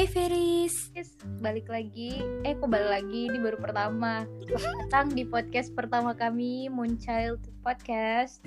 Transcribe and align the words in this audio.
Hey 0.00 0.08
Feris, 0.08 0.88
Yes, 0.96 1.12
balik 1.44 1.68
lagi. 1.68 2.24
Eh, 2.40 2.56
kok 2.56 2.72
balik 2.72 2.88
lagi? 2.88 3.28
Ini 3.28 3.36
baru 3.36 3.60
pertama. 3.60 4.24
Selamat 4.48 4.88
datang 4.88 5.12
di 5.12 5.28
podcast 5.28 5.76
pertama 5.76 6.16
kami, 6.16 6.72
Moonchild 6.72 7.44
Podcast. 7.60 8.40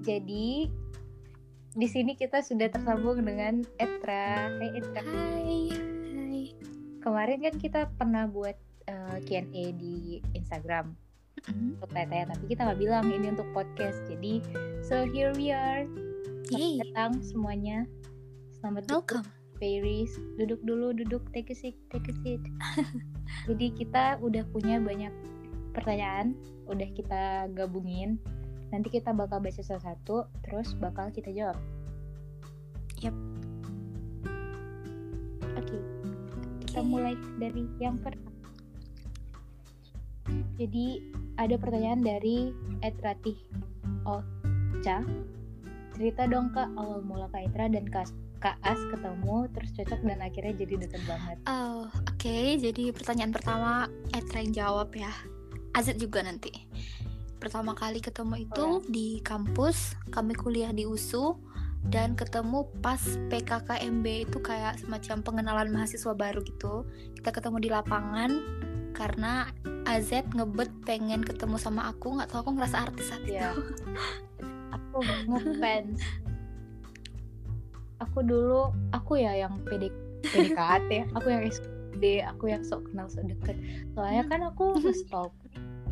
Jadi, 0.00 0.72
di 1.76 1.88
sini 1.92 2.16
kita 2.16 2.40
sudah 2.40 2.72
tersambung 2.72 3.20
dengan 3.20 3.60
Etra. 3.76 4.48
Hai 4.48 4.80
Etra. 4.80 5.04
hai, 5.04 5.60
hai. 6.16 6.42
Kemarin 7.04 7.52
kan 7.52 7.54
kita 7.60 7.80
pernah 8.00 8.24
buat 8.24 8.56
eh, 8.88 9.16
Q&A 9.28 9.76
di 9.76 10.24
Instagram 10.32 10.96
Mm, 11.44 11.76
untuk 11.76 11.92
tanya 11.92 12.32
tapi 12.32 12.48
kita 12.48 12.64
nggak 12.64 12.80
bilang 12.80 13.04
ini 13.12 13.28
untuk 13.28 13.44
podcast. 13.52 14.00
Jadi, 14.08 14.40
so 14.80 15.04
here 15.04 15.36
we 15.36 15.52
are. 15.52 15.84
Selamat 16.48 16.56
Yay, 16.56 16.74
datang 16.80 17.12
semuanya. 17.20 17.84
Selamat 18.56 18.88
welcome. 18.88 19.43
Fairies, 19.64 20.20
duduk 20.36 20.60
dulu, 20.60 20.92
duduk, 20.92 21.24
take 21.32 21.48
a 21.48 21.56
seat, 21.56 21.72
take 21.88 22.04
a 22.04 22.14
seat. 22.20 22.44
Jadi 23.48 23.72
kita 23.72 24.20
udah 24.20 24.44
punya 24.52 24.76
banyak 24.76 25.08
pertanyaan, 25.72 26.36
udah 26.68 26.84
kita 26.92 27.48
gabungin. 27.56 28.20
Nanti 28.68 28.92
kita 28.92 29.16
bakal 29.16 29.40
baca 29.40 29.56
satu-satu, 29.56 30.28
terus 30.44 30.76
bakal 30.76 31.08
kita 31.16 31.32
jawab. 31.32 31.56
Yap. 33.00 33.16
Oke, 35.56 35.80
kita 36.68 36.84
Oke. 36.84 36.88
mulai 36.92 37.16
dari 37.40 37.64
yang 37.80 37.96
pertama. 37.96 38.36
Jadi 40.60 41.00
ada 41.40 41.56
pertanyaan 41.56 42.04
dari 42.04 42.52
Ed 42.84 43.00
Ratih 43.00 43.40
Ocha. 44.04 45.00
Cerita 45.96 46.28
dong 46.28 46.52
kak 46.52 46.68
awal 46.76 47.00
mula 47.00 47.32
Kak 47.32 47.48
Etra 47.48 47.70
dan 47.70 47.86
Kak, 47.88 48.12
Kak 48.44 48.60
As 48.60 48.76
ketemu 48.92 49.48
terus 49.56 49.72
cocok 49.72 50.00
dan 50.04 50.20
akhirnya 50.20 50.52
jadi 50.52 50.74
deket 50.84 51.00
banget. 51.08 51.36
Oh, 51.48 51.88
oke. 51.88 52.38
Jadi 52.60 52.92
pertanyaan 52.92 53.32
pertama 53.32 53.88
Etra 54.12 54.44
yang 54.44 54.52
jawab 54.52 54.92
ya. 54.92 55.08
Azet 55.72 55.96
juga 55.96 56.20
nanti. 56.20 56.52
Pertama 57.40 57.72
kali 57.72 58.04
ketemu 58.04 58.44
itu 58.44 58.84
di 58.84 59.24
kampus, 59.24 59.96
kami 60.12 60.36
kuliah 60.36 60.76
di 60.76 60.84
USU 60.84 61.40
dan 61.88 62.12
ketemu 62.20 62.68
pas 62.84 63.00
PKKMB 63.32 64.28
itu 64.28 64.38
kayak 64.44 64.76
semacam 64.76 65.24
pengenalan 65.24 65.72
mahasiswa 65.72 66.12
baru 66.12 66.44
gitu. 66.44 66.84
Kita 67.16 67.32
ketemu 67.32 67.64
di 67.64 67.68
lapangan 67.72 68.30
karena 68.92 69.48
AZ 69.88 70.12
ngebet 70.36 70.68
pengen 70.84 71.24
ketemu 71.24 71.56
sama 71.56 71.88
aku, 71.88 72.20
nggak 72.20 72.28
tahu 72.28 72.44
aku 72.44 72.50
ngerasa 72.60 72.92
artis 72.92 73.08
saat 73.08 73.24
itu. 73.24 73.40
Iya. 73.40 73.56
Aku 74.68 75.00
ngefans. 75.32 76.00
Aku 78.10 78.20
dulu, 78.20 78.70
aku 78.92 79.16
ya 79.20 79.32
yang 79.46 79.56
PD, 79.64 79.88
PDKT, 80.24 81.12
aku 81.16 81.26
yang 81.32 81.42
SD, 81.48 82.04
aku 82.24 82.44
yang 82.52 82.62
sok 82.64 82.84
kenal 82.92 83.08
sok 83.08 83.28
deket. 83.32 83.56
Soalnya 83.96 84.24
kan 84.28 84.40
aku 84.44 84.74
nge-stalk 84.84 85.32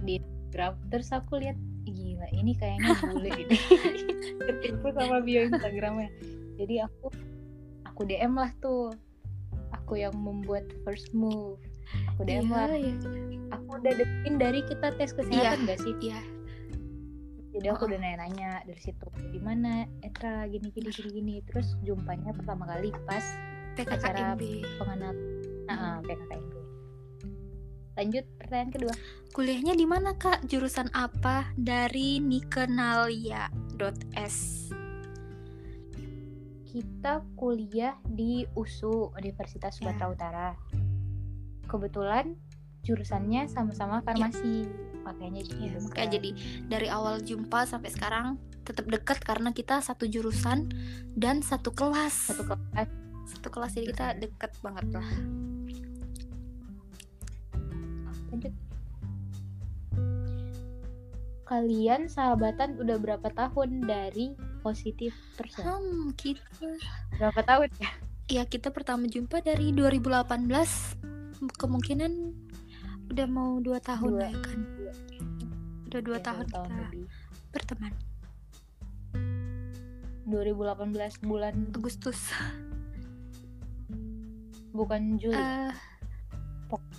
di 0.05 0.21
Instagram, 0.21 0.77
terus 0.93 1.09
aku 1.11 1.41
lihat 1.41 1.57
"Ih, 1.89 1.95
gila 1.95 2.29
ini 2.37 2.53
kayaknya 2.59 2.95
bule 3.01 3.31
ini. 3.33 3.57
Ketipu 4.47 4.93
sama 4.95 5.25
bio 5.25 5.49
Instagramnya. 5.49 6.11
Jadi 6.61 6.75
aku, 6.85 7.07
aku 7.89 8.01
DM 8.07 8.37
lah 8.37 8.53
tuh. 8.61 8.93
Aku 9.73 9.97
yang 9.97 10.13
membuat 10.15 10.69
first 10.85 11.11
move. 11.17 11.57
Aku 12.15 12.29
DM 12.29 12.53
lah. 12.53 12.69
iya. 12.77 12.93
Aku 13.57 13.81
udah 13.81 13.93
deketin 13.97 14.37
dari 14.37 14.61
kita 14.69 14.93
tes 14.97 15.13
kesehatan 15.17 15.65
gak 15.65 15.81
sih? 15.81 15.97
Iya. 16.01 16.21
Jadi 17.53 17.77
aku 17.77 17.85
udah 17.85 18.01
nanya-nanya 18.01 18.65
dari 18.65 18.81
situ 18.81 19.07
di 19.29 19.41
mana 19.41 19.85
Etra? 20.01 20.49
Gini 20.49 20.73
gini 20.73 20.89
gini 20.89 21.11
gini. 21.13 21.37
Terus 21.45 21.77
jumpanya 21.85 22.33
pertama 22.33 22.65
kali 22.65 22.91
pas 23.05 23.25
PKKMB. 23.77 24.43
pengenal 24.81 25.13
nah, 25.69 26.01
PKKMB 26.05 26.53
lanjut 27.93 28.25
pertanyaan 28.41 28.73
kedua. 28.73 28.95
Kuliahnya 29.37 29.77
di 29.77 29.85
mana 29.85 30.17
kak? 30.17 30.49
Jurusan 30.49 30.89
apa? 30.97 31.53
Dari 31.61 32.25
nikenalia.s 32.25 33.79
kita 36.73 37.21
kuliah 37.37 38.01
di 38.09 38.49
USU 38.57 39.13
Universitas 39.21 39.77
Ya. 39.77 39.93
Sumatera 39.93 40.09
Utara. 40.09 40.57
Kebetulan 41.69 42.33
jurusannya 42.81 43.45
sama-sama 43.53 44.01
farmasi 44.01 44.65
makanya 45.03 45.43
jadi 45.43 45.53
Ya, 45.63 45.79
makanya 45.83 46.09
jadi 46.19 46.31
dari 46.67 46.89
awal 46.91 47.23
jumpa 47.23 47.67
sampai 47.69 47.91
sekarang 47.91 48.41
tetap 48.63 48.87
dekat 48.87 49.19
karena 49.23 49.51
kita 49.51 49.83
satu 49.83 50.07
jurusan 50.07 50.71
dan 51.19 51.43
satu 51.43 51.75
kelas. 51.75 52.35
satu 52.35 52.47
kelas. 52.47 52.89
Satu 53.23 53.49
kelas 53.51 53.73
jadi 53.75 53.87
kita 53.91 54.07
dekat 54.19 54.53
banget 54.63 54.87
lah. 54.95 55.11
lanjut. 58.33 58.55
Kalian 61.45 62.09
sahabatan 62.09 62.81
udah 62.81 62.97
berapa 62.97 63.29
tahun 63.29 63.85
dari 63.85 64.33
positif 64.65 65.13
person 65.37 65.69
Hmm, 65.69 66.09
kita 66.17 66.41
berapa 67.21 67.41
tahun 67.45 67.69
ya? 67.77 67.91
Ya 68.33 68.43
kita 68.49 68.73
pertama 68.73 69.05
jumpa 69.05 69.45
dari 69.45 69.77
2018 69.77 70.33
kemungkinan 71.61 72.13
udah 73.13 73.27
mau 73.27 73.59
dua 73.59 73.77
tahun 73.79 74.11
Dua. 74.11 74.25
ya 74.25 74.33
kan. 74.35 74.61
Udah 75.87 76.01
dua 76.01 76.17
Ya, 76.17 76.25
tahun, 76.25 76.45
kita 76.47 76.61
lebih. 76.65 77.05
berteman. 77.51 77.93
2018 80.25 80.89
bulan 81.21 81.55
Agustus. 81.71 82.21
bukan 84.73 85.21
Juli 85.21 85.37
Eh, 85.37 85.69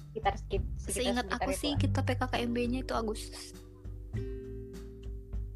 sekitar 0.05 0.37
skip 0.37 0.61
sekitar 0.77 0.93
seingat 0.93 1.25
sekitar 1.25 1.41
aku 1.41 1.49
itu 1.49 1.57
sih 1.57 1.71
kita 1.73 1.99
PKKMB-nya 1.99 2.79
itu 2.79 2.93
Agustus. 2.93 3.57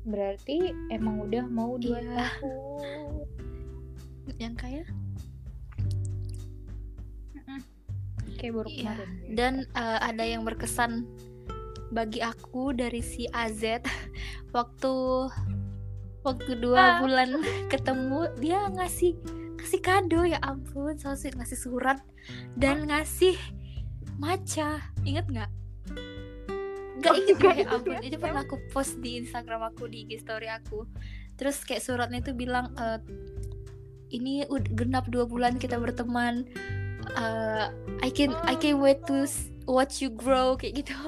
berarti 0.01 0.57
emang 0.89 1.21
udah 1.21 1.45
mau 1.45 1.77
dua 1.77 2.01
Iya. 2.01 2.09
tahun 2.09 3.21
Yang 4.35 4.53
kayak 4.57 4.85
kayak 8.37 8.53
baru 8.55 8.69
Iya, 8.69 8.77
kemarin 8.79 9.09
ya. 9.09 9.29
dan 9.33 9.53
eh, 9.67 9.99
ada 10.03 10.23
yang 10.23 10.41
berkesan 10.41 10.91
bagi 11.87 12.19
aku 12.19 12.71
dari 12.71 12.99
si 12.99 13.25
AZ 13.27 13.63
waktu 14.55 14.93
waktu 16.21 16.51
dua 16.55 16.77
Ah. 16.77 16.95
bulan 16.99 17.39
ketemu 17.71 18.27
dia 18.37 18.67
ngasih 18.69 19.15
ngasih 19.57 19.81
kado 19.81 20.21
ya 20.21 20.39
ampun 20.39 20.95
so 20.95 21.11
sweet 21.13 21.33
ngasih 21.33 21.57
surat 21.57 21.99
dan 22.53 22.85
ngasih 22.85 23.35
maca. 24.15 24.81
Inget 25.03 25.25
nggak? 25.25 25.49
Nggak 26.97 27.11
Oh, 27.11 27.21
inget 27.21 27.37
ya 27.55 27.65
ampun. 27.69 27.93
ya. 27.93 27.99
itu 28.01 28.17
pernah 28.17 28.41
aku 28.41 28.57
post 28.67 28.97
di 28.97 29.17
Instagram 29.17 29.61
aku 29.67 29.85
di 29.85 30.03
IG 30.03 30.19
story 30.19 30.47
aku. 30.47 30.89
Terus 31.35 31.61
kayak 31.61 31.79
suratnya 31.79 32.19
itu 32.19 32.33
bilang 32.33 32.73
eh, 32.75 32.99
ini 34.09 34.41
genap 34.71 35.05
dua 35.05 35.23
bulan 35.23 35.55
kita 35.55 35.77
berteman 35.77 36.47
Eh, 37.15 37.65
I 38.03 38.09
can 38.11 38.35
I 38.43 38.55
can 38.59 38.83
wait 38.83 39.05
to 39.07 39.23
watch 39.67 40.03
you 40.03 40.11
grow 40.11 40.59
kayak 40.59 40.83
gitu 40.83 40.95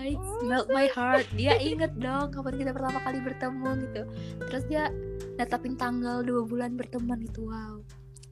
it 0.00 0.14
Oh, 0.14 0.46
melt 0.46 0.70
my 0.70 0.86
heart. 0.94 1.26
Dia 1.34 1.58
inget 1.58 1.98
dong 1.98 2.30
kapan 2.30 2.54
kita 2.54 2.70
pertama 2.70 3.02
kali 3.02 3.18
bertemu 3.18 3.70
gitu. 3.82 4.02
Terus 4.46 4.64
dia 4.70 4.84
netapin 5.34 5.74
tanggal 5.74 6.22
dua 6.22 6.46
bulan 6.46 6.78
berteman 6.78 7.18
itu. 7.18 7.50
Wow. 7.50 7.82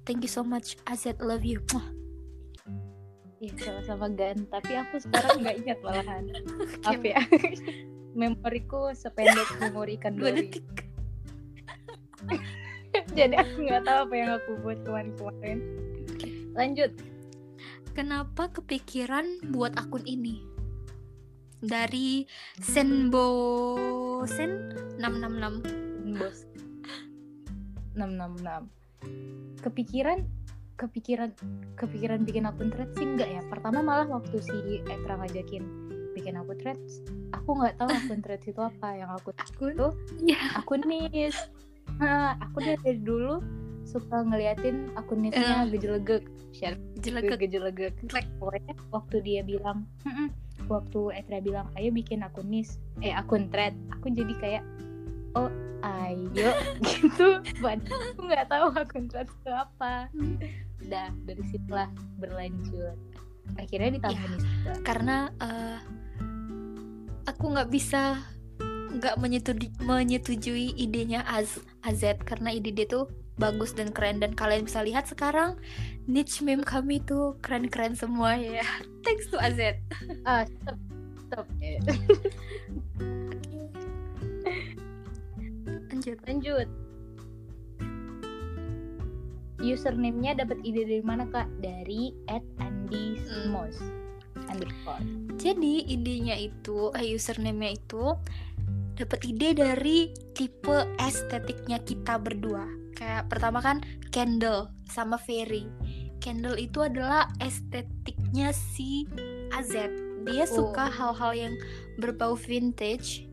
Thank 0.07 0.23
you 0.23 0.31
so 0.31 0.47
much. 0.47 0.79
Azet 0.87 1.19
love 1.19 1.43
you. 1.43 1.59
Mwah. 1.75 1.99
Iya, 3.39 3.55
sama-sama 3.63 4.11
gan 4.19 4.51
tapi 4.51 4.75
aku 4.75 4.99
sekarang 4.99 5.47
nggak 5.47 5.57
ingat 5.63 5.79
malahan 5.87 6.27
maaf 6.83 7.03
ya 7.07 7.23
memoriku 8.19 8.91
sependek 8.99 9.47
memori 9.63 9.95
ikan 9.95 10.19
Dua 10.19 10.35
detik. 10.35 10.67
jadi 13.15 13.39
aku 13.39 13.63
nggak 13.63 13.87
tahu 13.87 13.99
apa 14.11 14.15
yang 14.19 14.31
aku 14.43 14.51
buat 14.59 14.83
kemarin-kemarin 14.83 15.59
lanjut 16.59 16.91
Kenapa 17.99 18.47
kepikiran 18.55 19.51
buat 19.51 19.75
akun 19.75 20.07
ini? 20.07 20.39
Dari 21.59 22.23
Senbo 22.63 23.75
Sen 24.23 24.71
666. 25.03 26.15
bos 26.15 26.47
666 27.99 29.59
kepikiran 29.59 30.23
kepikiran 30.79 31.35
kepikiran 31.75 32.23
bikin 32.23 32.47
akun 32.47 32.71
thread 32.71 32.91
sih 32.95 33.03
enggak 33.03 33.29
ya 33.35 33.43
pertama 33.51 33.83
malah 33.83 34.07
waktu 34.07 34.39
si 34.39 34.79
Etra 34.87 35.19
ngajakin 35.19 35.67
bikin 36.15 36.39
akun 36.39 36.55
thread 36.63 36.79
aku 37.35 37.59
nggak 37.59 37.75
tahu 37.83 37.91
akun 37.91 38.23
thread 38.23 38.43
itu 38.47 38.61
apa 38.63 38.89
yang 38.95 39.11
aku 39.11 39.35
Akun? 39.35 39.75
Tuh. 39.75 39.93
Ya. 40.23 40.39
akun 40.55 40.87
nis 40.87 41.35
Nah, 41.99 42.39
aku 42.39 42.63
dari 42.63 43.01
dulu 43.03 43.43
suka 43.89 44.21
ngeliatin 44.21 44.93
akun 44.95 45.25
nisnya 45.25 45.65
Eh. 45.65 45.73
gejelegek 45.73 46.29
share 46.53 46.77
gejelegek 47.01 47.41
Jelek. 48.05 48.27
pokoknya 48.37 48.75
waktu 48.93 49.17
dia 49.25 49.41
bilang 49.41 49.89
"Mm-mm." 50.05 50.29
waktu 50.69 51.01
Etra 51.17 51.41
bilang 51.41 51.73
ayo 51.75 51.89
bikin 51.89 52.21
akun 52.21 52.45
nis. 52.47 52.77
Eh 53.01 53.09
akun 53.11 53.49
thread. 53.49 53.73
Aku 53.97 54.13
jadi 54.13 54.35
kayak 54.37 54.65
oh 55.33 55.49
ayo. 55.81 56.53
Gitu. 56.85 57.41
Padahal 57.59 58.01
aku 58.13 58.21
nggak 58.23 58.47
tahu 58.47 58.67
akun 58.77 59.05
thread 59.09 59.25
itu 59.27 59.49
apa. 59.51 60.13
Dah 60.85 61.09
dari 61.25 61.41
situlah 61.49 61.89
berlanjut. 62.21 62.97
Akhirnya 63.57 63.97
di 63.97 64.01
tahun 64.03 64.19
Ya, 64.69 64.75
karena 64.85 65.17
eh, 65.41 65.79
aku 67.25 67.45
nggak 67.49 67.71
bisa 67.73 68.21
nggak 68.89 69.17
menyetujui, 69.17 69.69
menyetujui 69.81 70.75
idenya 70.75 71.25
Az 71.25 71.57
AZ 71.81 72.03
karena 72.25 72.53
ide 72.53 72.73
dia 72.73 72.85
tuh 72.85 73.09
bagus 73.39 73.73
dan 73.73 73.95
keren. 73.95 74.21
Dan 74.21 74.35
kalian 74.35 74.67
bisa 74.67 74.83
lihat 74.83 75.07
sekarang 75.07 75.57
niche 76.11 76.43
meme 76.45 76.67
kami 76.67 77.01
tuh 77.01 77.39
keren-keren 77.41 77.95
semua 77.95 78.35
ya. 78.37 78.67
Thanks 79.07 79.31
to 79.31 79.39
AZ 79.41 79.79
ah 80.27 80.45
stop 80.45 80.79
stop 81.29 81.47
lanjut. 85.89 86.19
Lanjut. 86.25 86.69
Username-nya 89.59 90.39
dapat 90.39 90.63
ide 90.63 90.87
dari 90.87 91.03
mana 91.03 91.27
kak? 91.27 91.51
Dari 91.59 92.15
at 92.31 92.47
Andi 92.63 93.19
Hmm. 93.27 93.67
Underscore. 94.49 95.03
Jadi 95.37 95.85
idenya 95.91 96.39
itu 96.39 96.95
eh, 96.95 97.13
username-nya 97.13 97.75
itu 97.75 98.15
dapat 98.95 99.21
ide 99.27 99.59
dari 99.59 100.15
tipe 100.33 100.87
estetiknya 101.03 101.83
kita 101.83 102.17
berdua 102.19 102.67
kayak 102.99 103.31
pertama 103.31 103.63
kan 103.63 103.79
Candle 104.11 104.75
sama 104.91 105.15
Ferry 105.17 105.71
Candle 106.19 106.59
itu 106.59 106.83
adalah 106.83 107.31
estetiknya 107.39 108.51
si 108.51 109.07
AZ 109.55 109.71
dia 110.27 110.45
suka 110.45 110.91
Oh. 110.91 110.93
hal-hal 110.93 111.33
yang 111.49 111.55
berbau 111.97 112.35
vintage 112.35 113.25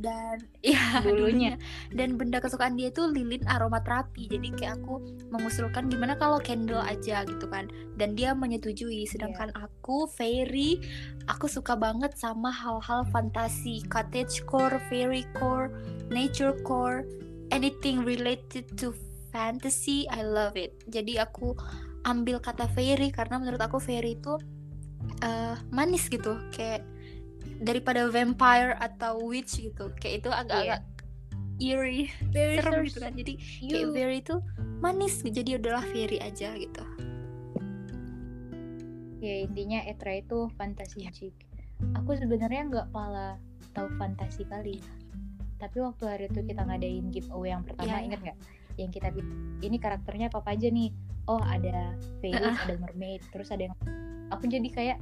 dan 0.00 0.40
ya 0.64 1.04
Dulunya. 1.04 1.60
dan 1.92 2.16
benda 2.16 2.40
kesukaan 2.40 2.72
dia 2.72 2.88
itu 2.88 3.04
lilin 3.04 3.44
aromaterapi 3.44 4.32
jadi 4.32 4.48
kayak 4.56 4.74
aku 4.80 4.96
mengusulkan 5.28 5.92
gimana 5.92 6.16
kalau 6.16 6.40
candle 6.40 6.80
aja 6.80 7.22
gitu 7.28 7.44
kan. 7.52 7.68
Dan 8.00 8.16
dia 8.16 8.32
menyetujui 8.32 9.04
sedangkan 9.04 9.52
aku 9.52 10.08
fairy 10.08 10.80
aku 11.28 11.52
suka 11.52 11.76
banget 11.76 12.16
sama 12.16 12.48
hal-hal 12.48 13.04
fantasi. 13.12 13.84
Cottage 13.92 14.40
core 14.48 14.80
fairy 14.88 15.28
core 15.36 15.68
nature 16.08 16.56
core 16.64 17.04
anything 17.50 18.02
related 18.02 18.66
to 18.78 18.94
fantasy 19.30 20.06
I 20.10 20.26
love 20.26 20.58
it. 20.58 20.74
Jadi 20.90 21.18
aku 21.20 21.54
ambil 22.08 22.40
kata 22.40 22.66
fairy 22.72 23.12
karena 23.12 23.36
menurut 23.36 23.60
aku 23.60 23.78
fairy 23.78 24.18
itu 24.18 24.38
eh, 25.22 25.54
manis 25.70 26.08
gitu. 26.10 26.38
Kayak 26.54 26.86
daripada 27.60 28.08
vampire 28.08 28.74
atau 28.80 29.20
witch 29.20 29.60
gitu. 29.60 29.92
Kayak 30.00 30.26
itu 30.26 30.30
agak-agak 30.32 30.82
eerie 31.60 32.08
very 32.32 32.56
serem 32.56 32.88
gitu 32.88 32.98
kan. 33.04 33.12
Jadi 33.14 33.32
kayak 33.68 33.82
you 33.84 33.92
fairy 33.92 34.18
itu 34.24 34.36
manis. 34.80 35.20
Jadi 35.22 35.60
udahlah 35.60 35.84
fairy 35.90 36.18
aja 36.18 36.56
gitu. 36.56 36.84
Ya 39.20 39.44
intinya 39.44 39.84
Etra 39.84 40.16
itu 40.16 40.48
fantasi 40.56 41.04
chick 41.12 41.36
aku 41.96 42.16
sebenarnya 42.16 42.62
nggak 42.68 42.88
pala 42.92 43.40
tahu 43.72 43.88
fantasi 43.96 44.44
kali 44.48 44.82
tapi 45.60 45.78
waktu 45.78 46.04
hari 46.08 46.24
itu 46.26 46.40
kita 46.40 46.64
ngadain 46.64 47.12
giveaway 47.12 47.52
yang 47.52 47.62
pertama 47.62 47.92
Iya. 47.92 48.02
inget 48.02 48.20
nggak? 48.22 48.38
Yang 48.74 48.90
kita 48.96 49.08
ini 49.60 49.76
karakternya 49.76 50.26
apa, 50.32 50.40
apa 50.40 50.50
aja 50.50 50.68
nih. 50.68 50.90
Oh 51.28 51.38
ada 51.38 51.94
fairies 52.18 52.40
Ah. 52.56 52.64
ada 52.64 52.74
mermaid 52.80 53.20
terus 53.28 53.52
ada 53.52 53.68
yang 53.68 53.74
aku 54.28 54.48
jadi 54.48 54.66
kayak 54.66 54.98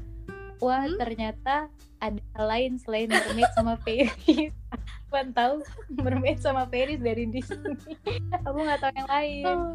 wah 0.58 0.82
Hmm? 0.82 0.98
ternyata 0.98 1.70
ada 1.98 2.18
lain 2.36 2.76
selain 2.76 3.06
mermaid 3.06 3.48
sama 3.54 3.78
fairies 3.80 4.52
Aku 5.08 5.24
tahu 5.32 5.54
mermaid 5.96 6.36
sama 6.36 6.66
fairies 6.66 7.00
dari 7.00 7.24
Disney 7.24 7.78
aku 8.44 8.58
nggak 8.58 8.76
tahu 8.78 8.92
yang 8.92 9.08
lain. 9.08 9.44
Oh, 9.46 9.72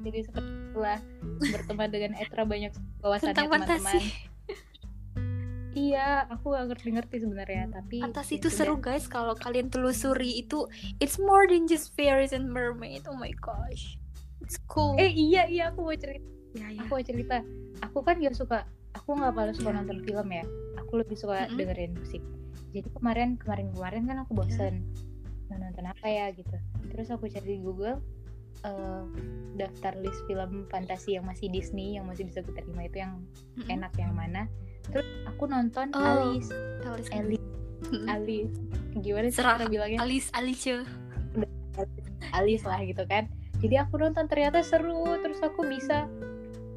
jadi 0.00 0.24
seperti 0.24 0.50
itulah 0.70 0.98
berteman 1.44 1.88
dengan 1.88 2.12
Etra 2.16 2.42
banyak 2.42 2.72
wawasannya 2.98 3.36
teman-teman 3.36 4.00
Iya, 5.74 6.08
aku 6.28 6.50
gak 6.50 6.70
ngerti-ngerti 6.70 7.16
sebenarnya, 7.18 7.66
tapi 7.68 7.98
fantasi 7.98 8.32
ya 8.32 8.38
itu 8.38 8.46
sudah. 8.46 8.56
seru 8.56 8.74
guys 8.78 9.04
kalau 9.04 9.34
kalian 9.34 9.66
telusuri 9.66 10.38
itu 10.38 10.70
it's 10.96 11.18
more 11.18 11.44
than 11.44 11.66
just 11.66 11.90
fairies 11.92 12.30
and 12.30 12.46
mermaid 12.46 13.02
oh 13.04 13.14
my 13.14 13.34
gosh 13.36 13.98
it's 14.38 14.54
cool 14.64 14.94
Eh 14.94 15.10
iya 15.10 15.44
iya 15.44 15.68
aku 15.68 15.82
mau 15.82 15.92
cerita, 15.92 16.22
ya, 16.54 16.68
ya. 16.68 16.80
aku 16.80 16.90
mau 16.92 17.02
cerita. 17.02 17.36
Aku 17.82 17.98
kan 18.00 18.14
gak 18.16 18.32
suka, 18.32 18.58
aku 18.92 19.08
nggak 19.12 19.34
paling 19.34 19.52
suka 19.52 19.68
Iya. 19.68 19.76
nonton 19.76 19.98
film 20.00 20.28
ya. 20.30 20.44
Aku 20.78 20.92
lebih 20.94 21.16
suka 21.16 21.36
Mm-mm. 21.44 21.58
dengerin 21.58 21.92
musik. 21.92 22.22
Jadi 22.70 22.86
kemarin 22.90 23.34
kemarin 23.34 23.70
kemarin 23.70 24.02
kan 24.04 24.16
aku 24.20 24.32
bosen 24.32 24.86
mau 25.46 25.58
nonton 25.58 25.84
apa 25.84 26.06
ya 26.06 26.30
gitu. 26.30 26.54
Terus 26.88 27.08
aku 27.08 27.26
cari 27.26 27.50
di 27.52 27.60
Google 27.60 27.98
eh, 28.62 29.04
daftar 29.54 29.98
list 29.98 30.22
film 30.24 30.66
fantasi 30.68 31.14
yang 31.14 31.24
masih 31.24 31.46
Disney 31.48 31.94
yang 31.94 32.06
masih 32.06 32.24
bisa 32.24 32.40
kuterima 32.40 32.82
itu 32.82 32.98
yang 33.00 33.18
Mm-mm. 33.56 33.68
enak 33.70 33.90
yang 33.96 34.12
mana. 34.12 34.46
Terus 34.90 35.08
aku 35.28 35.44
nonton 35.48 35.92
Oh. 35.94 36.32
Alice, 36.32 36.50
Alice. 36.84 37.10
Alice. 37.12 37.46
Alice. 38.08 38.54
Gimana 38.98 39.26
sih 39.30 39.38
Serah. 39.42 39.58
cara 39.58 39.66
bilangnya? 39.66 39.98
Alice 40.02 40.30
Alice 40.34 40.64
Alice 42.34 42.64
lah 42.66 42.80
gitu 42.82 43.04
kan. 43.06 43.30
Jadi 43.62 43.74
aku 43.78 43.96
nonton 43.96 44.26
ternyata 44.26 44.60
seru 44.60 45.06
terus 45.22 45.38
aku 45.40 45.64
bisa 45.64 46.10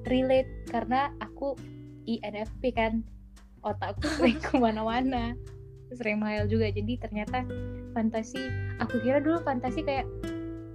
relate 0.07 0.50
karena 0.69 1.12
aku 1.19 1.57
INFP 2.07 2.74
kan. 2.74 3.04
Otakku 3.65 4.06
sering 4.18 4.39
ke 4.45 4.56
mana-mana. 4.56 5.33
Sering 5.92 6.21
menghayal 6.21 6.48
juga. 6.48 6.69
Jadi 6.71 7.00
ternyata 7.01 7.44
fantasi 7.92 8.39
aku 8.77 9.01
kira 9.01 9.19
dulu 9.19 9.42
fantasi 9.42 9.81
kayak 9.83 10.06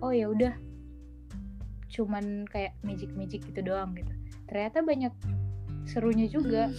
oh 0.02 0.10
ya 0.10 0.28
udah. 0.28 0.52
Cuman 1.92 2.44
kayak 2.50 2.74
magic 2.82 3.12
magic 3.14 3.44
gitu 3.46 3.62
doang 3.62 3.94
gitu. 3.94 4.12
Ternyata 4.50 4.82
banyak 4.82 5.14
serunya 5.88 6.26
juga 6.30 6.70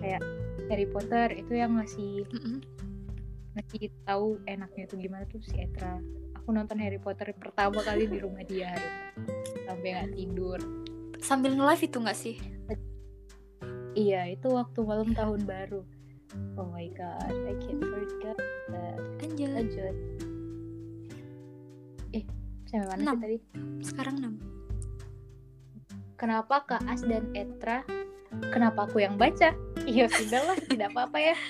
Iya. 0.00 0.18
Harry 0.70 0.86
Potter 0.86 1.34
itu 1.34 1.52
yang 1.58 1.74
ngasih 1.76 2.24
Mm-mm. 2.30 2.62
ngasih 3.58 3.90
tahu 4.06 4.38
enaknya 4.46 4.86
tuh 4.86 4.98
gimana 5.02 5.26
tuh 5.26 5.42
si 5.42 5.58
Etra 5.58 5.98
aku 6.38 6.54
nonton 6.54 6.78
Harry 6.78 7.02
Potter 7.02 7.34
pertama 7.34 7.82
kali 7.82 8.06
di 8.06 8.22
rumah 8.22 8.46
dia 8.46 8.70
hari 8.70 8.86
itu. 8.86 9.20
sampai 9.66 9.88
nggak 9.92 10.10
tidur. 10.16 10.58
Sambil 11.20 11.52
nge-live 11.58 11.84
itu 11.84 11.98
nggak 12.00 12.18
sih? 12.18 12.36
Iya 13.98 14.30
itu 14.30 14.46
waktu 14.48 14.78
malam 14.86 15.10
tahun 15.12 15.44
baru. 15.44 15.82
Oh 16.54 16.70
my 16.70 16.86
god 16.94 17.34
I 17.44 17.54
can't 17.58 17.82
forget 17.82 18.38
that. 18.70 18.96
Lanjut. 19.20 19.50
Lanjut. 19.50 19.94
Eh 22.14 22.24
sampai 22.70 22.86
mana 22.88 23.02
sih 23.02 23.18
tadi? 23.18 23.38
Sekarang 23.82 24.16
6 24.22 24.50
kenapa 26.20 26.68
Kak 26.68 26.84
As 26.84 27.00
dan 27.00 27.32
Etra 27.32 27.80
kenapa 28.50 28.86
aku 28.86 29.02
yang 29.02 29.18
baca? 29.18 29.52
Iya 29.86 30.06
sudahlah 30.10 30.56
tidak 30.66 30.94
apa-apa 30.94 31.18
ya. 31.18 31.36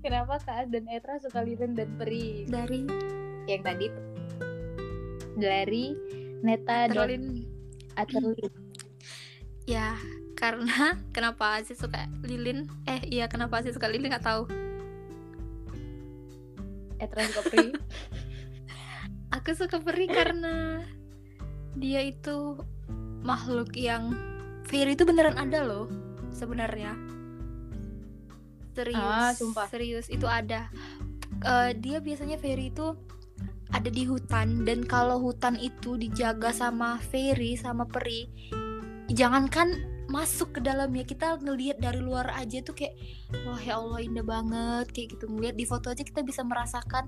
Kenapa 0.00 0.40
Kak 0.40 0.72
dan 0.72 0.88
Etra 0.88 1.20
suka 1.20 1.44
Lilin 1.44 1.76
dan 1.76 1.92
Peri? 2.00 2.48
Dari? 2.48 2.88
Yang 3.44 3.62
tadi 3.68 3.86
dari 5.36 5.92
Neta 6.40 6.88
dan 6.88 6.96
Terolin 6.96 7.24
Aterlin. 7.96 8.52
Ya 9.68 10.00
karena 10.40 10.96
kenapa 11.14 11.60
sih 11.62 11.76
suka 11.76 12.08
lilin? 12.24 12.64
Eh 12.88 13.04
iya 13.12 13.28
kenapa 13.28 13.60
sih 13.60 13.76
suka 13.76 13.92
lilin 13.92 14.08
nggak 14.08 14.24
tahu. 14.24 14.48
Etra 16.96 17.20
suka 17.28 17.42
Peri? 17.52 17.68
Aku 19.30 19.54
suka 19.54 19.78
peri 19.78 20.10
karena 20.10 20.82
dia 21.78 22.02
itu 22.02 22.58
makhluk 23.20 23.76
yang 23.76 24.14
fairy 24.66 24.94
itu 24.96 25.04
beneran 25.04 25.36
ada 25.36 25.64
loh 25.64 25.86
sebenarnya. 26.32 26.96
Serius 28.70 28.96
Ah, 29.02 29.32
sumpah. 29.34 29.66
serius 29.66 30.06
itu 30.08 30.24
ada. 30.24 30.70
Eh, 31.40 31.70
dia 31.76 31.98
biasanya 31.98 32.38
fairy 32.38 32.70
itu 32.70 32.94
ada 33.70 33.86
di 33.90 34.02
hutan 34.04 34.66
dan 34.66 34.82
kalau 34.82 35.22
hutan 35.22 35.54
itu 35.56 35.94
dijaga 35.94 36.50
sama 36.50 36.98
fairy 36.98 37.54
sama 37.54 37.86
peri 37.86 38.26
jangankan 39.10 39.78
masuk 40.10 40.58
ke 40.58 40.60
dalamnya. 40.62 41.06
Kita 41.06 41.38
ngelihat 41.38 41.78
dari 41.78 41.98
luar 42.02 42.30
aja 42.34 42.62
tuh 42.62 42.74
kayak 42.74 42.94
wah 43.46 43.58
ya 43.58 43.78
Allah 43.78 44.00
indah 44.02 44.26
banget 44.26 44.86
kayak 44.94 45.18
gitu. 45.18 45.30
Ngelihat 45.30 45.56
di 45.58 45.66
foto 45.66 45.90
aja 45.90 46.02
kita 46.02 46.22
bisa 46.22 46.42
merasakan 46.46 47.06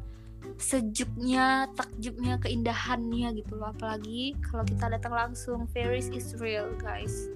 sejuknya 0.59 1.69
takjubnya 1.73 2.37
keindahannya 2.41 3.37
gitu 3.39 3.57
loh. 3.57 3.71
Apalagi 3.71 4.37
kalau 4.43 4.65
kita 4.65 4.89
datang 4.89 5.13
langsung 5.13 5.65
fairies 5.71 6.09
is 6.11 6.35
real 6.37 6.69
guys. 6.77 7.29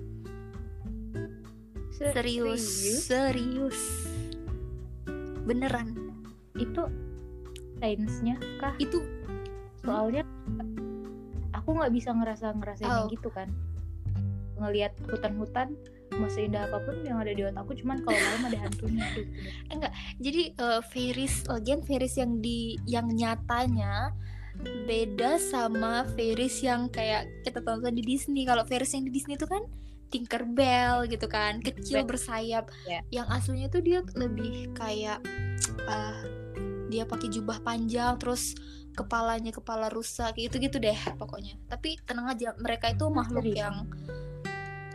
Se- 1.96 2.12
serius? 2.12 2.62
serius. 3.08 3.78
Beneran. 5.48 5.96
Itu 6.56 6.88
sainsnya 7.80 8.36
kah? 8.60 8.76
Itu 8.76 9.00
soalnya 9.80 10.26
aku 11.54 11.76
nggak 11.76 11.92
bisa 11.94 12.10
ngerasa 12.12 12.52
ngerasain 12.56 12.90
Oh. 12.90 13.08
gitu 13.08 13.32
kan. 13.32 13.48
Ngelihat 14.60 14.96
hutan-hutan 15.08 15.76
mau 16.14 16.30
seindah 16.30 16.70
apa 16.70 16.78
pun 16.80 17.02
yang 17.02 17.18
ada 17.18 17.34
di 17.34 17.42
otakku 17.42 17.74
cuman 17.74 17.98
kalau 18.00 18.14
malam 18.16 18.42
ada 18.48 18.58
hantunya 18.62 19.04
Aduh, 19.74 19.78
udah. 19.82 19.92
jadi 20.22 20.42
eh, 20.54 20.80
fairies 20.88 21.42
lagian 21.46 21.80
fairies 21.82 22.14
yang 22.16 22.38
di 22.38 22.78
yang 22.86 23.10
nyatanya 23.10 24.14
beda 24.88 25.36
sama 25.36 26.08
Ferris 26.16 26.64
yang 26.64 26.88
kayak 26.88 27.28
kita 27.44 27.60
tonton 27.60 27.92
di 27.92 28.00
Disney 28.00 28.48
kalau 28.48 28.64
Ferris 28.64 28.96
yang 28.96 29.04
di 29.04 29.12
Disney 29.12 29.36
itu 29.36 29.44
kan 29.44 29.60
Tinkerbell 30.08 31.04
gitu 31.10 31.26
kan 31.26 31.60
kecil 31.60 32.06
bersayap 32.08 32.70
Ya. 32.88 33.02
yang 33.12 33.26
aslinya 33.28 33.68
tuh 33.68 33.82
dia 33.82 34.00
lebih 34.16 34.72
kayak 34.72 35.20
ah, 35.84 36.22
dia 36.88 37.04
pakai 37.04 37.28
jubah 37.28 37.60
panjang 37.60 38.16
terus 38.16 38.54
kepalanya 38.96 39.52
kepala 39.52 39.92
rusa 39.92 40.32
kayak 40.32 40.48
gitu 40.48 40.56
gitu 40.70 40.76
deh 40.80 40.96
pokoknya 41.20 41.58
tapi 41.68 42.00
tenang 42.08 42.32
aja 42.32 42.56
mereka 42.56 42.88
itu 42.88 43.04
makhluk 43.12 43.44
yang 43.44 43.84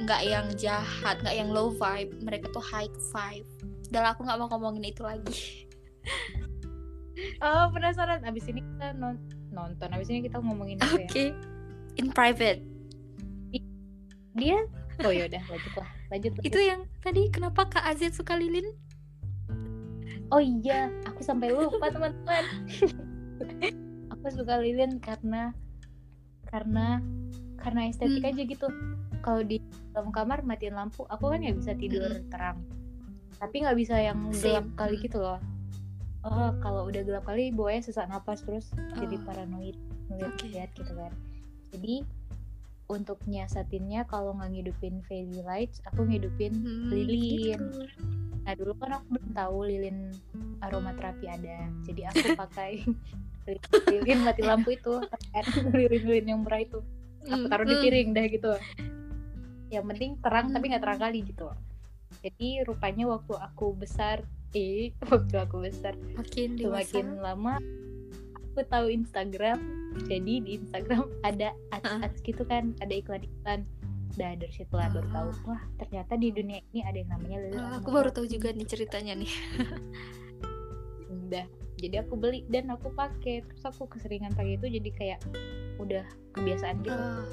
nggak 0.02 0.22
yang 0.24 0.48
jahat 0.58 1.16
nggak 1.22 1.36
yang 1.36 1.50
low 1.50 1.70
vibe 1.72 2.12
mereka 2.22 2.50
tuh 2.50 2.64
high 2.64 2.90
vibe 3.14 3.48
dan 3.90 4.08
aku 4.08 4.26
nggak 4.26 4.38
mau 4.40 4.48
ngomongin 4.50 4.90
itu 4.90 5.02
lagi 5.04 5.34
Oh 7.38 7.70
penasaran. 7.70 8.26
Abis 8.26 8.50
ini 8.50 8.66
kita 8.66 8.98
non- 8.98 9.22
nonton. 9.54 9.94
Abis 9.94 10.10
ini 10.10 10.26
kita 10.26 10.42
ngomongin 10.42 10.82
apa 10.82 10.98
oke 11.06 11.14
ya? 11.14 11.30
in 12.00 12.10
private 12.10 12.66
Dia. 14.34 14.64
Oh 15.04 15.14
yaudah 15.14 15.44
lanjut 15.46 15.74
lah. 15.76 15.90
Lanjut. 16.10 16.32
lanjut. 16.34 16.46
itu 16.50 16.60
yang 16.62 16.82
tadi 17.04 17.30
kenapa 17.30 17.68
Kak 17.68 17.84
Azit 17.84 18.16
suka 18.16 18.34
lilin 18.40 18.66
Oh 20.32 20.40
iya, 20.40 20.88
aku 21.04 21.20
sampai 21.20 21.52
lupa 21.52 21.92
teman-teman. 21.92 22.42
aku 24.16 24.26
suka 24.32 24.64
lilin 24.64 24.98
karena 25.04 25.52
karena 26.48 27.04
karena 27.60 27.92
estetik 27.92 28.24
Hmm. 28.24 28.32
aja 28.32 28.42
gitu. 28.48 28.68
Kalau 29.20 29.44
di 29.44 29.60
dalam 29.92 30.10
kamar 30.10 30.40
matiin 30.42 30.74
lampu, 30.74 31.04
aku 31.06 31.28
kan 31.28 31.40
nggak 31.40 31.58
bisa 31.58 31.72
tidur 31.74 32.08
Mm-mm. 32.08 32.28
terang. 32.28 32.58
Tapi 33.38 33.56
nggak 33.60 33.76
bisa 33.76 33.96
yang 33.96 34.32
gelap 34.32 34.64
Same. 34.64 34.76
kali 34.76 34.96
gitu 34.98 35.18
loh. 35.18 35.40
Oh, 36.22 36.54
kalau 36.60 36.86
udah 36.86 37.02
gelap 37.02 37.26
kali 37.26 37.50
bawahnya 37.50 37.82
sesak 37.84 38.06
napas 38.06 38.40
terus 38.40 38.70
jadi 38.94 39.18
Oh. 39.18 39.24
paranoid 39.26 39.74
ngeliat 40.08 40.32
Oke. 40.32 40.48
lihat 40.48 40.70
gitu 40.72 40.94
kan. 40.94 41.10
Jadi 41.72 42.06
untuk 42.86 43.18
nyiasatinnya 43.26 44.04
kalau 44.04 44.36
nggak 44.36 44.52
ngidupin 44.52 45.02
fairy 45.02 45.42
lights, 45.42 45.82
aku 45.82 46.04
ngidupin 46.04 46.54
Hmm, 46.54 46.92
lilin. 46.92 47.58
gitu. 47.58 47.88
Nah 48.42 48.54
dulu 48.54 48.74
kan 48.76 48.90
aku 48.94 49.06
belum 49.12 49.28
tahu 49.32 49.58
lilin 49.64 49.98
aromaterapi 50.62 51.26
ada, 51.26 51.58
jadi 51.82 52.12
aku 52.12 52.36
pakai 52.38 52.86
lilin 53.88 54.20
mati 54.22 54.44
lampu 54.44 54.72
itu, 54.72 54.94
kan 55.34 55.44
lilin-lilin 55.72 56.26
yang 56.28 56.40
murah 56.44 56.62
itu. 56.62 56.80
Aku 57.24 57.46
taruh 57.48 57.66
di 57.66 57.74
Hmm, 57.74 57.82
piring 57.82 58.10
dah 58.12 58.26
gitu. 58.28 58.54
Yang 59.72 59.86
penting 59.90 60.12
terang 60.20 60.52
tapi 60.52 60.66
nggak 60.70 60.84
terang 60.84 61.00
kali 61.00 61.20
gitu. 61.24 61.48
Jadi 62.20 62.62
rupanya 62.68 63.08
waktu 63.08 63.34
aku 63.34 63.72
besar, 63.74 64.22
eh 64.52 64.92
waktu 65.12 65.36
aku 65.40 65.64
besar 65.64 65.96
makin 66.14 66.60
dewasa 66.60 67.00
semakin 67.00 67.24
lama 67.24 67.56
aku 68.52 68.62
tahu 68.68 68.92
Instagram. 68.92 69.58
Jadi 70.06 70.34
di 70.44 70.52
Instagram 70.60 71.08
ada 71.30 71.56
ads-ads 71.72 72.20
gitu 72.22 72.44
kan, 72.44 72.76
ada 72.84 72.92
iklan-iklan. 72.92 73.64
Dah 74.12 74.36
dari 74.36 74.52
situ 74.52 74.76
lah 74.76 74.92
baru 74.92 75.08
tahu, 75.08 75.30
Ah. 75.32 75.56
wah 75.56 75.62
ternyata 75.80 76.20
di 76.20 76.36
dunia 76.36 76.60
ini 76.70 76.84
ada 76.84 77.00
yang 77.00 77.16
namanya 77.16 77.38
lilin. 77.48 77.56
Ah, 77.56 77.80
aku 77.80 77.96
baru 77.96 78.12
tahu 78.12 78.28
juga 78.28 78.52
nih 78.52 78.68
ceritanya 78.68 79.16
nih 79.16 79.32
udah 81.12 81.46
jadi 81.80 82.04
aku 82.04 82.14
beli 82.16 82.44
dan 82.48 82.70
aku 82.70 82.92
pakai 82.92 83.42
terus 83.42 83.64
aku 83.64 83.88
keseringan 83.88 84.36
pakai 84.36 84.60
itu 84.60 84.68
jadi 84.68 84.90
kayak 84.92 85.20
udah 85.80 86.04
kebiasaan 86.36 86.84
gitu 86.84 86.92
Ah, 86.94 87.24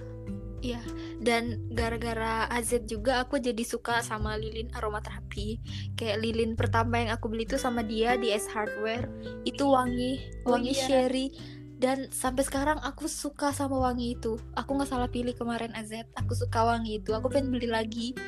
Iya, 0.59 0.83
dan 1.23 1.63
gara-gara 1.71 2.51
AZ 2.51 2.75
juga 2.83 3.23
aku 3.23 3.39
jadi 3.39 3.63
suka 3.63 4.03
sama 4.03 4.35
lilin 4.35 4.67
aromaterapi. 4.75 5.55
Kayak 5.95 6.19
lilin 6.19 6.59
pertama 6.59 6.99
yang 6.99 7.15
aku 7.15 7.31
beli 7.31 7.47
itu 7.47 7.55
sama 7.55 7.87
dia 7.87 8.19
di 8.19 8.35
S 8.35 8.51
Hardware. 8.51 9.07
Itu 9.47 9.71
wangi, 9.71 10.19
Oh, 10.43 10.59
wangi 10.59 10.75
iya. 10.75 10.83
sherry. 10.83 11.31
Dan 11.79 12.11
sampai 12.11 12.43
sekarang 12.43 12.83
aku 12.83 13.07
suka 13.07 13.55
sama 13.55 13.79
wangi 13.79 14.19
itu. 14.19 14.35
Aku 14.59 14.75
nggak 14.75 14.91
salah 14.91 15.07
pilih 15.07 15.31
kemarin 15.31 15.71
AZ. 15.79 15.95
Aku 16.19 16.35
suka 16.35 16.67
wangi 16.67 16.99
itu. 16.99 17.15
Aku 17.15 17.31
pengen 17.31 17.55
beli 17.55 17.71
lagi. 17.71 18.19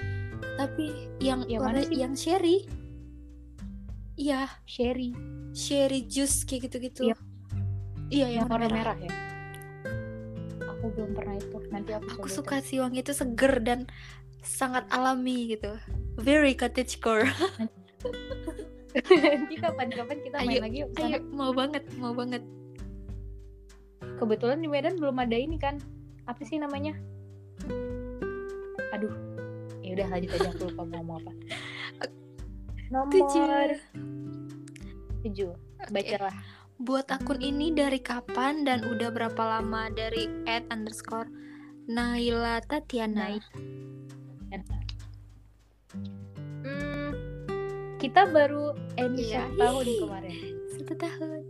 Tapi 0.55 1.11
yang 1.19 1.43
Yang 1.51 1.63
warna 1.67 1.83
mana 1.83 1.91
sih? 1.91 1.99
yang 1.99 2.15
sherry. 2.15 2.59
Iya, 4.15 4.47
sherry 4.71 5.11
sherry 5.51 6.07
juice 6.07 6.47
kayak 6.47 6.71
gitu-gitu. 6.71 7.11
Iya. 7.11 7.17
Iya, 8.11 8.27
yang, 8.27 8.33
yang 8.39 8.47
warna 8.55 8.67
merah. 8.71 8.95
merah 8.95 8.99
ya 9.03 9.13
aku 10.81 10.97
belum 10.97 11.11
pernah 11.13 11.37
itu 11.37 11.57
nanti 11.69 11.91
aku, 11.93 12.09
Aku 12.17 12.25
coba 12.25 12.37
suka 12.41 12.57
sih 12.65 12.81
wangi 12.81 13.05
itu 13.05 13.13
seger 13.13 13.61
dan 13.61 13.85
sangat 14.41 14.89
alami 14.89 15.53
gitu. 15.53 15.77
Very 16.17 16.57
cottagecore. 16.57 17.29
itu. 17.29 18.09
nanti 19.37 19.55
kapan-kapan 19.61 20.19
kita 20.25 20.37
main 20.41 20.49
Ayo, 20.51 20.61
lagi 20.65 20.77
yuk. 20.83 20.89
Ayo, 20.97 21.19
mau 21.31 21.53
banget, 21.53 21.85
mau 22.01 22.17
banget. 22.17 22.41
kebetulan 24.01 24.61
di 24.61 24.69
Medan 24.69 24.97
belum 25.01 25.17
ada 25.17 25.33
ini 25.33 25.57
kan 25.57 25.81
apa 26.29 26.45
sih 26.45 26.61
namanya 26.61 26.93
aduh 28.93 29.13
ya 29.81 29.97
udah 29.97 30.07
lanjut 30.13 30.31
aja 30.37 30.49
aku 30.53 30.63
lupa 30.69 30.83
mau 30.85 30.93
ngomong 31.01 31.17
apa 31.25 31.33
nomor 32.93 33.09
Tujuh. 33.09 33.49
tujuh 35.25 35.53
bacalah 35.89 36.37
Buat 36.81 37.13
akun 37.13 37.39
ini 37.39 37.71
dari 37.71 38.01
kapan 38.01 38.65
dan 38.65 38.83
udah 38.83 39.13
berapa 39.13 39.37
lama 39.39 39.93
dari 39.93 40.25
at 40.47 40.65
underscore 40.71 41.29
Naila 41.85 42.65
Tatiana. 42.65 43.37
Naik. 43.37 43.45
Hmm, 46.61 47.13
kita 47.97 48.25
baru 48.27 48.73
ini 48.97 49.29
Iya. 49.29 49.45
tahun 49.55 49.85
kemarin 49.99 50.35
Satu 50.71 50.95
tahun. 50.97 51.41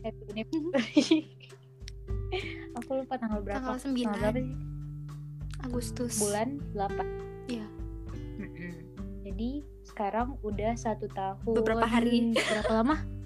happy 0.00 0.22
anniversary 0.34 1.18
aku 2.76 2.90
lupa 2.96 3.14
tanggal 3.16 3.40
berapa 3.40 3.60
Tanggal 3.60 3.78
sembilan. 3.78 4.12
berapa 4.14 4.38
sih 4.38 4.56
Agustus. 5.62 6.12
bulan 6.18 6.48
8 6.72 7.04
Iya. 7.48 7.66
Jadi 9.22 9.50
sekarang 9.84 10.40
udah 10.40 10.72
satu 10.74 11.04
tahun 11.06 11.52
Beberapa 11.54 11.84
hari. 11.84 12.32
berapa 12.32 12.72
lama 12.74 12.96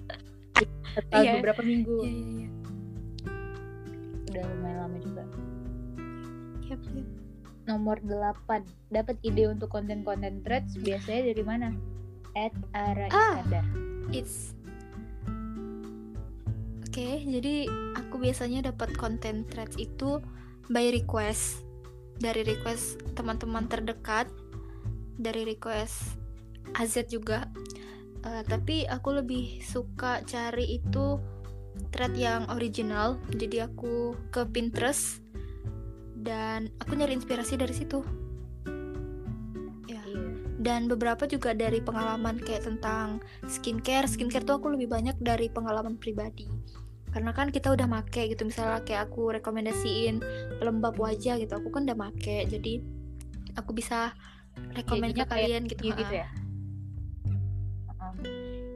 Tahun, 0.97 1.21
Iya. 1.21 1.33
beberapa 1.37 1.61
minggu 1.61 1.95
Iya, 1.99 2.11
iya, 2.11 2.25
iya. 2.31 2.49
udah 4.25 4.43
lumayan 4.45 4.77
lama 4.79 4.97
juga 4.99 5.23
Yap, 6.65 6.81
yap. 6.87 7.07
nomor 7.65 7.97
8 7.99 8.63
dapat 8.89 9.15
ide 9.21 9.43
untuk 9.45 9.69
konten-konten 9.69 10.39
threads 10.41 10.75
biasanya 10.77 11.31
dari 11.31 11.43
mana 11.43 11.67
at 12.33 12.53
Ara 12.71 13.07
Ah. 13.09 13.39
Iskandar 13.39 13.65
It's 14.09 14.53
Oke, 16.85 17.19
jadi 17.21 17.67
aku 17.93 18.15
biasanya 18.17 18.71
dapat 18.71 18.95
konten 18.95 19.43
threads 19.45 19.75
itu 19.75 20.23
by 20.71 20.95
request 20.95 21.59
dari 22.15 22.47
request 22.47 23.03
teman-teman 23.11 23.67
terdekat, 23.67 24.31
dari 25.19 25.43
request 25.43 26.15
AZ 26.71 26.95
juga. 27.05 27.51
Eh, 28.25 28.43
tapi 28.49 28.89
aku 28.89 29.21
lebih 29.21 29.61
suka 29.61 30.25
cari 30.25 30.81
itu 30.81 31.21
thread 31.93 32.17
yang 32.17 32.49
original. 32.49 33.21
Jadi 33.29 33.61
aku 33.61 34.17
ke 34.33 34.49
Pinterest 34.49 35.21
dan 36.17 36.73
aku 36.81 36.97
nyari 36.97 37.13
inspirasi 37.13 37.53
dari 37.53 37.73
situ. 37.77 38.01
Ya. 39.85 40.01
Iya. 40.01 40.25
Dan 40.57 40.89
beberapa 40.89 41.29
juga 41.29 41.53
dari 41.53 41.77
pengalaman 41.85 42.41
kayak 42.41 42.65
tentang 42.65 43.21
skincare. 43.45 44.09
Skincare 44.09 44.41
tuh 44.41 44.57
aku 44.57 44.73
lebih 44.73 44.89
banyak 44.89 45.21
dari 45.21 45.45
pengalaman 45.53 46.01
pribadi. 46.01 46.49
Karena 47.13 47.29
kan 47.29 47.53
kita 47.53 47.71
udah 47.71 47.85
make 47.85 48.25
gitu 48.25 48.43
misalnya 48.43 48.81
kayak 48.83 49.13
aku 49.13 49.37
rekomendasiin 49.37 50.19
pelembab 50.59 50.97
wajah 50.97 51.37
gitu 51.37 51.53
aku 51.53 51.69
kan 51.69 51.85
udah 51.85 51.95
make. 52.09 52.49
Jadi 52.49 52.81
aku 53.53 53.69
bisa 53.77 54.17
rekomend 54.73 55.13
ke 55.13 55.21
Jadinya 55.21 55.25
kayak 55.29 55.45
kalian 55.45 55.63
gitu, 55.69 55.83
Iya 55.85 55.95
gitu 56.01 56.15
ya 56.25 56.29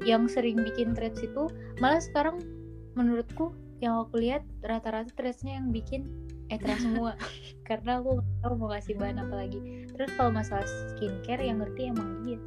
yang 0.08 0.28
sering 0.32 0.60
bikin 0.64 0.96
threads 0.96 1.20
itu 1.20 1.50
malah 1.84 2.00
sekarang 2.00 2.40
menurutku 2.96 3.52
yang 3.80 3.96
aku 4.04 4.20
lihat 4.20 4.44
rata-rata 4.64 5.12
threadsnya 5.16 5.60
yang 5.60 5.72
bikin 5.72 6.08
Etra 6.50 6.76
semua. 6.84 7.14
Karena 7.64 8.02
aku 8.02 8.20
nggak 8.20 8.30
tahu 8.42 8.54
mau 8.58 8.70
kasih 8.74 8.96
bahan 8.98 9.22
apa 9.22 9.36
lagi. 9.46 9.60
Terus 9.94 10.10
kalau 10.18 10.32
masalah 10.34 10.66
skincare 10.66 11.46
yang 11.46 11.62
ngerti 11.62 11.94
emang 11.94 12.26
dia 12.26 12.40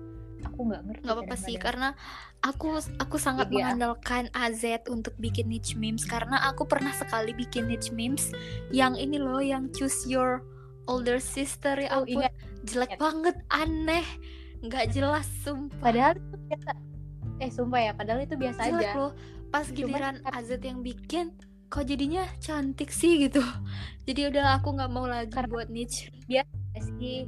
aku 0.42 0.58
nggak 0.68 0.82
ngerti 0.90 1.02
nggak 1.06 1.16
apa-apa 1.22 1.36
sih 1.38 1.54
karena 1.54 1.88
aku 2.42 2.74
aku 2.98 3.16
sangat 3.16 3.46
Jadi, 3.46 3.54
ah. 3.54 3.58
mengandalkan 3.62 4.26
AZ 4.34 4.62
untuk 4.90 5.14
bikin 5.22 5.46
niche 5.48 5.78
memes. 5.78 6.02
Karena 6.04 6.42
aku 6.50 6.66
pernah 6.66 6.90
sekali 6.92 7.30
bikin 7.32 7.70
niche 7.70 7.94
memes 7.94 8.34
yang 8.74 8.98
ini 8.98 9.22
loh 9.22 9.38
yang 9.38 9.70
choose 9.70 10.04
your 10.10 10.42
older 10.90 11.22
sister 11.22 11.78
ya 11.78 11.94
Oh, 11.94 12.02
ampun. 12.02 12.26
ingat. 12.26 12.32
jelek 12.66 12.90
ingat. 12.94 13.00
banget 13.00 13.36
aneh. 13.54 14.06
Nggak 14.62 14.84
jelas 14.94 15.26
sumpah. 15.46 15.78
Padahal 15.78 16.14
eh 17.42 17.50
sumpah 17.50 17.82
ya 17.82 17.92
padahal 17.92 18.22
itu 18.22 18.38
biasa 18.38 18.70
jelek 18.70 18.86
aja. 18.86 18.90
loh. 18.94 19.12
Pas 19.50 19.66
Cuman 19.66 19.76
giliran 19.76 20.16
AZ 20.24 20.48
yang 20.54 20.80
bikin 20.80 21.34
kok 21.66 21.84
jadinya 21.84 22.22
cantik 22.38 22.88
sih 22.88 23.18
gitu. 23.20 23.42
Jadi 24.06 24.30
udah 24.30 24.56
aku 24.56 24.72
nggak 24.72 24.90
mau 24.90 25.04
lagi 25.04 25.28
Karena- 25.28 25.50
buat 25.50 25.68
niche. 25.68 26.08
Ya 26.24 26.46
sih? 26.78 27.26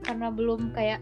Karena 0.00 0.32
belum 0.32 0.72
kayak 0.72 0.98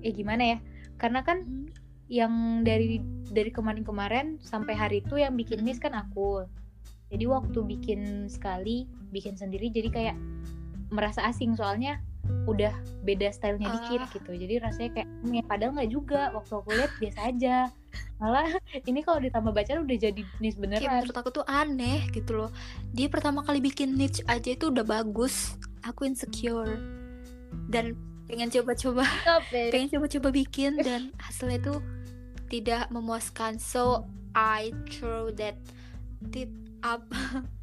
eh 0.00 0.12
gimana 0.12 0.44
ya? 0.44 0.58
Karena 0.94 1.24
kan 1.24 1.42
Hmm. 1.42 1.66
yang 2.06 2.32
dari 2.62 3.00
dari 3.26 3.48
kemarin-kemarin 3.48 4.36
sampai 4.38 4.76
hari 4.76 5.00
itu 5.00 5.16
yang 5.16 5.34
bikin 5.34 5.64
nis 5.64 5.80
kan 5.80 5.96
aku. 5.96 6.44
Jadi 7.08 7.24
waktu 7.24 7.58
bikin 7.64 8.00
sekali 8.28 8.84
bikin 9.08 9.34
sendiri 9.34 9.72
jadi 9.72 9.88
kayak 9.88 10.16
merasa 10.92 11.24
asing. 11.24 11.56
Soalnya 11.56 11.98
udah 12.44 12.72
beda 13.00 13.28
stylenya 13.30 13.66
Ah. 13.66 13.74
dikit 13.78 14.00
gitu. 14.12 14.30
Jadi 14.34 14.54
rasanya 14.58 14.90
kayak 14.92 15.08
"Hmm, 15.20 15.32
ya 15.32 15.42
padahal 15.42 15.72
nggak 15.74 15.90
juga 15.90 16.20
waktu 16.30 16.52
aku 16.54 16.68
lihat 16.70 16.92
biasa 16.98 17.20
aja. 17.26 17.56
Malah 18.16 18.46
ini 18.90 19.00
kalau 19.00 19.18
ditambah 19.18 19.50
bacaan 19.50 19.80
udah 19.82 19.96
jadi 19.98 20.22
Kayak 20.34 20.56
beneran. 20.56 20.90
menurut 21.00 21.16
aku 21.16 21.30
tuh 21.32 21.44
aneh 21.44 22.04
gitu 22.10 22.32
loh. 22.34 22.50
Dia 22.90 23.08
pertama 23.08 23.40
kali 23.40 23.60
bikin 23.60 23.94
niche 23.94 24.20
aja 24.24 24.50
itu 24.50 24.68
udah 24.68 24.82
bagus. 24.82 25.56
Aku 25.82 26.04
insecure. 26.04 26.76
Dan 27.68 27.96
pengen 28.24 28.48
coba-coba 28.50 29.04
pengen 29.72 29.88
coba-coba 29.90 30.28
bikin 30.30 30.76
dan 30.76 31.12
hasilnya 31.18 31.60
tuh 31.60 31.78
tidak 32.46 32.88
memuaskan. 32.88 33.56
So 33.56 34.04
I 34.32 34.70
throw 34.90 35.32
that 35.34 35.56
tit 36.28 36.50
up. 36.80 37.04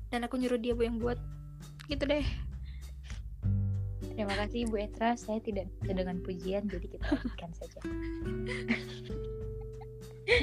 Dan 0.10 0.24
aku 0.24 0.36
nyuruh 0.36 0.58
dia 0.58 0.76
yang 0.76 0.98
buat 0.98 1.16
gitu 1.88 2.04
deh 2.04 2.24
terima 4.14 4.36
kasih 4.46 4.68
Bu 4.68 4.80
Etra. 4.82 5.16
Saya 5.18 5.40
tidak 5.44 5.68
bisa 5.82 5.92
dengan 5.96 6.20
pujian 6.22 6.68
jadi 6.68 6.88
kita 6.88 7.06
lanjutkan 7.12 7.52
saja. 7.56 7.80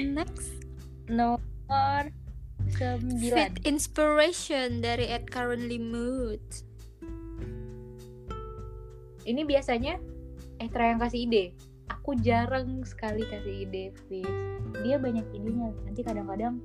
Next. 0.02 0.52
Nomor 1.08 2.12
fit 2.68 3.00
sembilan 3.00 3.64
inspiration 3.64 4.84
dari 4.84 5.08
at 5.08 5.24
currently 5.28 5.80
mood. 5.80 6.42
Ini 9.24 9.44
biasanya 9.44 9.96
Etra 10.60 10.92
yang 10.92 11.00
kasih 11.00 11.28
ide. 11.28 11.44
Aku 11.88 12.16
jarang 12.20 12.84
sekali 12.84 13.24
kasih 13.24 13.68
ide 13.68 13.92
Fitz 14.08 14.28
dia 14.84 15.00
banyak 15.00 15.24
idenya. 15.32 15.72
Nanti 15.88 16.00
kadang-kadang 16.04 16.60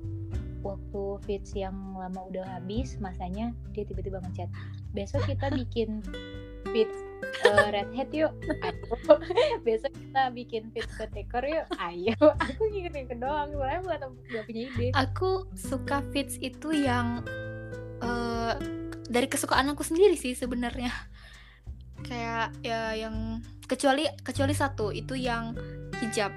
waktu 0.64 1.02
Fitz 1.24 1.52
yang 1.52 1.76
lama 1.96 2.24
udah 2.28 2.44
habis 2.56 2.96
masanya 3.00 3.52
dia 3.76 3.84
tiba-tiba 3.84 4.20
ngechat 4.24 4.48
besok 4.96 5.24
kita 5.28 5.52
bikin 5.60 6.00
Fitz 6.72 7.04
uh, 7.44 7.68
red 7.72 7.88
hat 7.94 8.10
yuk. 8.12 8.32
Ayo. 8.62 8.94
Besok 9.66 9.92
kita 9.92 10.22
bikin 10.32 10.70
Fitz 10.72 10.92
ke 10.96 11.04
tekor 11.12 11.44
yuk. 11.44 11.66
Ayo. 11.80 12.16
Aku 12.46 12.68
ngikutin 12.70 13.18
doang. 13.20 13.50
Soalnya 13.52 13.80
bukan 13.84 14.00
gak 14.30 14.44
punya 14.46 14.62
ide. 14.70 14.86
Aku 14.94 15.30
suka 15.56 16.04
fits 16.12 16.36
itu 16.40 16.72
yang 16.74 17.24
eh, 18.02 18.54
dari 19.08 19.26
kesukaan 19.28 19.70
aku 19.72 19.84
sendiri 19.84 20.16
sih 20.18 20.36
sebenarnya. 20.36 20.90
Kayak 22.04 22.52
ya 22.60 22.92
yang 22.92 23.40
kecuali 23.64 24.04
kecuali 24.20 24.52
satu 24.52 24.92
itu 24.92 25.16
yang 25.16 25.56
hijab. 26.02 26.32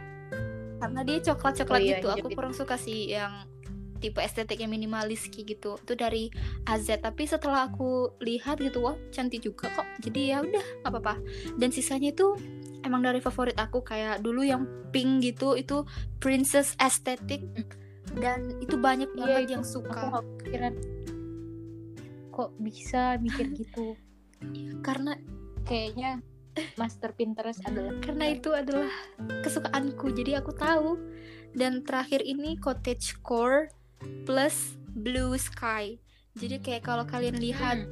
Karena 0.77 1.01
dia 1.01 1.17
coklat 1.34 1.57
coklat 1.57 1.81
Oh 1.81 1.84
iya, 1.84 1.98
gitu. 1.98 2.07
Aku 2.13 2.27
itu. 2.29 2.38
kurang 2.38 2.53
suka 2.53 2.77
sih 2.77 3.10
yang 3.10 3.50
tipe 3.97 4.21
estetiknya 4.21 4.65
minimalis 4.65 5.27
kayak 5.27 5.57
gitu 5.57 5.75
itu 5.77 5.93
dari 5.93 6.23
AZ 6.65 6.87
tapi 7.01 7.25
setelah 7.25 7.67
aku 7.67 8.13
lihat 8.21 8.61
gitu 8.61 8.85
wah 8.85 8.95
cantik 9.11 9.41
juga 9.41 9.69
kok. 9.73 9.87
Jadi 10.01 10.31
ya 10.31 10.41
udah 10.41 10.65
nggak 10.81 10.91
apa-apa. 10.93 11.15
Dan 11.57 11.69
sisanya 11.69 12.13
itu 12.13 12.37
emang 12.85 13.03
dari 13.03 13.19
favorit 13.19 13.57
aku 13.57 13.81
kayak 13.81 14.21
dulu 14.21 14.45
yang 14.45 14.63
pink 14.89 15.25
gitu 15.25 15.57
itu 15.57 15.83
princess 16.17 16.77
aesthetic. 16.79 17.43
Dan 18.07 18.57
itu 18.63 18.79
banyak 18.79 19.11
Iya, 19.13 19.19
banget 19.19 19.41
itu 19.43 19.51
yang 19.59 19.65
aku 19.65 19.73
suka. 19.83 19.99
gak 19.99 20.13
kepikiran. 20.39 20.73
Kok 22.31 22.49
bisa 22.61 23.01
mikir 23.17 23.45
gitu? 23.53 23.97
karena 24.85 25.17
kayaknya 25.65 26.21
master 26.77 27.09
Pinterest 27.17 27.57
adalah 27.65 27.97
karena 28.01 28.29
itu 28.29 28.53
adalah 28.53 28.89
kesukaanku. 29.41 30.13
Jadi 30.13 30.37
aku 30.37 30.53
tahu. 30.53 30.91
Dan 31.57 31.81
terakhir 31.81 32.21
ini 32.21 32.53
cottage 32.61 33.17
core 33.25 33.73
plus 34.25 34.77
blue 34.93 35.38
sky. 35.38 35.97
Jadi 36.38 36.62
kayak 36.62 36.86
kalau 36.86 37.05
kalian 37.05 37.41
lihat 37.41 37.89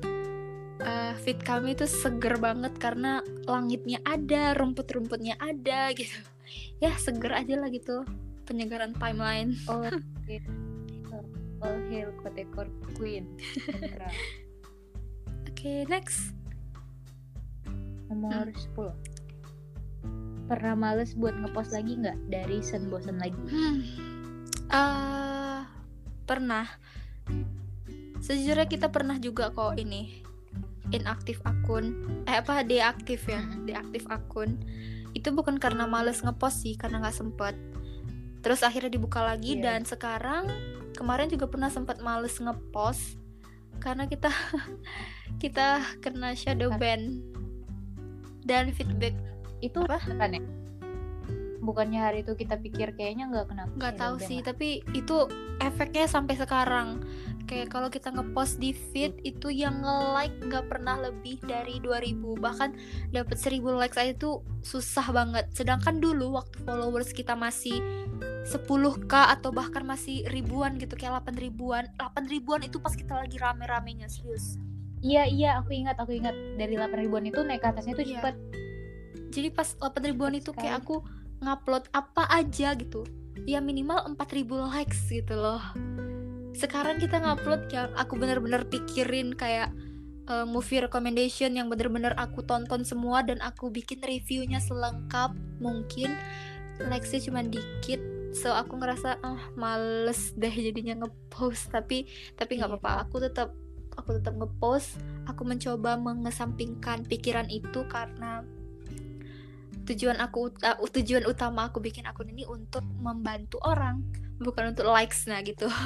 uh, 0.82 1.14
fit 1.22 1.40
kami 1.42 1.74
itu 1.74 1.90
seger 1.90 2.38
banget 2.38 2.74
karena 2.78 3.26
langitnya 3.50 3.98
ada 4.06 4.54
rumput-rumputnya 4.58 5.38
ada 5.42 5.92
gitu. 5.96 6.14
Ya 6.78 6.94
seger 7.02 7.34
aja 7.34 7.58
lah 7.58 7.74
gitu 7.74 8.06
penyegaran 8.46 8.94
timeline. 8.96 9.58
Oh 9.72 9.82
oke. 9.82 10.38
all 11.64 11.80
hail 11.90 12.14
Kotekor 12.22 12.70
Queen. 12.94 13.26
Oke 15.50 15.88
next. 15.90 16.36
Nomor 18.12 18.54
10 18.54 19.16
pernah 20.46 20.78
males 20.78 21.18
buat 21.18 21.34
ngepost 21.34 21.74
lagi 21.74 21.98
nggak? 21.98 22.18
Dari 22.30 22.62
sen 22.62 22.86
bosen 22.94 23.18
lagi. 23.18 23.42
Hmm. 23.50 23.82
Eh, 24.70 25.35
pernah. 26.26 26.66
Sejujurnya 28.20 28.66
kita 28.66 28.90
pernah 28.90 29.22
juga 29.22 29.54
kok 29.54 29.78
ini 29.78 30.26
inaktif 30.90 31.42
akun. 31.46 31.94
Eh 32.26 32.38
apa 32.38 32.66
deaktif 32.66 33.26
ya? 33.30 33.42
Mm-mm. 33.42 33.66
Deaktif 33.70 34.06
akun. 34.10 34.58
Itu 35.14 35.32
bukan 35.32 35.62
karena 35.62 35.86
males 35.86 36.22
ngepost 36.22 36.66
sih, 36.66 36.76
karena 36.76 37.02
nggak 37.02 37.16
sempet. 37.16 37.56
Terus 38.42 38.62
akhirnya 38.62 38.94
dibuka 38.94 39.26
lagi 39.26 39.58
Iya. 39.58 39.64
dan 39.74 39.82
sekarang 39.86 40.50
kemarin 40.94 41.30
juga 41.30 41.50
pernah 41.50 41.70
sempat 41.70 42.00
males 42.00 42.38
ngepost 42.38 43.18
karena 43.84 44.08
kita 44.08 44.32
kita 45.44 45.84
kena 46.00 46.32
shadow 46.38 46.72
ban 46.80 47.20
dan 48.48 48.72
feedback 48.72 49.18
itu 49.60 49.82
Apa? 49.84 50.00
kan 50.00 50.32
ya 50.32 50.42
bukannya 51.66 52.00
hari 52.00 52.22
itu 52.22 52.38
kita 52.38 52.62
pikir 52.62 52.94
kayaknya 52.94 53.28
nggak 53.28 53.50
kenapa 53.50 53.72
nggak 53.74 53.96
tahu 53.98 54.16
sih 54.22 54.40
tapi 54.46 54.86
itu 54.94 55.26
efeknya 55.60 56.06
sampai 56.06 56.36
sekarang. 56.38 57.02
Kayak 57.46 57.78
kalau 57.78 57.94
kita 57.94 58.10
ngepost 58.10 58.58
di 58.58 58.74
feed 58.74 59.22
itu 59.22 59.54
yang 59.54 59.86
nge-like 59.86 60.34
nggak 60.50 60.66
pernah 60.66 60.98
lebih 60.98 61.38
dari 61.46 61.78
2000 61.78 62.42
bahkan 62.42 62.74
dapat 63.14 63.38
1000 63.38 63.62
likes 63.62 63.98
aja 64.02 64.18
itu 64.18 64.42
susah 64.66 65.14
banget. 65.14 65.46
Sedangkan 65.54 66.02
dulu 66.02 66.42
waktu 66.42 66.58
followers 66.66 67.14
kita 67.14 67.38
masih 67.38 67.78
10k 68.50 69.14
atau 69.14 69.54
bahkan 69.54 69.86
masih 69.86 70.26
ribuan 70.34 70.82
gitu 70.82 70.98
kayak 70.98 71.22
8 71.22 71.38
ribuan. 71.38 71.86
8 72.02 72.26
ribuan 72.30 72.66
itu 72.66 72.82
pas 72.82 72.98
kita 72.98 73.14
lagi 73.14 73.38
rame-ramenya 73.38 74.10
serius. 74.10 74.58
Iya 75.06 75.30
iya 75.30 75.50
aku 75.62 75.70
ingat 75.78 76.02
aku 76.02 76.18
ingat. 76.18 76.34
Dari 76.58 76.74
8 76.74 76.98
ribuan 76.98 77.30
itu 77.30 77.46
naik 77.46 77.62
ke 77.62 77.68
atasnya 77.70 77.94
tuh 77.94 78.06
Iya. 78.10 78.22
cepet. 78.22 78.36
Jadi 79.38 79.48
pas 79.54 79.70
8 79.70 80.02
ribuan 80.02 80.34
Cepet 80.34 80.42
itu 80.42 80.52
kayak 80.58 80.82
aku 80.82 81.06
ngupload 81.44 81.90
apa 81.92 82.28
aja 82.32 82.76
gitu. 82.78 83.04
Ya 83.46 83.60
minimal 83.60 84.16
4000 84.16 84.72
likes 84.72 85.00
gitu 85.12 85.36
loh. 85.36 85.62
Sekarang 86.56 86.98
kita 86.98 87.20
ngupload 87.20 87.68
yang 87.70 87.92
aku 88.00 88.16
bener-bener 88.16 88.64
pikirin 88.64 89.36
kayak 89.36 89.76
uh, 90.32 90.48
movie 90.48 90.82
recommendation 90.82 91.54
yang 91.54 91.68
bener-bener 91.68 92.16
aku 92.16 92.42
tonton 92.46 92.88
semua 92.88 93.22
dan 93.22 93.44
aku 93.44 93.70
bikin 93.70 94.00
reviewnya 94.02 94.64
selengkap 94.64 95.36
mungkin. 95.60 96.16
Likesnya 96.80 97.32
cuma 97.32 97.44
dikit 97.44 98.00
so 98.36 98.52
aku 98.52 98.76
ngerasa 98.76 99.16
ah 99.24 99.48
males 99.56 100.36
deh 100.36 100.52
jadinya 100.52 101.06
ngepost. 101.06 101.72
Tapi 101.72 102.08
tapi 102.36 102.52
nggak 102.60 102.72
Iya. 102.72 102.80
apa-apa 102.80 102.92
aku 103.08 103.16
tetap 103.24 103.50
aku 103.96 104.10
tetap 104.20 104.34
ngepost. 104.36 105.00
Aku 105.28 105.44
mencoba 105.48 105.96
mengesampingkan 106.00 107.08
pikiran 107.08 107.48
itu 107.48 107.84
karena 107.88 108.44
tujuan 109.86 110.18
aku 110.18 110.50
uh, 110.62 110.78
tujuan 110.90 111.24
utama 111.26 111.70
aku 111.70 111.80
bikin 111.80 112.06
akun 112.06 112.30
ini 112.30 112.44
untuk 112.46 112.82
membantu 113.00 113.62
orang 113.62 114.02
bukan 114.38 114.74
untuk 114.74 114.90
likes 114.90 115.26
nah 115.26 115.40
gitu. 115.42 115.70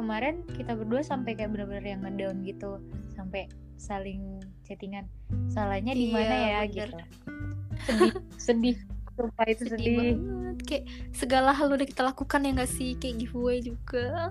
Kemarin 0.00 0.40
kita 0.56 0.72
berdua 0.74 1.04
sampai 1.04 1.36
kayak 1.36 1.52
bener-bener 1.52 1.84
yang 1.84 2.00
ngedown 2.00 2.40
gitu 2.40 2.80
sampai 3.12 3.52
saling 3.76 4.40
chattingan. 4.64 5.04
Salahnya 5.52 5.92
di 5.92 6.08
Iya, 6.08 6.14
mana 6.16 6.36
ya 6.36 6.60
bener. 6.64 6.70
gitu. 6.72 6.96
Sedih 7.84 8.12
sedih. 8.46 8.76
Sumpah 9.20 9.46
itu 9.52 9.62
sedih 9.68 9.76
sedih, 9.76 9.96
banget. 10.16 10.56
Kayak 10.64 10.84
segala 11.12 11.50
hal 11.52 11.68
udah 11.68 11.84
kita 11.84 12.00
lakukan 12.00 12.40
ya 12.40 12.50
nggak 12.56 12.72
sih? 12.72 12.96
Kayak 12.96 13.16
giveaway 13.26 13.58
juga. 13.60 14.06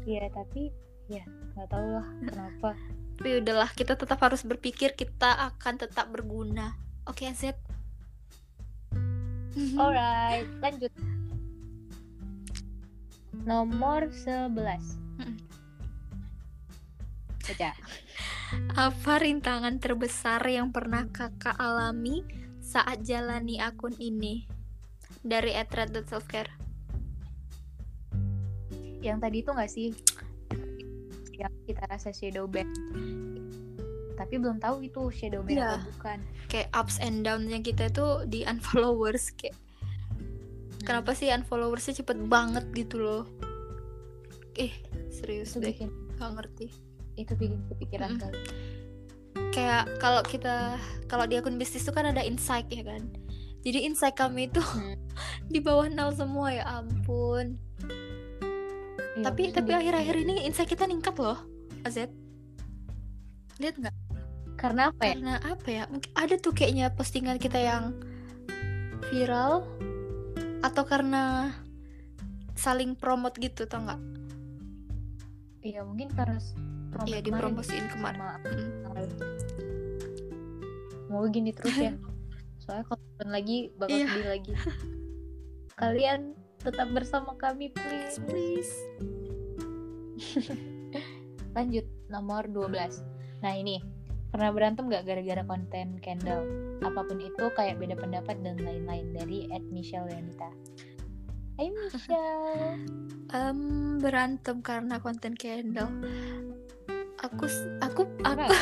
Iya 0.00 0.32
tapi 0.32 0.72
ya 1.12 1.22
nggak 1.54 1.68
tahu 1.70 1.86
lah 1.92 2.08
kenapa 2.24 2.72
tapi 3.20 3.36
udahlah 3.36 3.68
kita 3.76 4.00
tetap 4.00 4.16
harus 4.24 4.40
berpikir 4.48 4.96
kita 4.96 5.52
akan 5.52 5.76
tetap 5.76 6.08
berguna. 6.08 6.72
Oke 7.04 7.28
Z 7.36 7.52
alright 9.76 10.48
lanjut. 10.64 10.88
Nomor 13.44 14.08
11 14.08 14.56
Mm-mm. 15.20 15.36
baca. 17.44 17.70
Apa 18.88 19.12
rintangan 19.20 19.76
terbesar 19.76 20.40
yang 20.48 20.72
pernah 20.72 21.04
kakak 21.12 21.60
alami 21.60 22.24
saat 22.64 23.04
jalani 23.04 23.60
akun 23.60 23.92
ini? 24.00 24.48
Dari 25.20 25.52
@red.selfcare 25.60 26.56
yang 29.04 29.20
tadi 29.20 29.44
itu 29.44 29.52
nggak 29.52 29.68
sih 29.68 29.92
yang 31.40 31.52
kita 31.64 31.82
rasa 31.86 32.12
shadow 32.12 32.44
ban 32.44 32.68
tapi 34.14 34.36
belum 34.36 34.60
tahu 34.60 34.84
itu 34.84 35.08
shadow 35.10 35.40
ban 35.40 35.50
Iya. 35.50 35.68
atau 35.74 35.88
bukan. 35.90 36.18
Kayak 36.46 36.68
ups 36.76 37.00
and 37.00 37.24
downs 37.24 37.48
yang 37.48 37.64
kita 37.64 37.88
itu 37.88 38.06
di 38.28 38.44
unfollowers 38.44 39.32
kayak 39.32 39.56
kenapa 40.80 41.16
sih 41.16 41.32
unfollowersnya 41.32 41.96
cepet 41.96 42.28
banget 42.28 42.68
gitu 42.76 43.00
loh? 43.00 43.24
Eh 44.54 44.76
serius 45.08 45.56
itu 45.56 45.64
deh. 45.64 45.72
bikin 45.72 45.88
gak 46.14 46.36
ngerti. 46.36 46.68
Itu 47.16 47.32
bikin 47.32 47.64
kepikiran 47.66 48.10
Mm-mm. 48.12 48.22
kali. 48.22 48.38
Kayak 49.50 49.88
kalau 49.96 50.20
kita 50.20 50.76
kalau 51.08 51.24
di 51.24 51.40
akun 51.40 51.56
bisnis 51.56 51.80
itu 51.80 51.90
kan 51.90 52.04
ada 52.04 52.20
insight 52.20 52.68
ya 52.68 52.84
kan? 52.84 53.08
Jadi 53.60 53.88
insight 53.88 54.14
kami 54.14 54.52
itu 54.52 54.60
Hmm. 54.60 55.00
di 55.52 55.64
bawah 55.64 55.88
nol 55.88 56.12
semua 56.12 56.52
ya 56.52 56.68
ampun 56.68 57.56
Iya, 59.12 59.24
tapi 59.24 59.42
aku 59.44 59.54
tapi 59.54 59.68
sedih. 59.68 59.80
akhir-akhir 59.80 60.16
ini 60.18 60.34
insight 60.44 60.68
kita 60.68 60.84
ningkat 60.84 61.16
loh 61.16 61.38
Az 61.82 61.96
lihat 63.56 63.74
nggak 63.76 63.96
karena 64.54 64.88
apa 64.88 65.02
ya 65.02 65.12
karena 65.14 65.34
apa 65.42 65.68
ya 65.68 65.82
mungkin 65.86 66.10
ada 66.14 66.34
tuh 66.36 66.52
kayaknya 66.52 66.92
postingan 66.92 67.36
kita 67.36 67.56
yang 67.56 67.96
viral 69.08 69.64
atau 70.60 70.84
karena 70.84 71.52
saling 72.54 72.92
promote 72.92 73.36
gitu 73.36 73.64
tau 73.64 73.80
nggak 73.80 74.00
iya 75.60 75.80
mungkin 75.80 76.08
karena 76.10 76.36
s- 76.36 76.52
promo 76.88 77.06
Iya, 77.06 77.20
kemarin 77.20 77.56
dipromosiin 77.56 77.84
kemarin. 77.88 78.16
sama 78.16 78.36
Mm. 78.40 79.08
mau 81.08 81.24
gini 81.26 81.50
terus 81.50 81.74
ya 81.74 81.92
soalnya 82.62 82.84
kalau 82.86 83.00
lagi 83.26 83.72
bakal 83.74 83.96
Iya. 83.96 84.06
sedih 84.06 84.28
lagi 84.28 84.52
kalian 85.74 86.20
tetap 86.60 86.88
bersama 86.92 87.32
kami 87.36 87.72
please. 87.72 88.20
Please. 88.28 88.72
Lanjut 91.56 91.86
nomor 92.12 92.46
12 92.46 93.40
nah 93.40 93.56
ini. 93.56 93.80
Pernah 94.30 94.54
berantem 94.54 94.86
gak 94.86 95.10
gara-gara 95.10 95.42
konten 95.42 95.98
candle 95.98 96.46
apa 96.86 97.02
pun 97.02 97.18
itu 97.18 97.50
kayak 97.58 97.82
beda 97.82 97.98
pendapat 97.98 98.38
dan 98.46 98.62
lain-lain 98.62 99.10
dari 99.10 99.50
Ed 99.50 99.66
Michelle 99.74 100.06
Yanita 100.06 100.54
Hai 101.58 101.68
Michelle. 101.68 102.78
Em, 103.30 103.60
berantem 104.02 104.62
karena 104.62 105.02
konten 105.02 105.34
candle 105.34 105.90
aku 107.20 107.46
aku 107.84 108.02
aku 108.24 108.44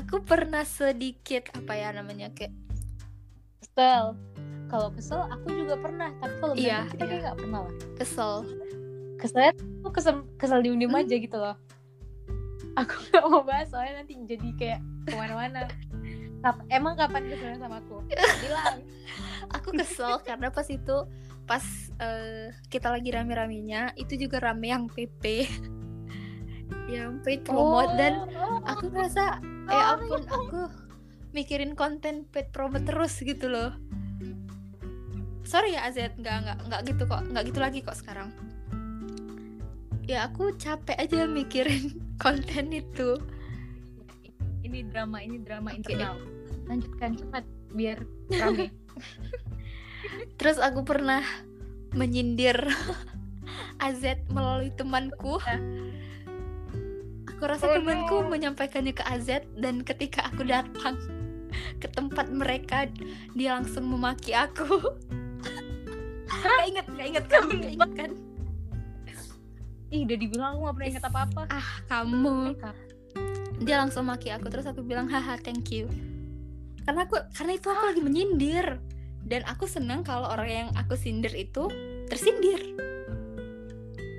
aku 0.00 0.16
pernah 0.22 0.62
sedikit 0.62 1.48
apa 1.56 1.72
ya 1.72 1.88
namanya 1.96 2.28
kayak 2.36 2.52
kesel 3.64 4.20
kalau 4.70 4.88
kesel 4.90 5.26
aku 5.26 5.50
juga 5.50 5.74
pernah. 5.76 6.14
Tapi 6.16 6.34
kalau 6.38 6.54
Iya, 6.54 6.86
kita 6.88 7.02
iya. 7.02 7.10
kayak 7.10 7.22
gak 7.26 7.38
pernah 7.38 7.60
lah. 7.66 7.74
Kesel. 7.94 8.32
Keselnya 9.18 9.52
tuh 9.82 9.90
kesel 9.90 10.14
kesel 10.38 10.60
diem 10.62 10.78
diem 10.78 10.88
Hmm. 10.88 11.02
aja 11.02 11.16
gitu 11.16 11.36
loh. 11.36 11.56
Aku 12.78 12.94
gak 13.10 13.24
mau 13.26 13.42
bahas 13.42 13.68
soalnya 13.68 14.00
nanti 14.00 14.14
jadi 14.16 14.48
kayak 14.54 14.80
ke 15.04 15.14
mana-mana. 15.14 15.66
Kap- 16.40 16.64
emang 16.68 16.94
kapan 16.94 17.26
keselnya 17.26 17.58
sama 17.58 17.82
aku? 17.82 18.00
Bilang. 18.40 18.80
Aku 19.58 19.68
kesel 19.72 20.22
karena 20.22 20.48
pas 20.48 20.64
itu 20.64 20.96
pas 21.42 21.64
eh, 21.98 22.48
kita 22.68 22.88
lagi 22.88 23.10
rame-ramenya 23.10 23.92
itu 23.96 24.14
juga 24.16 24.38
rame 24.38 24.70
yang 24.70 24.86
PP 24.86 25.50
yang 26.88 27.18
paid 27.20 27.42
promote 27.42 27.90
dan 27.94 28.30
Oh, 28.32 28.62
aku 28.62 28.86
ngerasa 28.88 29.42
eh 29.66 29.84
ampun 29.88 30.22
aku 30.24 30.70
mikirin 31.30 31.74
konten 31.74 32.22
paid 32.26 32.50
promote 32.50 32.82
terus 32.84 33.18
gitu 33.18 33.46
loh 33.46 33.74
sorry 35.50 35.74
ya 35.74 35.90
Azet. 35.90 36.14
Nggak 36.14 36.36
nggak 36.46 36.58
nggak 36.70 36.80
gitu 36.86 37.02
kok. 37.10 37.22
Nggak 37.26 37.44
gitu 37.50 37.58
lagi 37.58 37.78
kok 37.82 37.98
sekarang. 37.98 38.30
Ya 40.06 40.30
aku 40.30 40.54
capek 40.54 40.94
aja 40.94 41.26
mikirin 41.26 41.98
konten 42.22 42.70
itu. 42.70 43.18
Ini 44.62 44.86
drama 44.86 45.18
ini 45.18 45.42
drama 45.42 45.74
Oke. 45.74 45.82
internal. 45.82 46.14
Lanjutkan 46.70 47.18
cepat 47.18 47.44
biar 47.74 47.98
rame. 48.30 48.70
Terus 50.38 50.62
aku 50.62 50.86
pernah 50.86 51.22
menyindir 51.92 52.54
AZ 53.84 54.02
melalui 54.30 54.70
temanku. 54.70 55.42
Aku 57.26 57.42
rasa 57.48 57.66
Oh, 57.66 57.74
temanku 57.80 58.16
no. 58.22 58.30
menyampaikannya 58.30 58.92
ke 58.92 59.02
AZ 59.02 59.42
dan 59.56 59.82
ketika 59.82 60.28
aku 60.28 60.44
datang 60.44 61.00
ke 61.82 61.88
tempat 61.90 62.30
mereka 62.30 62.86
dia 63.34 63.58
langsung 63.58 63.88
memaki 63.88 64.36
aku 64.36 64.94
gak 66.30 66.66
inget 66.70 66.86
gak 66.86 67.06
inget 67.06 67.24
kamu 67.26 67.50
gak 67.58 67.72
inget 67.74 67.92
kan? 67.98 68.10
Ih 69.90 70.00
udah 70.06 70.16
dibilang 70.22 70.50
aku 70.54 70.60
gak 70.70 70.74
pernah 70.78 70.90
ingat 70.94 71.04
apa-apa. 71.10 71.42
Ah 71.50 71.68
kamu. 71.90 72.54
Dia 73.60 73.76
langsung 73.82 74.06
maki 74.06 74.30
aku 74.30 74.46
terus 74.48 74.64
aku 74.70 74.86
bilang 74.86 75.10
haha 75.10 75.34
thank 75.42 75.74
you. 75.74 75.90
Karena 76.86 77.04
aku 77.04 77.18
karena 77.34 77.58
itu 77.58 77.66
aku 77.68 77.82
lagi 77.90 78.00
menyindir. 78.00 78.78
Dan 79.20 79.44
aku 79.44 79.68
senang 79.68 80.00
kalau 80.00 80.32
orang 80.32 80.48
yang 80.48 80.68
aku 80.78 80.96
sindir 80.96 81.34
itu 81.36 81.68
tersindir. 82.08 82.62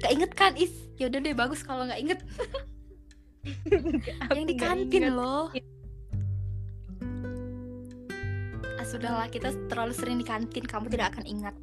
Gak 0.03 0.11
inget 0.13 0.31
kan? 0.37 0.53
Is 0.59 0.71
yaudah 1.01 1.17
deh 1.17 1.33
bagus 1.33 1.65
kalau 1.65 1.89
nggak 1.89 1.97
inget 1.97 2.19
yang 4.29 4.45
di 4.45 4.53
kantin 4.53 5.17
loh. 5.17 5.49
Ah 8.77 8.85
sudahlah 8.85 9.25
kita 9.33 9.49
terlalu 9.65 9.93
sering 9.97 10.21
di 10.21 10.25
kantin 10.25 10.61
kamu 10.61 10.93
tidak 10.93 11.17
akan 11.17 11.25
ingat 11.25 11.55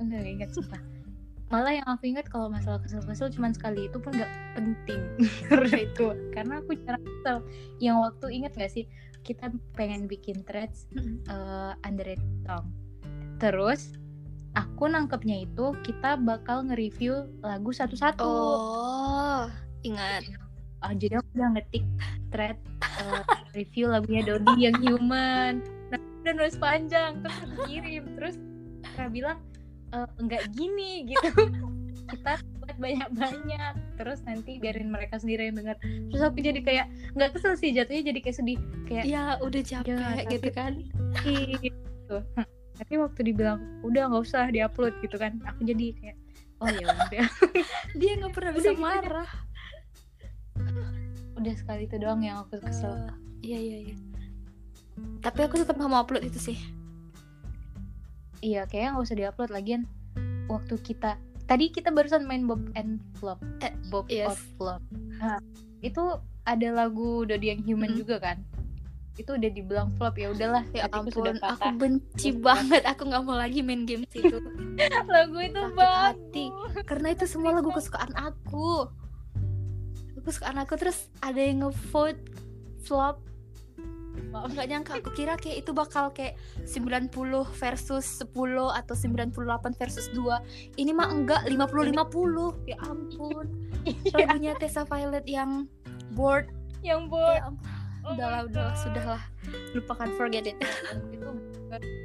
Enggak 0.00 0.18
nggak 0.24 0.34
ingat 0.40 0.50
sumpah. 0.54 0.82
Malah 1.52 1.72
yang 1.76 1.86
aku 1.86 2.04
ingat 2.10 2.26
kalau 2.32 2.48
masalah 2.50 2.80
kesel-kesel 2.82 3.30
cuma 3.30 3.52
sekali 3.54 3.86
itu 3.86 4.00
pun 4.00 4.10
nggak 4.16 4.32
penting. 4.58 5.00
Karena 5.50 5.76
itu 5.86 6.06
karena 6.34 6.54
aku 6.58 6.70
jarang 6.82 7.04
kesel. 7.04 7.36
Yang 7.78 7.96
waktu 8.00 8.26
ingat 8.42 8.52
gak 8.58 8.72
sih 8.72 8.84
kita 9.24 9.48
pengen 9.72 10.04
bikin 10.04 10.44
threads 10.44 10.84
uh, 11.32 11.72
underrated 11.80 12.28
song 12.44 12.68
terus 13.40 13.96
aku 14.54 14.86
nangkepnya 14.86 15.42
itu 15.44 15.74
kita 15.82 16.14
bakal 16.20 16.62
nge-review 16.64 17.26
lagu 17.42 17.74
satu-satu. 17.74 18.22
Oh 18.22 19.44
ingat. 19.82 20.22
Ah, 20.84 20.92
jadi 20.92 21.18
aku 21.18 21.28
udah 21.34 21.50
ngetik 21.58 21.84
thread 22.28 22.56
uh, 23.00 23.24
review 23.56 23.88
lagunya 23.90 24.22
Dodi 24.22 24.68
yang 24.68 24.76
human. 24.84 25.64
Nah, 25.90 25.98
udah 26.22 26.32
nulis 26.36 26.56
panjang 26.60 27.20
terus 27.24 27.36
aku 27.42 27.56
kirim. 27.66 28.04
Terus 28.14 28.36
Kira 28.94 29.10
bilang 29.10 29.38
"Eh, 29.94 30.06
enggak 30.18 30.42
gini 30.50 31.06
gitu. 31.06 31.22
Kita 32.10 32.36
buat 32.60 32.76
banyak-banyak 32.76 33.74
terus 33.96 34.20
nanti 34.28 34.60
biarin 34.60 34.92
mereka 34.92 35.16
sendiri 35.16 35.48
yang 35.48 35.56
dengar 35.56 35.80
terus 35.80 36.20
aku 36.20 36.42
jadi 36.42 36.60
kayak 36.60 36.86
nggak 37.16 37.32
kesel 37.32 37.56
sih 37.56 37.72
jatuhnya 37.72 38.12
jadi 38.12 38.18
kayak 38.20 38.36
sedih 38.36 38.58
kayak 38.84 39.04
ya 39.08 39.38
udah 39.40 39.62
capek 39.64 39.96
tapi- 39.96 40.32
gitu 40.36 40.48
kan. 40.52 40.72
"Ih," 41.24 41.56
gitu. 41.64 42.16
Tapi 42.74 42.94
waktu 42.98 43.20
dibilang 43.24 43.62
udah 43.86 44.10
nggak 44.10 44.24
usah 44.26 44.50
diupload 44.50 44.98
gitu 45.00 45.16
kan 45.16 45.38
aku 45.46 45.64
jadi 45.64 45.94
kayak 45.96 46.16
oh 46.60 46.68
ya 46.68 46.86
udah. 46.90 47.26
Dia 48.00 48.12
nggak 48.20 48.32
pernah 48.34 48.52
bisa 48.52 48.70
Udah 48.74 48.80
marah. 48.82 49.30
Udah 51.34 51.54
sekali 51.56 51.86
itu 51.88 51.96
doang 51.98 52.20
yang 52.20 52.44
aku 52.44 52.60
kesel. 52.60 52.94
Iya 53.40 53.58
iya 53.58 53.78
iya. 53.90 53.96
Tapi 55.20 55.40
aku 55.40 55.56
tetap 55.56 55.74
nggak 55.74 55.90
mau 55.90 56.04
upload 56.04 56.26
itu 56.26 56.52
sih 56.52 56.58
Iya, 58.44 58.68
kayaknya 58.68 58.90
nggak 58.92 59.04
usah 59.04 59.16
diupload 59.16 59.50
lagian 59.50 59.82
waktu 60.46 60.76
kita 60.78 61.16
tadi 61.44 61.68
kita 61.68 61.88
barusan 61.88 62.24
main 62.24 62.44
Bob 62.44 62.60
and 62.74 63.00
Flop, 63.14 63.40
Eh, 63.58 63.72
Bob 63.88 64.04
yes. 64.06 64.28
of 64.28 64.40
Flop. 64.54 64.80
Nah, 65.14 65.40
itu 65.80 66.00
ada 66.42 66.68
lagu 66.70 67.24
Dodi 67.24 67.48
yang 67.48 67.60
Human 67.62 67.90
Mm-mm. 67.90 68.00
juga 68.00 68.16
kan? 68.18 68.44
Itu 69.14 69.32
udah 69.32 69.46
dibilang 69.46 69.88
flop 69.94 70.18
ya 70.18 70.28
udahlah. 70.28 70.66
ya 70.72 70.90
ampun 70.90 71.08
sudah 71.14 71.38
aku 71.38 71.68
benci 71.78 72.34
banget 72.34 72.82
aku 72.82 73.06
nggak 73.06 73.22
mau 73.22 73.32
lagi 73.34 73.62
main 73.62 73.84
games 73.84 74.10
itu 74.10 74.42
lagu 75.14 75.38
itu 75.38 75.54
Sakit 75.54 75.78
hati. 75.78 76.44
karena 76.82 77.08
itu 77.12 77.24
semua 77.24 77.54
lagu 77.54 77.70
kesukaan 77.70 78.10
aku 78.12 78.90
lagu 80.10 80.20
kesukaan 80.20 80.58
aku 80.58 80.74
terus 80.74 81.06
ada 81.20 81.38
yang 81.38 81.62
ngevote 81.62 82.18
flop 82.82 83.22
nggak 84.34 84.66
nyangka. 84.66 84.92
Aku 84.98 85.10
kira 85.14 85.34
kayak 85.38 85.66
itu 85.66 85.70
bakal 85.70 86.10
kayak 86.10 86.38
90 86.66 87.10
versus 87.54 88.06
10 88.22 88.30
atau 88.70 88.94
98 88.94 89.74
versus 89.78 90.06
2 90.14 90.78
ini 90.78 90.90
mah 90.94 91.10
enggak 91.10 91.46
50 91.46 91.94
50 91.94 92.70
ya 92.70 92.76
ampun. 92.86 93.46
Lagunya 94.16 94.52
Tessa 94.58 94.82
Violet 94.86 95.26
yang 95.26 95.66
board 96.14 96.50
yang 96.84 97.06
ya 97.06 97.10
buat 97.10 97.40
ampun. 97.42 97.68
Udahlah 98.04 98.40
udahlah 98.44 98.76
sudahlah. 98.76 99.22
Lupakan 99.72 100.12
forget 100.20 100.44
it. 100.44 100.56
Lagu 100.60 101.08
itu 101.16 101.28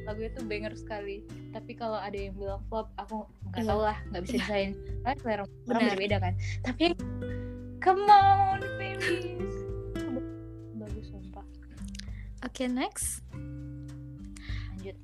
lagu 0.07 0.21
itu 0.23 0.39
banger 0.47 0.73
sekali. 0.73 1.21
Tapi 1.51 1.75
kalau 1.75 1.99
ada 1.99 2.15
yang 2.15 2.33
bilang 2.39 2.63
flop, 2.71 2.87
aku 2.95 3.27
nggak 3.51 3.63
Iya. 3.67 3.69
tahu 3.69 3.81
lah, 3.83 3.97
nggak 4.09 4.21
bisa 4.23 4.31
Iya. 4.31 4.39
disain. 4.41 4.69
Kan 5.03 5.15
selera 5.19 5.43
orang 5.67 5.99
beda 5.99 6.17
kan. 6.23 6.33
Tapi 6.63 6.85
come 7.83 8.07
on, 8.07 8.63
babies. 8.79 9.58
Oke 12.39 12.71
next 12.71 13.23
lanjut 14.75 14.95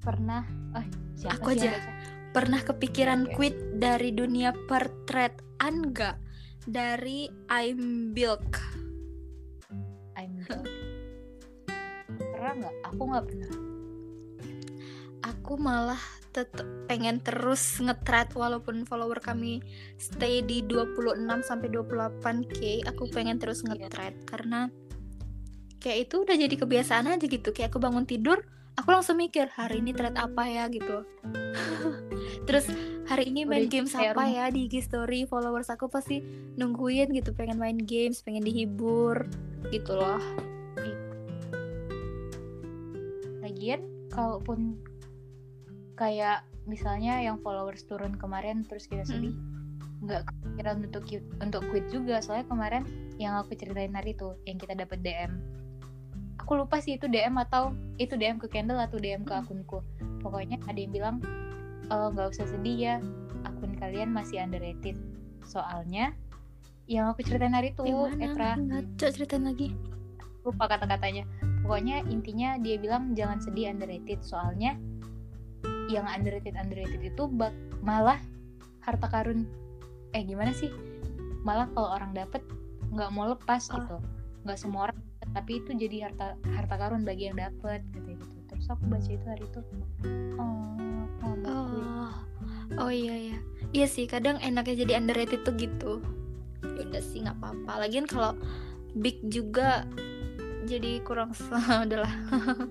pernah 0.00 0.42
ah 0.72 0.86
siapa 1.14 1.36
Aku 1.36 1.52
aja. 1.52 1.70
baca? 1.72 1.92
pernah 2.32 2.60
kepikiran 2.64 3.28
Oke. 3.28 3.32
quit 3.36 3.56
dari 3.76 4.10
dunia 4.16 4.56
pertretan 4.66 5.92
enggak 5.92 6.16
dari 6.64 7.28
I'm 7.50 8.14
Bilk. 8.16 8.56
I'm 10.16 10.40
Bilk. 10.40 10.64
pernah 12.08 12.52
nggak 12.56 12.74
aku 12.88 13.02
nggak 13.04 13.24
pernah 13.28 13.52
aku 15.22 15.52
malah 15.60 16.02
tetap 16.32 16.64
pengen 16.88 17.20
terus 17.20 17.76
nge-thread 17.78 18.32
walaupun 18.32 18.88
follower 18.88 19.20
kami 19.20 19.60
stay 20.00 20.40
di 20.40 20.64
26 20.64 21.20
sampai 21.44 21.68
28k 21.68 22.88
aku 22.88 23.06
pengen 23.12 23.36
terus 23.36 23.60
nge-thread 23.62 24.16
karena 24.24 24.72
kayak 25.82 26.08
itu 26.08 26.22
udah 26.22 26.36
jadi 26.38 26.54
kebiasaan 26.54 27.10
aja 27.10 27.26
gitu. 27.26 27.50
Kayak 27.50 27.74
aku 27.74 27.82
bangun 27.82 28.06
tidur 28.06 28.46
aku 28.78 28.88
langsung 28.88 29.20
mikir 29.20 29.50
hari 29.52 29.84
ini 29.84 29.92
thread 29.92 30.16
apa 30.16 30.42
ya? 30.48 30.64
gitu. 30.70 31.04
Terus 32.48 32.70
hari 33.10 33.28
ini 33.28 33.44
main 33.44 33.66
Udah 33.66 33.72
games 33.72 33.92
kayak 33.92 34.16
apa 34.16 34.24
ya 34.30 34.44
di 34.48 34.70
IG 34.70 34.86
story? 34.86 35.28
Followers 35.28 35.68
aku 35.68 35.90
pasti 35.90 36.22
nungguin 36.56 37.12
gitu 37.12 37.34
pengen 37.36 37.58
main 37.58 37.76
games 37.76 38.22
pengen 38.24 38.46
dihibur 38.46 39.26
gitu 39.74 39.92
loh. 39.98 40.22
Lagian 43.42 43.82
kalaupun 44.14 44.78
kayak 45.98 46.46
misalnya 46.64 47.18
yang 47.20 47.42
followers 47.42 47.84
turun 47.90 48.14
kemarin 48.14 48.62
terus 48.64 48.86
kita 48.86 49.02
sedih 49.02 49.34
nggak 50.02 50.26
kepikiran 50.26 50.82
untuk 50.82 51.04
untuk 51.42 51.62
quit 51.70 51.86
juga. 51.90 52.18
Soalnya 52.22 52.46
kemarin 52.48 52.82
yang 53.20 53.38
aku 53.38 53.54
ceritain 53.54 53.94
hari 53.94 54.16
itu 54.16 54.34
yang 54.48 54.58
kita 54.58 54.74
dapat 54.74 54.98
DM 55.04 55.61
aku 56.42 56.58
lupa 56.58 56.82
sih 56.82 56.98
itu 56.98 57.06
DM 57.06 57.38
atau 57.38 57.70
itu 57.96 58.18
DM 58.18 58.36
ke 58.36 58.50
Kendall 58.50 58.82
atau 58.82 58.98
DM 58.98 59.22
ke 59.22 59.30
Hmm. 59.30 59.46
akunku. 59.46 59.78
Pokoknya 60.20 60.58
ada 60.66 60.74
yang 60.76 60.90
bilang 60.90 61.16
"Eh, 61.86 62.06
nggak 62.10 62.34
usah 62.34 62.46
sedih 62.46 62.76
ya 62.76 62.94
akun 63.42 63.78
kalian 63.78 64.10
masih 64.10 64.42
underrated. 64.42 64.98
Soalnya 65.42 66.14
yang 66.86 67.06
aku 67.08 67.22
ceritain 67.22 67.54
hari 67.54 67.70
itu 67.70 67.82
Etra. 68.18 68.58
Nggak, 68.58 68.82
coba 68.98 69.10
ceritain 69.10 69.44
lagi. 69.46 69.68
Lupa 70.42 70.66
kata-katanya. 70.66 71.24
Pokoknya 71.62 72.02
intinya 72.06 72.58
dia 72.58 72.74
bilang 72.74 73.14
jangan 73.14 73.38
sedih 73.38 73.70
underrated. 73.70 74.18
Soalnya 74.22 74.74
yang 75.86 76.06
underrated 76.06 76.58
underrated 76.58 77.02
itu 77.02 77.22
bak 77.28 77.54
malah 77.82 78.18
harta 78.82 79.06
karun. 79.06 79.46
Eh 80.10 80.22
gimana 80.22 80.50
sih? 80.50 80.70
Malah 81.42 81.70
kalau 81.70 81.94
orang 81.94 82.14
dapet 82.14 82.42
nggak 82.90 83.10
mau 83.10 83.30
lepas 83.30 83.70
Oh. 83.70 83.78
gitu. 83.78 83.96
Nggak 84.42 84.58
semua 84.58 84.90
orang 84.90 84.98
tapi 85.32 85.64
itu 85.64 85.72
jadi 85.72 86.12
harta 86.12 86.36
harta 86.44 86.74
karun 86.76 87.02
bagi 87.02 87.32
yang 87.32 87.40
dapet 87.40 87.80
gitu 87.96 88.16
gitu 88.16 88.36
terus 88.52 88.68
aku 88.68 88.84
baca 88.88 89.08
itu 89.08 89.26
hari 89.26 89.44
itu 89.48 89.60
oh 90.36 90.72
quit. 91.42 91.50
Oh, 91.50 92.12
oh 92.86 92.90
iya 92.92 93.34
ya. 93.34 93.36
Iya 93.72 93.86
sih, 93.88 94.04
kadang 94.06 94.38
enaknya 94.38 94.84
jadi 94.84 94.92
underrated 95.00 95.42
tuh 95.42 95.54
gitu. 95.56 95.92
Ya 96.62 96.82
udah 96.86 97.02
sih 97.02 97.24
nggak 97.24 97.36
apa-apa. 97.40 97.72
Lagian 97.86 98.06
kalau 98.06 98.36
big 98.94 99.18
juga 99.26 99.88
jadi 100.68 101.02
kurang 101.02 101.34
adalah 101.84 102.12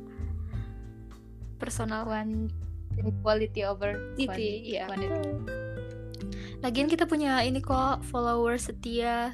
personal 1.62 2.08
Quan- 2.08 2.54
quality 3.24 3.66
over 3.66 3.98
Quantity, 4.16 4.28
quantity, 4.28 4.72
iya. 4.78 4.86
quantity. 4.88 5.32
Lagian 6.62 6.88
kita 6.88 7.10
punya 7.10 7.42
ini 7.42 7.60
kok 7.60 8.06
follower 8.06 8.56
setia. 8.62 9.34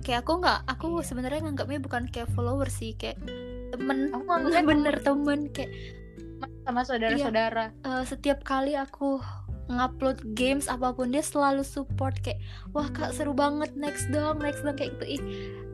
Kayak 0.00 0.24
aku 0.24 0.32
nggak, 0.38 0.58
aku 0.66 0.86
Iya. 0.94 1.04
sebenarnya 1.04 1.40
nganggapnya 1.44 1.80
bukan 1.80 2.02
kayak 2.08 2.28
follower 2.32 2.68
sih, 2.68 2.94
kayak 2.94 3.18
temen. 3.70 4.08
Aku 4.10 4.24
nganggapnya 4.24 4.64
bener 4.64 4.94
temen 5.00 5.40
kayak 5.50 5.70
sama 6.62 6.84
saudara-saudara 6.84 7.72
eh, 7.74 8.04
setiap 8.04 8.44
kali 8.44 8.76
aku 8.76 9.18
ngupload 9.68 10.22
games 10.32 10.64
apa 10.64 10.92
pun 10.92 11.08
dia 11.08 11.20
selalu 11.20 11.60
support 11.60 12.14
kayak 12.20 12.38
wah 12.70 12.86
kak 12.88 13.10
seru 13.10 13.32
banget 13.32 13.72
next 13.74 14.08
dong 14.08 14.38
next 14.38 14.62
dong 14.62 14.76
kayak 14.76 14.94
gitu 14.96 15.18
ih 15.18 15.22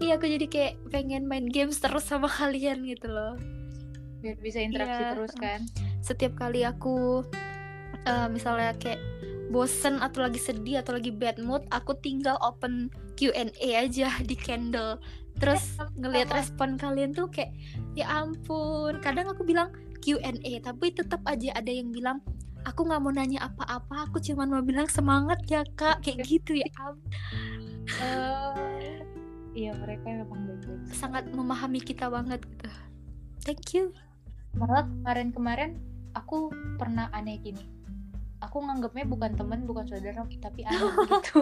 iya 0.00 0.16
aku 0.16 0.26
jadi 0.26 0.46
kayak 0.46 0.72
pengen 0.88 1.26
main 1.26 1.46
games 1.46 1.78
terus 1.78 2.02
sama 2.02 2.30
kalian 2.38 2.86
gitu 2.86 3.06
loh 3.06 3.34
biar 4.18 4.38
bisa 4.38 4.62
interaksi 4.62 5.02
Iya. 5.02 5.10
terus 5.14 5.32
kan 5.36 5.60
setiap 6.00 6.32
kali 6.34 6.62
aku 6.62 7.26
eh, 8.02 8.28
misalnya 8.30 8.72
kayak 8.78 9.02
bosen 9.50 10.00
atau 10.00 10.24
lagi 10.24 10.38
sedih 10.38 10.80
atau 10.80 10.96
lagi 10.96 11.10
bad 11.10 11.36
mood 11.38 11.66
aku 11.68 11.92
tinggal 11.98 12.38
open 12.40 12.88
Q&A 13.14 13.68
aja 13.86 14.08
di 14.22 14.36
Candle 14.38 14.98
terus 15.34 15.74
ngelihat 15.98 16.30
respon 16.30 16.78
kalian 16.78 17.10
tuh 17.10 17.26
kayak 17.26 17.50
ya 17.98 18.06
ampun. 18.06 19.02
Kadang 19.02 19.26
aku 19.34 19.42
bilang 19.42 19.74
Q&A 19.98 20.62
tapi 20.62 20.94
tetap 20.94 21.26
aja 21.26 21.50
ada 21.58 21.70
yang 21.74 21.90
bilang 21.90 22.22
aku 22.62 22.86
nggak 22.86 23.02
mau 23.02 23.10
nanya 23.10 23.50
apa-apa 23.50 24.06
aku 24.08 24.22
cuma 24.22 24.46
mau 24.46 24.62
bilang 24.62 24.86
semangat 24.86 25.42
ya 25.50 25.66
kak. 25.74 26.06
Kayak 26.06 26.26
gitu 26.30 26.58
ya 26.58 26.68
am- 26.78 27.02
Eh, 27.84 29.04
iya 29.52 29.76
mereka 29.76 30.08
memang 30.08 30.48
baik-baik 30.48 30.88
sangat 30.94 31.28
memahami 31.28 31.82
kita 31.82 32.08
banget 32.08 32.40
gitu. 32.46 32.68
Thank 33.44 33.76
you. 33.76 33.92
Malah 34.56 34.86
kemarin-kemarin 34.88 35.82
aku 36.14 36.48
pernah 36.78 37.10
aneh 37.10 37.42
gini 37.42 37.73
aku 38.44 38.60
nganggapnya 38.60 39.04
bukan 39.08 39.32
teman 39.34 39.64
bukan 39.64 39.84
saudara 39.88 40.20
tapi 40.38 40.60
aneh 40.68 40.92
gitu. 41.18 41.40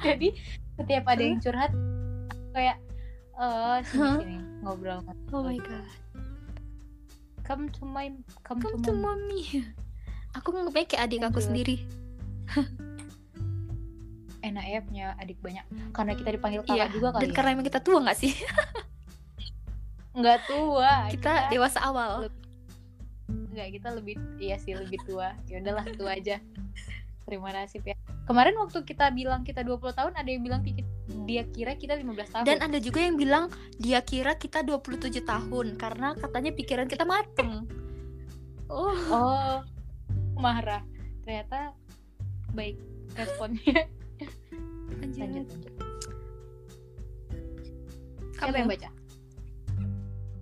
Jadi 0.00 0.28
setiap 0.78 1.04
ada 1.10 1.22
yang 1.22 1.38
curhat 1.42 1.72
kayak 2.54 2.78
eh 3.38 3.78
sini 3.86 4.02
Hah? 4.02 4.16
sini 4.22 4.36
ngobrol. 4.62 5.00
Oh 5.34 5.42
my 5.42 5.58
god. 5.58 5.86
Come 7.42 7.72
to 7.74 7.82
my 7.82 8.12
come, 8.46 8.62
come 8.62 8.78
to 8.78 8.90
to 8.90 8.92
my 8.94 9.14
mommy. 9.14 9.66
Aku 10.38 10.54
nganggapnya 10.54 10.86
kayak 10.86 11.02
adik 11.08 11.18
aku 11.24 11.40
Lanjut. 11.42 11.46
sendiri. 11.50 11.76
Enak 14.38 14.64
ya 14.70 14.78
punya 14.86 15.06
adik 15.18 15.38
banyak. 15.42 15.64
Karena 15.90 16.12
kita 16.14 16.30
dipanggil 16.30 16.62
kakak 16.62 16.76
iya 16.78 16.86
juga 16.92 17.08
kali 17.16 17.22
dan 17.26 17.30
ya. 17.30 17.34
karena 17.34 17.48
emang 17.58 17.66
kita 17.66 17.80
tua 17.82 17.98
nggak 18.06 18.18
sih? 18.18 18.32
Nggak 20.18 20.38
tua 20.50 20.90
kita 21.10 21.50
dewasa 21.50 21.78
awal 21.82 22.26
Enggak, 23.28 23.68
kita 23.76 23.88
lebih 23.92 24.16
iya 24.40 24.56
sih 24.56 24.72
lebih 24.72 24.98
tua. 25.04 25.36
Ya 25.46 25.60
udahlah 25.60 25.84
tua 25.94 26.16
aja. 26.16 26.40
Terima 27.28 27.52
kasih 27.52 27.84
ya. 27.84 27.96
Kemarin 28.24 28.56
waktu 28.60 28.84
kita 28.84 29.08
bilang 29.12 29.44
kita 29.44 29.64
20 29.64 29.92
tahun 29.92 30.12
ada 30.16 30.28
yang 30.28 30.44
bilang 30.44 30.60
dia 31.24 31.44
kira 31.48 31.76
kita 31.76 31.96
15 31.96 32.32
tahun. 32.32 32.44
dan 32.44 32.58
ada 32.60 32.76
juga 32.80 33.00
yang 33.00 33.16
bilang 33.16 33.48
dia 33.80 34.00
kira 34.04 34.36
kita 34.36 34.60
27 34.64 35.24
tahun 35.24 35.66
karena 35.80 36.12
katanya 36.16 36.52
pikiran 36.52 36.88
kita 36.88 37.08
mateng 37.08 37.64
oh 38.68 38.96
oh 39.08 39.56
marah. 40.38 40.84
Ternyata 41.24 41.74
baik 42.54 42.76
responnya. 43.16 43.88
lanjut. 45.18 45.46
Kamu. 48.38 48.48
Siapa 48.48 48.56
yang 48.56 48.70
baca? 48.70 48.88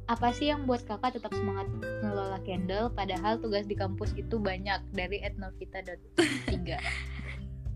Apa 0.06 0.30
sih 0.30 0.54
yang 0.54 0.70
buat 0.70 0.86
kakak 0.86 1.18
tetap 1.18 1.34
semangat 1.34 1.66
ngelola 2.00 2.38
candle 2.46 2.94
padahal 2.94 3.42
tugas 3.42 3.66
di 3.66 3.74
kampus 3.74 4.14
itu 4.14 4.38
banyak 4.38 4.78
dari 4.94 5.18
etnovita.3 5.18 5.98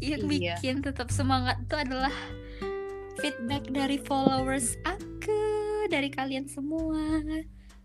yang 0.01 0.23
Iya. 0.25 0.57
bikin 0.57 0.81
tetap 0.81 1.11
semangat 1.11 1.59
itu 1.61 1.75
adalah 1.77 2.15
feedback 3.19 3.69
dari 3.69 3.99
followers 4.01 4.79
aku 4.87 5.43
dari 5.91 6.09
kalian 6.09 6.47
semua. 6.47 7.21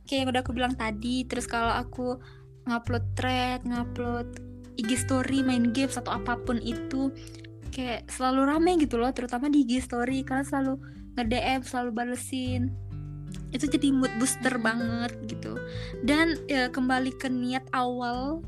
Kayak 0.05 0.19
yang 0.21 0.29
udah 0.31 0.41
aku 0.45 0.53
bilang 0.53 0.75
tadi 0.77 1.25
terus 1.25 1.49
kalau 1.49 1.73
aku 1.73 2.21
ngupload 2.69 3.03
thread 3.17 3.65
ngupload 3.65 4.39
IG 4.77 4.95
story 4.95 5.41
main 5.41 5.73
games 5.73 5.97
atau 5.97 6.15
apa 6.15 6.37
pun 6.37 6.61
itu 6.61 7.09
kayak 7.73 8.07
selalu 8.07 8.47
rame 8.47 8.71
gitu 8.79 8.95
loh 8.95 9.09
terutama 9.11 9.49
di 9.49 9.65
IG 9.65 9.83
story. 9.83 10.21
Karena 10.21 10.45
selalu 10.45 10.77
nge-DM 11.17 11.61
selalu 11.65 11.91
balesin 11.91 12.71
itu 13.51 13.65
jadi 13.69 13.91
mood 13.91 14.11
booster 14.19 14.55
banget 14.59 15.15
gitu. 15.29 15.55
Dan 16.03 16.35
ya, 16.49 16.67
kembali 16.69 17.15
ke 17.15 17.31
niat 17.31 17.67
awal 17.71 18.43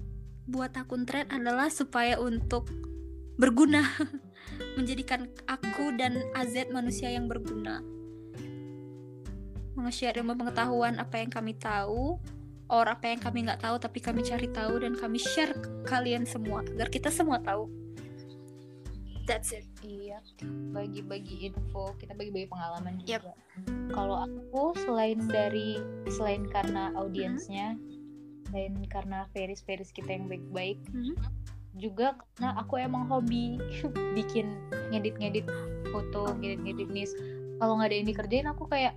buat 0.48 0.72
akun 0.76 1.04
thread 1.04 1.28
adalah 1.32 1.68
supaya 1.68 2.20
untuk 2.20 2.72
berguna 3.36 3.84
menjadikan 4.80 5.28
aku 5.46 5.96
dan 6.00 6.24
AZ 6.34 6.56
manusia 6.72 7.12
yang 7.12 7.28
berguna. 7.28 7.84
Nge-share 9.78 10.18
ilmu 10.18 10.34
pengetahuan 10.34 10.98
apa 10.98 11.22
yang 11.22 11.30
kami 11.30 11.54
tahu 11.54 12.18
or 12.68 12.86
apa 12.90 13.16
yang 13.16 13.22
kami 13.22 13.48
nggak 13.48 13.64
tahu 13.64 13.80
tapi 13.80 14.00
kami 14.04 14.26
cari 14.28 14.50
tahu 14.52 14.84
dan 14.84 14.98
kami 14.98 15.22
share 15.22 15.56
ke 15.56 15.70
kalian 15.88 16.28
semua 16.28 16.66
agar 16.76 16.92
kita 16.92 17.08
semua 17.08 17.40
tahu 17.40 17.72
that's 19.28 19.52
it 19.52 19.68
Iya, 19.84 20.24
bagi-bagi 20.74 21.52
info, 21.52 21.94
kita 22.00 22.16
bagi-bagi 22.16 22.48
pengalaman 22.50 23.04
Yap. 23.06 23.22
juga. 23.22 23.34
Kalau 23.92 24.26
aku 24.26 24.74
selain 24.84 25.20
dari 25.28 25.78
selain 26.10 26.48
karena 26.50 26.92
audiensnya, 26.96 27.76
selain 28.50 28.74
karena 28.88 29.28
Feris-Feris 29.36 29.92
kita 29.92 30.16
yang 30.16 30.32
baik-baik, 30.32 30.80
Mhm. 30.96 31.14
juga 31.78 32.18
karena 32.40 32.58
aku 32.58 32.82
emang 32.82 33.06
hobi 33.06 33.60
bikin 34.18 34.50
ngedit-ngedit 34.90 35.46
foto, 35.94 36.34
ngedit-ngedit 36.42 36.90
nis. 36.90 37.12
Kalau 37.60 37.78
nggak 37.78 37.90
ada 37.92 37.98
yang 38.02 38.08
dikerjain, 38.10 38.48
aku 38.50 38.64
kayak 38.66 38.96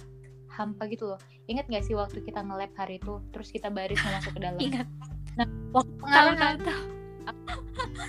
hampa 0.50 0.86
gitu 0.88 1.14
loh. 1.14 1.20
Ingat 1.46 1.70
gak 1.70 1.84
sih 1.86 1.94
waktu 1.94 2.22
kita 2.22 2.42
nge-lab 2.42 2.72
hari 2.74 2.98
itu, 2.98 3.22
terus 3.30 3.50
kita 3.50 3.70
baris 3.70 3.98
masuk 4.02 4.34
ke 4.34 4.40
dalam? 4.42 4.58
ingat 4.66 4.86
Waktu 5.70 5.92
tahu 5.94 6.00
pengalaman 6.02 6.36
tahu 6.36 6.56
tahu 6.66 6.99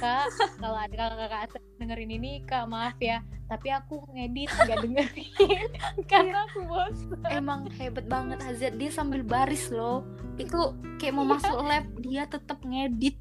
kak 0.01 0.27
kalau 0.57 0.77
ada 0.77 0.95
kakak-kakak 0.95 1.63
dengerin 1.77 2.11
ini 2.11 2.31
kak 2.45 2.65
maaf 2.69 2.97
ya. 3.01 3.25
Tapi 3.51 3.67
aku 3.67 4.07
ngedit 4.15 4.47
nggak 4.47 4.79
dengerin. 4.79 5.69
Karena 6.11 6.47
aku 6.47 6.63
bosan. 6.65 7.19
Emang 7.27 7.67
hebat 7.75 8.07
banget 8.07 8.39
Hazet 8.39 8.79
dia 8.79 8.87
sambil 8.87 9.25
baris 9.27 9.67
loh. 9.73 10.07
Itu 10.39 10.77
kayak 11.01 11.13
mau 11.15 11.27
masuk 11.27 11.59
lab 11.65 11.83
dia 11.99 12.23
tetap 12.29 12.63
ngedit. 12.63 13.19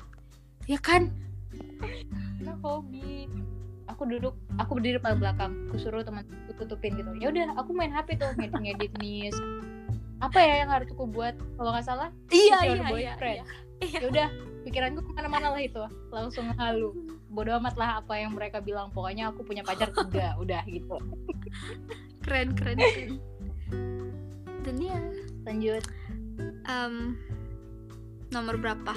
Ya 0.70 0.78
kan? 0.78 1.10
Karena 2.38 2.54
hobi. 2.62 3.26
Aku 3.90 4.06
duduk 4.06 4.38
aku 4.54 4.78
berdiri 4.78 5.02
paling 5.02 5.18
belakang. 5.18 5.50
Aku 5.66 5.82
suruh 5.82 6.06
teman 6.06 6.22
tutupin 6.54 6.94
gitu. 6.94 7.10
Ya 7.18 7.34
udah 7.34 7.58
aku 7.58 7.74
main 7.74 7.90
hp 7.90 8.14
tuh 8.14 8.30
ngedit 8.38 8.54
ngedit 8.54 8.92
nih 9.02 9.34
apa 10.20 10.38
ya 10.38 10.54
yang 10.64 10.70
harus 10.70 10.88
aku 10.92 11.08
buat? 11.08 11.34
Kalau 11.56 11.70
nggak 11.72 11.86
salah 11.88 12.08
iya 12.28 12.58
iya 12.64 12.76
iya, 12.76 13.12
Boyfriend. 13.16 13.38
iya. 13.80 13.98
ya 14.00 14.00
udah 14.12 14.28
pikiranku 14.68 15.00
ke 15.00 15.10
mana-mana 15.16 15.56
lah 15.56 15.62
itu. 15.64 15.80
Langsung 16.12 16.52
halu. 16.60 16.92
Bodoh 17.32 17.56
amat 17.56 17.74
lah 17.80 17.90
apa 18.04 18.20
yang 18.20 18.36
mereka 18.36 18.60
bilang. 18.60 18.92
Pokoknya 18.92 19.32
aku 19.32 19.42
punya 19.42 19.64
pacar 19.64 19.88
tiga 19.96 20.36
udah 20.36 20.60
gitu. 20.68 20.96
Keren 22.20 22.52
keren 22.52 22.76
keren. 22.78 23.10
Dan 24.60 24.76
ya. 24.76 25.00
Lanjut. 25.48 25.84
Em, 26.68 27.16
nomor 28.28 28.60
berapa? 28.60 28.92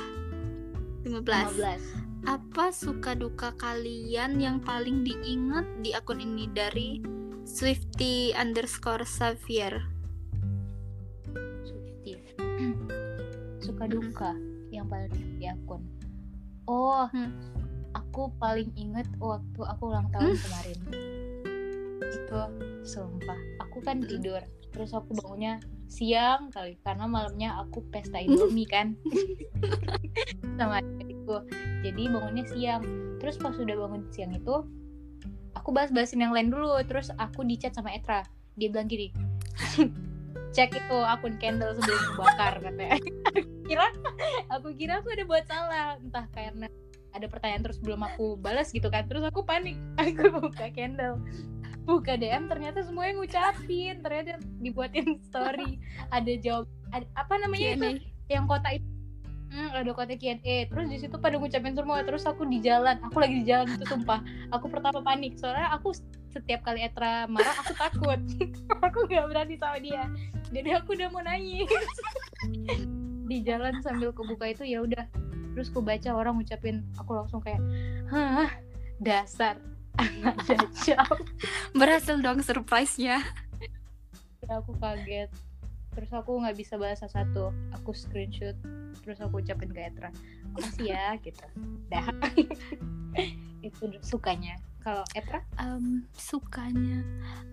15. 1.08 1.24
15 1.24 2.04
apa 2.24 2.72
suka 2.72 3.20
duka 3.20 3.52
kalian 3.60 4.40
yang 4.40 4.64
paling 4.64 5.04
diingat 5.04 5.68
di 5.84 5.92
akun 5.92 6.24
ini 6.24 6.48
dari 6.56 7.04
Swifty 7.44 8.32
underscore 8.32 9.04
Xavier 9.04 9.93
suka 13.84 14.00
duka 14.00 14.32
yang 14.72 14.88
paling 14.88 15.12
di 15.12 15.44
akun. 15.44 15.84
Oh 16.72 17.04
Hmm. 17.12 17.36
aku 17.92 18.32
paling 18.40 18.72
inget 18.80 19.04
waktu 19.20 19.60
aku 19.60 19.92
ulang 19.92 20.08
tahun 20.16 20.40
kemarin. 20.40 20.80
Itu 22.00 22.40
sumpah 22.88 23.36
aku 23.60 23.84
kan 23.84 24.00
Hmm. 24.00 24.08
tidur 24.08 24.40
terus 24.72 24.96
aku 24.96 25.14
bangunnya 25.20 25.60
siang 25.92 26.48
kali 26.50 26.80
karena 26.82 27.06
malamnya 27.06 27.60
aku 27.60 27.84
pesta 27.92 28.24
indomie 28.24 28.64
kan 28.74 28.96
sama 30.56 30.80
adikku. 31.04 31.44
Jadi 31.84 32.08
bangunnya 32.08 32.48
siang 32.48 32.88
terus 33.20 33.36
pas 33.36 33.52
sudah 33.52 33.76
bangun 33.76 34.08
siang 34.16 34.32
itu 34.32 34.64
aku 35.60 35.70
bahas-bahasin 35.76 36.24
yang 36.24 36.32
lain 36.32 36.48
dulu 36.48 36.80
terus 36.88 37.12
aku 37.20 37.44
dicat 37.44 37.76
sama 37.76 37.92
Etra. 37.92 38.24
Dia 38.56 38.72
bilang 38.72 38.88
gini 38.88 39.12
cek 40.56 40.72
itu 40.72 40.98
akun 41.04 41.36
candle 41.42 41.74
sebelum 41.76 42.00
dibakar 42.14 42.54
katanya 42.62 42.96
kira 43.66 43.88
aku 44.54 44.76
kira 44.76 45.00
aku 45.00 45.12
ada 45.14 45.24
buat 45.26 45.46
salah. 45.48 45.98
Entah 46.00 46.26
karena 46.32 46.68
ada 47.14 47.26
pertanyaan 47.30 47.64
terus 47.64 47.80
belum 47.80 48.02
aku 48.04 48.38
balas 48.42 48.74
gitu 48.74 48.90
kan. 48.90 49.06
Terus 49.08 49.24
aku 49.26 49.46
panik 49.46 49.78
aku 50.02 50.30
buka 50.34 50.70
candle. 50.74 51.22
Buka 51.84 52.16
DM 52.16 52.48
ternyata 52.48 52.80
semuanya 52.84 53.20
ngucapin. 53.20 54.00
Ternyata 54.02 54.40
dibuatin 54.64 55.20
story. 55.28 55.80
Ada 56.12 56.34
jawab 56.40 56.66
ada, 56.96 57.06
apa 57.18 57.34
namanya 57.42 57.76
itu? 57.76 57.90
Q&A. 58.00 58.32
yang 58.32 58.46
kota 58.48 58.70
itu. 58.76 58.88
Hmm, 59.54 59.70
ada 59.70 59.92
kota 59.94 60.18
Q&A 60.18 60.66
terus 60.66 60.90
di 60.90 60.98
situ 60.98 61.16
pada 61.22 61.38
ngucapin 61.38 61.76
semua. 61.78 62.02
Terus 62.02 62.24
aku 62.26 62.48
di 62.48 62.64
jalan. 62.64 62.98
Aku 63.12 63.20
lagi 63.22 63.44
di 63.44 63.46
jalan 63.46 63.68
itu 63.70 63.86
sumpah. 63.86 64.24
Aku 64.56 64.72
pertama 64.72 65.04
panik. 65.04 65.38
Soalnya 65.38 65.70
aku 65.76 65.94
setiap 66.34 66.66
kali 66.66 66.82
Etra 66.82 67.30
marah 67.30 67.54
aku 67.62 67.74
takut. 67.78 68.20
Aku 68.90 69.06
nggak 69.06 69.26
berani 69.30 69.56
sama 69.62 69.78
dia. 69.78 70.10
Jadi 70.50 70.70
aku 70.74 70.94
udah 70.94 71.10
mau 71.10 71.22
nangis 71.22 71.66
di 73.28 73.44
jalan 73.44 73.80
sambil 73.80 74.12
kebuka 74.12 74.52
itu 74.52 74.64
ya 74.68 74.84
udah. 74.84 75.06
Terus 75.54 75.70
ku 75.70 75.86
baca 75.86 76.10
orang 76.12 76.42
ngucapin 76.42 76.82
aku 76.98 77.14
langsung 77.14 77.40
kayak 77.40 77.62
hah 78.10 78.50
dasar 78.98 79.58
anak 80.02 80.38
dajjal 80.50 81.06
berhasil 81.78 82.18
dong 82.18 82.42
surprise-nya. 82.42 83.22
Ya, 84.44 84.54
aku 84.60 84.76
kaget 84.82 85.30
terus 85.94 86.12
aku 86.12 86.38
nggak 86.38 86.58
bisa 86.58 86.76
balas 86.76 87.02
satu. 87.02 87.50
Aku 87.74 87.94
screenshot 87.94 88.58
terus 89.02 89.20
aku 89.20 89.40
ucapin 89.40 89.70
ke 89.70 89.82
Etra. 89.84 90.10
Makasih 90.54 90.94
ya 90.94 91.18
gitu. 91.20 91.46
Dah. 91.88 92.08
Itu 93.66 93.88
sukanya. 94.04 94.60
Kalau 94.80 95.08
Etra? 95.16 95.40
Em, 95.56 96.04
sukanya. 96.12 97.00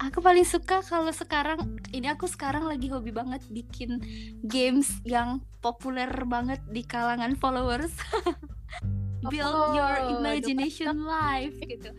Aku 0.02 0.18
paling 0.18 0.42
suka 0.42 0.82
kalau 0.82 1.14
sekarang 1.14 1.78
ini 1.90 2.10
aku 2.10 2.26
sekarang 2.26 2.66
lagi 2.66 2.90
hobi 2.90 3.14
banget 3.14 3.46
bikin 3.46 4.02
games 4.42 4.98
yang 5.06 5.38
populer 5.62 6.10
banget 6.26 6.58
di 6.66 6.82
kalangan 6.82 7.38
followers. 7.38 7.94
Build 9.30 9.46
Oh, 9.46 9.76
your 9.76 10.16
imagination 10.18 11.04
life 11.04 11.52
gitu. 11.60 11.92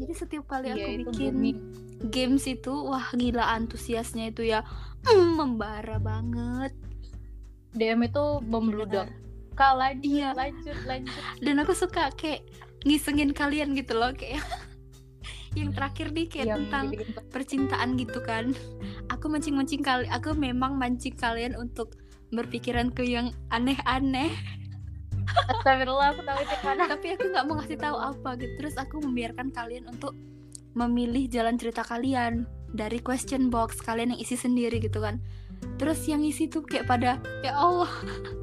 Jadi 0.00 0.12
setiap 0.16 0.48
kali 0.48 0.72
aku 0.72 0.80
Iya, 0.80 0.88
itu 0.96 1.10
bikin 1.12 1.34
booming. 1.36 1.58
games 2.08 2.48
itu 2.48 2.72
wah 2.72 3.12
gila 3.12 3.44
antusiasnya 3.52 4.32
itu 4.32 4.48
ya 4.48 4.64
membara 5.38 5.98
banget. 5.98 6.72
DM 7.72 8.04
itu 8.04 8.24
membludak 8.44 9.08
kak 9.52 9.72
lanjut 9.76 10.04
Iya. 10.04 10.28
lanjut 10.32 10.78
lanjut. 10.88 11.22
Dan 11.44 11.60
aku 11.60 11.72
suka 11.76 12.10
kayak 12.16 12.44
ngisengin 12.88 13.36
kalian 13.36 13.76
gitu 13.76 13.94
loh 13.94 14.10
kayak 14.16 14.42
yang 15.58 15.70
terakhir 15.76 16.10
nih 16.16 16.26
kayak 16.28 16.46
yang 16.48 16.58
tentang 16.66 16.84
dibikin 16.90 17.14
percintaan 17.28 17.88
gitu 18.00 18.18
kan. 18.24 18.56
Aku 19.12 19.28
mancing-mancing 19.28 19.84
kali 19.84 20.08
aku 20.08 20.32
memang 20.32 20.80
mancing 20.80 21.14
kalian 21.14 21.52
untuk 21.56 21.92
berpikiran 22.32 22.88
ke 22.88 23.04
yang 23.04 23.30
aneh-aneh. 23.52 24.32
Astagfirullah 25.32 26.16
aku 26.16 26.22
tahu 26.24 26.38
itu 26.44 26.56
mana 26.64 26.82
tapi 26.88 27.06
aku 27.16 27.24
nggak 27.28 27.44
mau 27.44 27.54
ngasih 27.60 27.78
tahu 27.78 27.96
apa 28.00 28.30
gitu. 28.40 28.52
Terus 28.56 28.74
aku 28.80 29.04
membiarkan 29.04 29.52
kalian 29.52 29.84
untuk 29.88 30.16
memilih 30.72 31.28
jalan 31.28 31.60
cerita 31.60 31.84
kalian 31.84 32.48
dari 32.72 32.98
question 32.98 33.52
box 33.52 33.80
kalian 33.84 34.16
yang 34.16 34.20
isi 34.20 34.36
sendiri 34.36 34.80
gitu 34.80 35.00
kan. 35.04 35.20
Terus 35.78 36.04
yang 36.08 36.24
isi 36.24 36.48
tuh 36.48 36.64
kayak 36.64 36.88
pada 36.88 37.20
ya 37.44 37.54
Allah 37.54 37.90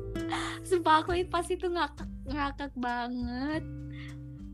sumpah 0.69 1.03
aku 1.03 1.17
pas 1.27 1.45
itu 1.49 1.65
ngakak 1.65 2.09
ngakak 2.29 2.71
banget. 2.77 3.63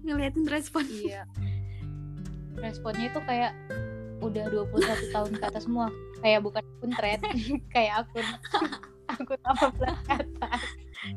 Ngeliatin 0.06 0.48
respon. 0.48 0.86
Iya. 0.88 1.28
Responnya 2.56 3.12
itu 3.12 3.20
kayak 3.28 3.52
udah 4.24 4.48
21 4.48 5.12
tahun 5.12 5.32
ke 5.36 5.44
atas 5.44 5.68
semua. 5.68 5.92
Kayak 6.24 6.42
bukan 6.48 6.64
akun 6.64 6.92
thread 6.96 7.22
kayak 7.76 8.08
akun 8.08 8.26
akun 9.12 9.40
18 9.44 10.08
ke 10.08 10.14
atas. 10.24 10.64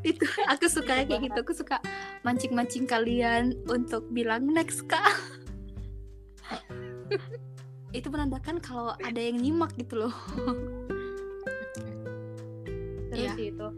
Itu 0.05 0.27
aku 0.51 0.67
suka 0.69 1.07
kayak 1.07 1.31
gitu. 1.31 1.39
aku 1.41 1.53
suka 1.55 1.81
mancing-mancing 2.27 2.85
kalian 2.85 3.57
untuk 3.71 4.05
bilang 4.13 4.51
next 4.53 4.85
kak 4.85 5.17
itu 7.91 8.07
menandakan 8.07 8.61
kalau 8.61 8.93
ada 8.95 9.17
yang 9.19 9.37
nyimak 9.37 9.73
gitu 9.75 9.97
loh. 9.99 10.15
Terus 13.09 13.19
Iya. 13.19 13.33
sih 13.35 13.47
itu. 13.51 13.69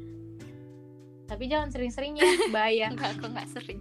Tapi 1.24 1.44
jangan 1.46 1.68
sering-sering 1.70 2.18
ya 2.18 2.26
bahaya. 2.54 2.90
Enggak 2.90 3.14
aku 3.16 3.30
nggak 3.30 3.48
sering. 3.48 3.78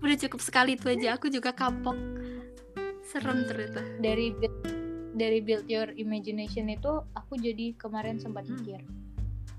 Udah 0.00 0.16
cukup 0.18 0.40
sekali 0.40 0.72
itu 0.72 0.88
aja 0.88 1.14
aku 1.14 1.28
juga 1.28 1.52
kapok. 1.52 1.96
Serem 3.04 3.44
ternyata. 3.44 3.84
Dari 3.98 4.32
build, 4.32 4.56
dari 5.12 5.38
build 5.40 5.66
your 5.66 5.92
imagination 5.94 6.68
itu 6.68 6.88
aku 7.12 7.36
jadi 7.36 7.76
kemarin 7.76 8.16
sempat 8.16 8.44
Hmm. 8.44 8.56
mikir. 8.56 8.80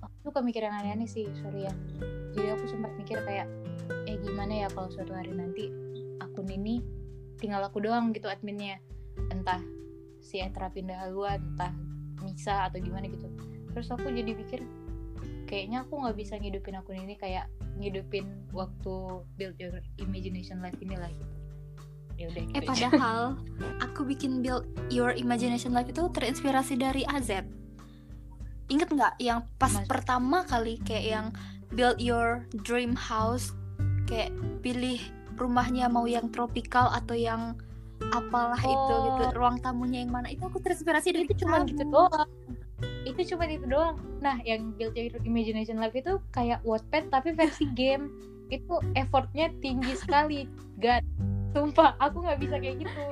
Aku 0.01 0.15
suka 0.25 0.41
mikir 0.41 0.63
yang 0.63 0.73
aneh-aneh 0.75 1.05
sih 1.05 1.29
sorry 1.37 1.69
ya. 1.69 1.73
Jadi 2.33 2.47
aku 2.49 2.65
sempat 2.65 2.91
mikir 2.95 3.21
kayak 3.21 3.45
eh 4.05 4.17
gimana 4.17 4.65
ya 4.65 4.67
kalau 4.69 4.89
suatu 4.89 5.13
hari 5.13 5.29
nanti 5.29 5.69
akun 6.19 6.45
ini 6.45 6.81
tinggal 7.37 7.61
aku 7.61 7.77
doang 7.79 8.09
gitu 8.09 8.25
adminnya. 8.25 8.81
Entah 9.29 9.61
si 10.19 10.39
Etra 10.43 10.69
pindah 10.69 11.07
haluan 11.07 11.41
entah 11.55 11.73
Nisa 12.23 12.67
atau 12.67 12.79
gimana 12.83 13.07
gitu. 13.07 13.27
Terus 13.71 13.87
aku 13.91 14.11
jadi 14.11 14.35
pikir 14.35 14.61
kayaknya 15.49 15.87
aku 15.87 15.97
nggak 15.97 16.17
bisa 16.19 16.37
ngidupin 16.37 16.77
akun 16.77 16.99
ini 17.01 17.17
kayak 17.17 17.49
ngidupin 17.81 18.27
waktu 18.53 18.95
build 19.39 19.55
your 19.57 19.81
imagination 19.97 20.61
life 20.61 20.77
ini 20.83 20.95
lah 20.99 21.09
gitu. 21.09 21.35
Ya 22.19 22.25
udah 22.27 22.43
gitu 22.51 22.55
eh 22.59 22.63
padahal 22.67 23.19
aku 23.79 24.03
bikin 24.03 24.43
build 24.43 24.67
your 24.91 25.15
imagination 25.15 25.71
life 25.71 25.87
itu 25.87 26.03
terinspirasi 26.11 26.75
dari 26.75 27.07
AZ 27.07 27.31
inget 28.69 28.89
nggak 28.93 29.17
yang 29.19 29.43
pas 29.57 29.73
Mas- 29.73 29.89
pertama 29.89 30.45
kali 30.45 30.77
kayak 30.85 31.05
yang 31.05 31.27
build 31.73 31.97
your 31.97 32.45
dream 32.61 32.93
house 32.93 33.51
kayak 34.05 34.33
pilih 34.61 35.01
rumahnya 35.37 35.89
mau 35.89 36.05
yang 36.05 36.29
tropical 36.29 36.89
atau 36.93 37.17
yang 37.17 37.57
apalah 38.09 38.57
itu 38.57 38.71
Oh. 38.91 39.19
gitu 39.19 39.35
ruang 39.35 39.59
tamunya 39.59 40.01
yang 40.01 40.11
mana 40.11 40.27
itu 40.27 40.41
aku 40.41 40.57
terinspirasi 40.57 41.11
dari 41.11 41.23
itu 41.23 41.35
cuma 41.39 41.61
gitu 41.63 41.83
doang. 41.83 42.29
Itu 43.03 43.21
cuma 43.27 43.43
itu 43.45 43.65
doang. 43.65 43.95
Nah 44.19 44.39
yang 44.41 44.71
build 44.73 44.93
your 44.93 45.19
imagination 45.21 45.77
life 45.77 45.93
itu 45.93 46.17
kayak 46.29 46.63
Wattpad 46.63 47.11
tapi 47.11 47.31
versi 47.31 47.67
game. 47.79 48.09
Itu 48.47 48.79
effortnya 48.93 49.51
tinggi 49.59 49.93
sekali. 49.93 50.47
God 50.77 51.03
sumpah 51.51 51.97
aku 51.97 52.23
nggak 52.23 52.39
bisa 52.39 52.55
kayak 52.57 52.81
gitu. 52.81 53.03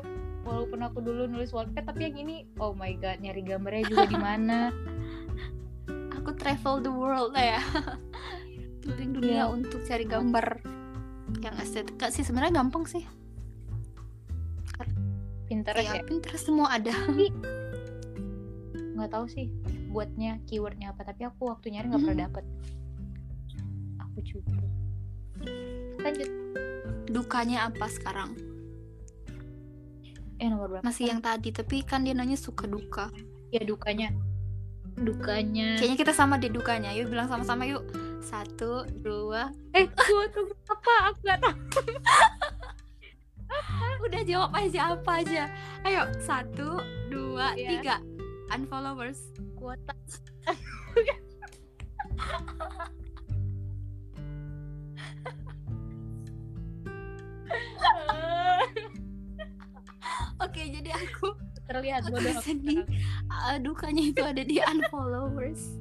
Walaupun 0.41 0.79
aku 0.79 0.97
dulu 0.99 1.27
nulis 1.27 1.51
Wattpad 1.51 1.83
tapi 1.85 2.07
yang 2.07 2.17
ini 2.17 2.35
oh 2.57 2.71
my 2.71 2.95
god 2.95 3.19
nyari 3.19 3.41
gambarnya 3.41 3.83
juga 3.85 4.07
di 4.07 4.17
mana? 4.17 4.71
Aku 6.17 6.35
travel 6.35 6.79
the 6.79 6.91
world 6.91 7.31
lah 7.31 7.55
ya 7.55 7.61
keliling 8.83 9.11
dunia 9.13 9.31
Iya. 9.37 9.45
untuk 9.47 9.79
cari 9.81 10.03
gambar 10.03 10.59
yang 11.39 11.55
estetika 11.55 12.07
sih 12.07 12.23
sebenarnya 12.23 12.59
gampang 12.59 12.83
sih 12.83 13.03
Pinterest 15.47 15.87
ya 15.87 15.99
ya? 15.99 16.03
Pinterest 16.03 16.43
semua 16.43 16.67
ada. 16.75 16.91
Nggak 18.97 19.09
tahu 19.13 19.25
sih 19.31 19.47
buatnya 19.87 20.43
keywordnya 20.45 20.91
apa 20.91 21.07
tapi 21.07 21.23
aku 21.23 21.47
waktu 21.47 21.73
nyari 21.73 21.87
nggak 21.89 22.03
pernah 22.03 22.21
dapet. 22.27 22.43
Aku 24.03 24.17
cupu. 24.21 24.53
Lanjut. 26.03 26.29
Dukanya 27.07 27.71
apa 27.71 27.87
sekarang? 27.87 28.35
Eh 30.37 30.47
nomor 30.51 30.69
berapa 30.69 30.85
masih 30.85 31.09
yang 31.09 31.23
tadi 31.23 31.49
tapi 31.49 31.81
kan 31.81 32.03
dia 32.03 32.13
nanya 32.13 32.35
suka 32.35 32.67
duka. 32.67 33.09
Ya 33.49 33.63
dukanya. 33.63 34.11
Dukanya. 34.97 35.77
Kayaknya 35.77 35.97
kita 35.97 36.13
sama 36.13 36.41
deh 36.41 36.51
dukanya. 36.51 36.91
Yuk 36.97 37.13
bilang 37.13 37.29
sama-sama 37.29 37.63
yuk. 37.63 37.85
Satu 38.21 38.83
dua 39.01 39.53
eh 39.71 39.87
gua 39.87 40.25
tuh 40.33 40.51
apa 40.67 40.93
aku 41.13 41.19
nggak 41.21 41.39
tahu 41.39 41.55
udah 44.05 44.21
jawab 44.23 44.51
aja 44.55 44.79
apa 44.95 45.11
aja? 45.23 45.43
Ayo 45.83 46.01
satu 46.19 46.79
dua 47.07 47.53
Iya. 47.53 47.69
tiga. 47.77 47.95
Unfollowers. 48.49 49.19
Kuota. 49.55 49.93
Oke 60.37 60.61
jadi 60.69 60.91
aku 60.93 61.33
terlihat 61.67 62.07
bodoh 62.07 62.31
aku 62.31 62.45
sedih. 62.45 62.85
uh, 63.27 63.57
dukanya 63.59 64.03
itu 64.13 64.21
ada 64.23 64.43
di 64.45 64.61
unfollowers. 64.61 65.75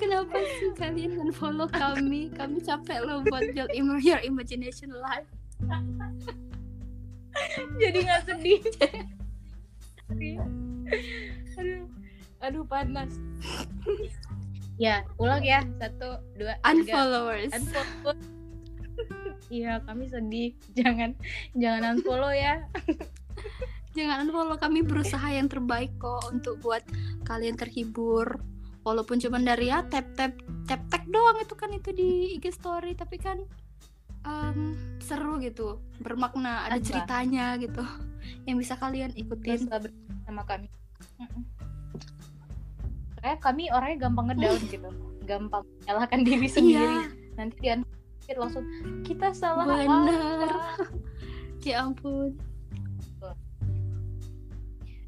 Kenapa 0.00 0.40
sih 0.56 0.72
kalian 0.80 1.20
unfollow 1.20 1.68
kami? 1.68 2.32
Kami 2.32 2.64
capek 2.64 3.04
loh 3.04 3.20
buat 3.28 3.52
build 3.52 3.68
your 4.00 4.20
imagination 4.24 4.88
life 4.96 5.28
jadi 7.82 7.98
nggak 8.04 8.22
sedih. 8.28 8.60
Aduh. 11.58 11.86
Aduh 12.40 12.64
panas. 12.64 13.12
Ya 14.80 15.04
ulang 15.20 15.44
ya. 15.44 15.60
Satu 15.76 16.20
dua 16.40 16.56
unfollowers. 16.64 17.52
Unfollow 17.52 18.16
iya 19.50 19.82
kami 19.84 20.06
sedih. 20.08 20.54
Jangan 20.78 21.16
jangan 21.58 21.98
unfollow 21.98 22.32
ya. 22.32 22.64
Jangan 23.98 24.28
unfollow. 24.28 24.56
Kami 24.56 24.86
berusaha 24.86 25.28
yang 25.34 25.50
terbaik 25.50 25.90
kok 25.98 26.30
untuk 26.30 26.62
buat 26.62 26.86
kalian 27.26 27.58
terhibur. 27.58 28.40
Walaupun 28.86 29.20
cuma 29.20 29.36
dari 29.42 29.68
ya 29.68 29.84
tap 29.84 30.08
tap 30.16 30.32
tap 30.64 30.80
tag 30.88 31.04
doang 31.12 31.36
itu 31.42 31.52
kan 31.58 31.74
itu 31.74 31.90
di 31.92 32.38
IG 32.38 32.54
story. 32.54 32.96
Tapi 32.96 33.18
kan 33.20 33.42
em, 34.26 34.76
seru 35.00 35.40
gitu 35.40 35.80
bermakna 36.02 36.68
ada 36.68 36.78
Apa? 36.80 36.86
ceritanya 36.86 37.56
gitu. 37.56 37.84
Yang 38.44 38.56
bisa 38.66 38.74
kalian 38.76 39.12
ikutin. 39.16 39.68
Sama 40.26 40.42
kami. 40.44 40.68
Kayak 43.20 43.38
kami 43.44 43.68
orangnya 43.68 44.08
gampang 44.08 44.26
ngedown 44.32 44.60
gitu. 44.68 44.90
Gampang 45.28 45.62
menyalahkan 45.84 46.20
diri 46.24 46.48
sendiri. 46.48 46.96
Iya 47.06 47.20
nanti 47.40 47.56
dia 47.64 48.36
langsung 48.36 48.62
kita 49.02 49.32
salah 49.32 49.64
Bener. 49.64 49.88
apa?" 49.88 50.86
ya 51.66 51.88
ampun. 51.88 52.36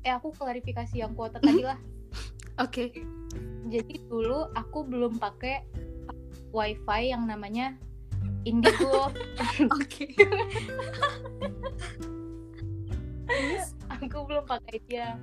Eh 0.02 0.10
aku 0.10 0.34
klarifikasi 0.34 0.98
yang 0.98 1.14
kuota 1.14 1.38
tadi 1.38 1.62
lah. 1.62 1.78
Oke. 2.64 2.90
Jadi 3.70 4.02
dulu 4.10 4.50
aku 4.56 4.82
belum 4.82 5.22
pakai 5.22 5.62
wifi 6.50 7.14
yang 7.14 7.30
namanya 7.30 7.78
Indigo 8.42 9.10
oke. 9.76 10.06
Aku 14.02 14.26
belum 14.26 14.44
pakai 14.44 14.82
dia. 14.90 15.14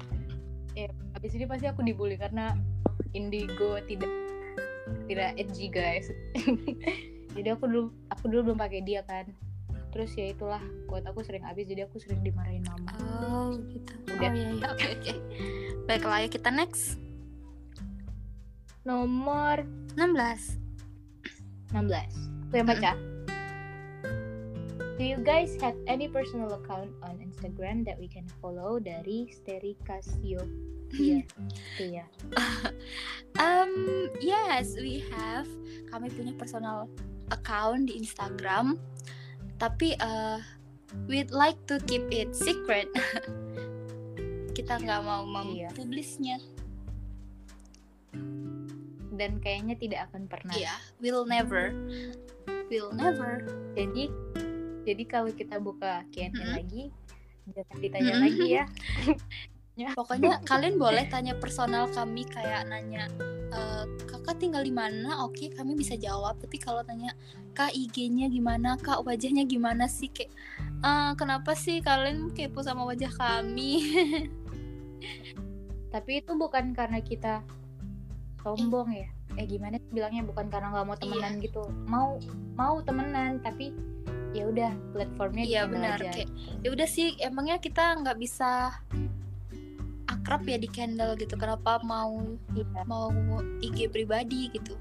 Eh 0.74 0.88
habis 1.12 1.36
ini 1.36 1.44
pasti 1.44 1.68
aku 1.68 1.84
dibully 1.84 2.16
karena 2.16 2.56
Indigo 3.12 3.76
tidak 3.84 4.12
tidak 5.06 5.36
edgy 5.36 5.68
guys. 5.68 6.08
Jadi 7.36 7.48
aku 7.52 7.68
dulu 7.68 7.92
aku 8.10 8.24
dulu 8.32 8.52
belum 8.52 8.60
pakai 8.60 8.82
dia 8.88 9.04
kan. 9.04 9.28
Terus 9.90 10.14
ya 10.14 10.30
itulah 10.30 10.62
kuota 10.86 11.10
aku 11.10 11.26
sering 11.26 11.42
habis 11.42 11.66
jadi 11.66 11.90
aku 11.90 11.98
sering 11.98 12.22
dimarahin 12.22 12.62
mama. 12.62 12.94
Oh 13.26 13.58
gitu. 13.74 13.90
Udah. 14.06 14.30
oh 14.30 14.34
iya 14.38 14.50
iya. 14.54 14.68
Oke 14.70 14.86
oke. 15.02 15.14
Baiklah 15.90 16.20
ya 16.26 16.30
kita 16.30 16.54
next. 16.54 17.02
Nomor 18.86 19.66
16 19.98 20.58
16 21.74 22.39
aku 22.50 22.58
yang 22.58 22.70
baca 22.70 22.94
Do 25.00 25.08
you 25.08 25.16
guys 25.24 25.56
have 25.64 25.80
any 25.88 26.12
personal 26.12 26.52
account 26.60 26.92
on 27.08 27.24
Instagram 27.24 27.88
that 27.88 27.96
we 27.96 28.12
can 28.12 28.28
follow 28.44 28.84
dari 28.84 29.32
Steri 29.32 29.72
Casio? 29.88 30.44
Iya, 30.92 31.24
iya. 31.96 32.04
Um, 33.40 33.72
yes, 34.20 34.76
we 34.76 35.00
have. 35.16 35.48
Kami 35.88 36.12
punya 36.12 36.36
personal 36.36 36.92
account 37.32 37.88
di 37.88 37.96
Instagram, 37.96 38.76
tapi 39.56 39.96
uh, 40.04 40.44
we'd 41.08 41.32
like 41.32 41.56
to 41.64 41.80
keep 41.88 42.04
it 42.12 42.36
secret. 42.36 42.92
Kita 44.58 44.84
nggak 44.84 45.00
mau 45.00 45.24
Iya. 45.48 45.72
mempublisnya. 45.72 46.44
Dan 49.16 49.40
kayaknya 49.40 49.80
tidak 49.80 50.12
akan 50.12 50.28
pernah. 50.28 50.52
Iya, 50.60 50.76
we'll 51.00 51.24
never, 51.24 51.72
we'll 52.70 52.94
never. 52.94 53.42
Jadi, 53.74 54.08
jadi 54.86 55.04
kalau 55.10 55.34
kita 55.34 55.58
buka 55.58 56.06
Q&A 56.14 56.30
Mm-mm. 56.32 56.56
lagi, 56.56 56.94
jangan 57.52 57.78
ditanya 57.82 58.14
Mm-mm. 58.16 58.24
lagi 58.26 58.46
ya. 58.58 58.66
Pokoknya 59.96 60.44
kalian 60.44 60.76
boleh 60.76 61.08
tanya 61.08 61.34
personal 61.40 61.88
kami 61.90 62.28
kayak 62.28 62.68
nanya 62.68 63.08
"Eh, 63.50 63.84
kakak 64.06 64.38
tinggal 64.38 64.62
di 64.62 64.76
mana? 64.76 65.24
Oke, 65.24 65.50
kami 65.56 65.74
bisa 65.80 65.96
jawab. 65.96 66.36
Tapi 66.38 66.60
kalau 66.60 66.84
tanya 66.84 67.16
kak 67.56 67.72
IG-nya 67.72 68.28
gimana, 68.28 68.76
kak 68.76 69.02
wajahnya 69.08 69.48
gimana 69.48 69.88
sih? 69.88 70.12
Kayak 70.12 70.36
"Eh, 70.84 71.12
kenapa 71.16 71.56
sih 71.56 71.80
kalian 71.80 72.36
kepo 72.36 72.60
sama 72.62 72.84
wajah 72.86 73.10
kami? 73.16 73.72
Tapi 75.94 76.22
itu 76.22 76.32
bukan 76.38 76.76
karena 76.76 77.00
kita 77.02 77.42
sombong 78.44 78.94
ya. 78.94 79.10
Eh 79.40 79.48
gimana 79.48 79.80
sih 79.80 79.90
bilangnya 79.90 80.22
bukan 80.22 80.52
karena 80.52 80.68
nggak 80.70 80.86
mau 80.86 80.94
Iya. 80.94 81.02
temenan 81.02 81.34
gitu. 81.40 81.64
Mau 81.88 82.20
mau 82.54 82.76
temenan 82.84 83.40
tapi 83.40 83.72
ya 84.36 84.46
udah 84.46 84.72
platformnya 84.92 85.44
Iya 85.48 85.62
benar. 85.66 85.98
aja. 85.98 86.12
Kayak 86.12 86.30
ya 86.60 86.70
udah 86.70 86.86
sih, 86.86 87.16
emangnya 87.18 87.58
kita 87.58 87.98
nggak 87.98 88.20
bisa 88.20 88.76
akrab 90.06 90.44
ya 90.44 90.60
di 90.60 90.68
Kendall 90.68 91.16
gitu. 91.16 91.40
Kenapa 91.40 91.80
mau 91.82 92.20
Iya. 92.52 92.84
mau 92.84 93.08
IG 93.64 93.88
pribadi 93.88 94.52
gitu? 94.52 94.76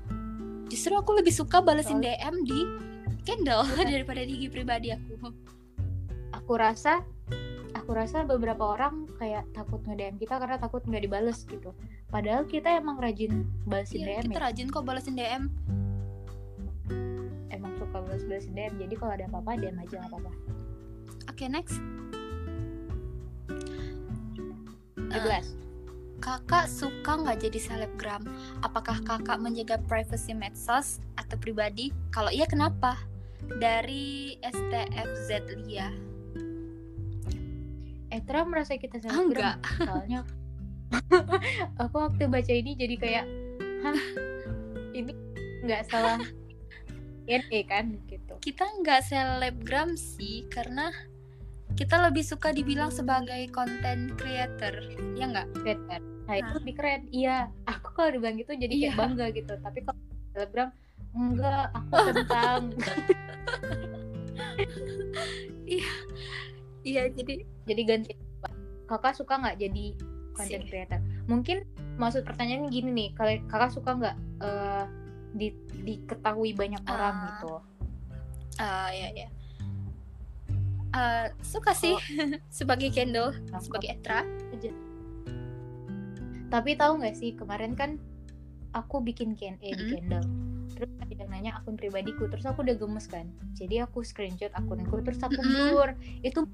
Justru 0.68 0.92
aku 0.92 1.16
lebih 1.16 1.32
suka 1.32 1.62
balesin 1.62 2.02
Soalnya- 2.02 2.18
DM 2.20 2.36
di 2.44 2.61
Kendall 3.22 3.62
Iya. 3.64 3.86
daripada 3.94 4.20
di 4.20 4.32
IG 4.36 4.50
pribadi 4.50 4.90
aku. 4.90 5.14
aku 6.28 6.52
rasa 6.54 7.00
aku 7.74 7.90
rasa 7.92 8.24
beberapa 8.24 8.76
orang 8.76 9.08
kayak 9.16 9.44
takut 9.52 9.80
nge-DM 9.84 10.16
kita 10.20 10.38
karena 10.40 10.56
takut 10.56 10.80
nggak 10.84 11.02
dibales 11.04 11.44
gitu 11.44 11.72
padahal 12.08 12.44
kita 12.44 12.76
emang 12.78 12.96
rajin 13.00 13.44
balesin 13.64 14.04
Iya, 14.04 14.20
DM 14.20 14.24
kita 14.30 14.38
ya 14.38 14.44
rajin 14.48 14.66
kok 14.68 14.84
balesin 14.84 15.14
DM. 15.16 15.42
emang 17.48 17.72
suka 17.76 17.98
balas 18.00 18.22
balesin 18.24 18.54
DM 18.54 18.74
jadi 18.78 18.94
kalau 18.96 19.12
ada 19.16 19.24
apa-apa 19.28 19.50
DM 19.58 19.76
aja 19.80 19.94
nggak 20.00 20.12
apa-apa 20.12 20.32
Oke, 21.28 21.44
next. 21.46 21.78
17 25.12 25.54
Kakak 26.18 26.66
suka 26.66 27.14
nggak 27.14 27.46
jadi 27.46 27.58
selebgram? 27.62 28.26
Apakah 28.66 28.98
kakak 29.06 29.38
menjaga 29.38 29.78
privasi 29.86 30.34
medsos 30.34 30.98
atau 31.14 31.38
pribadi? 31.38 31.94
Kalau 32.10 32.26
iya 32.34 32.42
kenapa? 32.42 32.98
Dari 33.62 34.34
STFZ 34.42 35.46
Lia. 35.62 36.07
Eh 38.18 38.22
Tra 38.24 38.42
merasa 38.42 38.74
kita 38.74 38.98
Ah, 38.98 39.02
selebgram 39.04 39.22
enggak. 39.22 39.56
soalnya 39.86 40.20
aku 41.82 41.96
waktu 42.00 42.26
baca 42.26 42.50
ini 42.50 42.74
jadi 42.74 42.94
kayak 42.96 43.24
hah 43.80 44.00
ini 44.92 45.12
nggak 45.60 45.82
salah 45.86 46.18
NE 47.24 47.60
kan 47.62 47.94
gitu 48.04 48.34
Kita 48.40 48.64
nggak 48.74 49.04
selebgram 49.04 49.94
sih 49.94 50.48
karena 50.48 50.90
kita 51.74 52.00
lebih 52.00 52.24
suka 52.24 52.50
dibilang 52.50 52.90
sebagai 52.90 53.38
content 53.48 54.10
creator, 54.16 54.74
ya 55.14 55.24
nggak? 55.26 55.46
creator 55.56 56.00
nah 56.24 56.34
itu 56.34 56.44
Nah. 56.46 56.56
lebih 56.58 56.74
keren 56.74 57.02
iya 57.08 57.36
aku 57.64 57.88
kalau 57.94 58.10
dibilang 58.10 58.36
gitu 58.36 58.52
jadi 58.52 58.74
kayak 58.74 58.84
Iya. 58.86 58.98
bangga 58.98 59.26
gitu 59.30 59.52
tapi 59.58 59.78
kalau 59.80 60.00
selebgram 60.30 60.68
enggak 61.10 61.64
aku 61.70 61.94
tentang 62.10 62.62
Iya, 65.64 65.88
jadi 66.82 67.34
jadi 67.64 67.82
ganti 67.84 68.12
kakak 68.84 69.14
suka 69.14 69.34
nggak 69.36 69.58
jadi 69.58 69.84
content 70.32 70.64
Si. 70.64 70.68
creator 70.68 71.00
mungkin 71.26 71.66
maksud 71.96 72.22
pertanyaannya 72.22 72.68
gini 72.68 72.90
nih 72.90 73.08
kalau 73.12 73.32
kakak 73.46 73.70
suka 73.70 73.90
nggak 73.92 74.16
eh, 74.40 74.84
di 75.30 75.48
diketahui 75.82 76.52
banyak 76.52 76.80
orang 76.84 77.14
Ah. 77.14 77.24
gitu 77.28 77.52
ah 78.58 78.88
ya 78.88 79.08
ya. 79.12 79.28
Eh, 80.88 81.26
suka 81.40 81.70
sih 81.72 81.92
Oh. 81.92 82.00
sebagai 82.50 82.88
candle 82.88 83.30
Cakep. 83.46 83.60
sebagai 83.60 83.88
etra 83.92 84.24
aja. 84.50 84.72
Tapi 86.48 86.70
tahu 86.74 86.92
nggak 86.96 87.12
sih 87.14 87.36
kemarin 87.36 87.76
kan 87.76 88.00
aku 88.72 88.98
bikin 88.98 89.36
Q&A 89.36 89.52
di 89.60 89.68
Mm-mm. 89.68 89.94
Terus 90.78 90.94
ada 91.02 91.10
yang 91.10 91.30
nanya 91.34 91.52
akun 91.58 91.74
pribadiku, 91.74 92.30
terus 92.30 92.46
aku 92.46 92.62
udah 92.62 92.78
gemes 92.78 93.10
kan. 93.10 93.26
Jadi 93.58 93.82
aku 93.82 94.06
screenshot 94.06 94.54
akunku, 94.54 95.02
terus 95.02 95.18
aku 95.18 95.42
blur. 95.42 95.98
Itu 96.22 96.46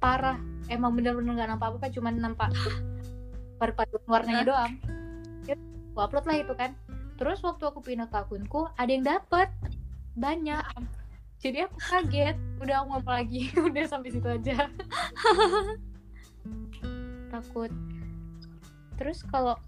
parah. 0.00 0.40
Emang 0.72 0.96
bener-bener 0.96 1.36
nggak 1.36 1.50
nampak 1.52 1.76
apa-apa, 1.76 1.92
cuman 1.92 2.16
nampak 2.16 2.48
perpaduan 3.60 4.08
warnanya 4.08 4.44
doang. 4.48 4.72
Ya, 5.44 5.60
aku 5.92 5.98
upload 6.00 6.24
lah 6.24 6.36
itu 6.40 6.52
kan. 6.56 6.72
Terus 7.20 7.44
waktu 7.44 7.68
aku 7.68 7.84
pindah 7.84 8.08
ke 8.08 8.24
akunku, 8.24 8.72
ada 8.80 8.88
yang 8.88 9.04
dapat 9.04 9.52
banyak. 10.16 10.64
Jadi 11.44 11.68
aku 11.68 11.76
kaget. 11.76 12.40
Udah 12.56 12.80
aku 12.80 12.86
ngomong 12.88 13.12
lagi, 13.12 13.52
udah 13.68 13.84
sampai 13.84 14.16
situ 14.16 14.32
aja. 14.32 14.64
Takut. 17.36 17.68
Terus 18.96 19.20
kalau 19.28 19.60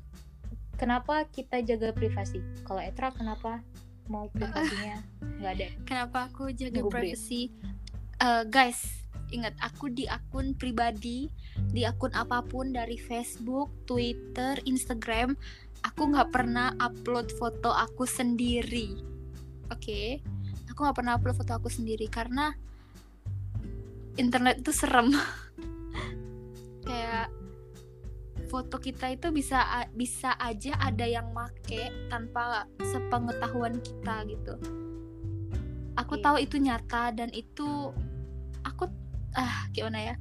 kenapa 0.84 1.24
kita 1.32 1.64
jaga 1.64 1.96
privasi? 1.96 2.44
Kalau 2.68 2.80
Etra 2.84 3.08
kenapa 3.10 3.64
mau 4.12 4.28
privasinya 4.28 5.00
nggak 5.40 5.52
ada? 5.56 5.68
kenapa 5.88 6.28
aku 6.28 6.52
jaga 6.52 6.84
privacy 6.92 7.48
Eh, 8.20 8.44
guys 8.46 9.04
ingat 9.34 9.56
aku 9.58 9.90
di 9.90 10.06
akun 10.06 10.54
pribadi 10.54 11.26
di 11.74 11.82
akun 11.82 12.14
apa 12.14 12.44
pun 12.46 12.70
dari 12.70 12.94
Facebook 12.94 13.72
Twitter 13.88 14.60
Instagram 14.64 15.34
aku 15.84 16.14
nggak 16.14 16.30
pernah 16.30 16.72
upload 16.80 17.28
foto 17.36 17.74
aku 17.74 18.08
sendiri. 18.08 18.96
Oke? 19.68 20.24
Aku 20.72 20.86
nggak 20.86 20.96
pernah 20.96 21.18
upload 21.18 21.36
foto 21.36 21.52
aku 21.58 21.68
sendiri 21.68 22.08
karena 22.08 22.54
internet 24.16 24.64
itu 24.64 24.72
serem. 24.72 25.12
Kayak 26.88 27.28
foto 28.54 28.78
kita 28.78 29.10
itu 29.10 29.34
bisa 29.34 29.66
bisa 29.98 30.38
aja 30.38 30.78
ada 30.78 31.02
yang 31.02 31.34
make 31.34 31.90
tanpa 32.06 32.70
sepengetahuan 32.86 33.82
kita 33.82 34.22
gitu. 34.30 34.54
Aku 35.98 36.22
tahu 36.22 36.38
itu 36.38 36.62
nyata 36.62 37.10
dan 37.10 37.34
itu 37.34 37.90
aku 38.62 38.86
ah 39.34 39.66
gimana 39.74 39.98
ya? 39.98 40.14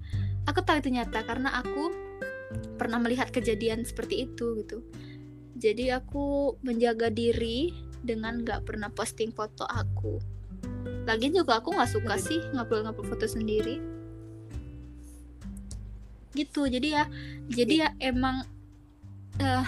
Aku 0.50 0.66
tahu 0.66 0.82
itu 0.82 0.90
nyata 0.90 1.22
karena 1.30 1.62
aku 1.62 1.94
pernah 2.82 2.98
melihat 2.98 3.30
kejadian 3.30 3.86
seperti 3.86 4.26
itu 4.26 4.66
gitu. 4.66 4.82
Jadi 5.54 5.94
aku 5.94 6.58
menjaga 6.66 7.14
diri 7.14 7.70
dengan 8.02 8.42
nggak 8.42 8.66
pernah 8.66 8.90
posting 8.90 9.30
foto 9.30 9.70
aku. 9.70 10.18
Lagian 11.06 11.38
juga 11.38 11.62
aku 11.62 11.78
nggak 11.78 11.92
suka 12.02 12.18
sih 12.18 12.42
ngupload 12.50 12.90
ngupload 12.90 13.14
foto 13.14 13.30
sendiri 13.30 13.78
gitu 16.34 16.66
jadi 16.66 16.88
ya 17.02 17.04
jadi 17.50 17.74
ya 17.88 17.90
emang 18.02 18.46
eh 19.42 19.66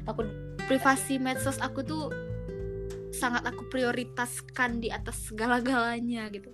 Takut 0.00 0.26
privasi 0.64 1.20
medsos 1.20 1.60
aku 1.60 1.84
tuh 1.84 2.04
sangat 3.12 3.44
aku 3.44 3.68
prioritaskan 3.68 4.80
di 4.80 4.88
atas 4.88 5.28
segala-galanya 5.28 6.26
gitu 6.32 6.50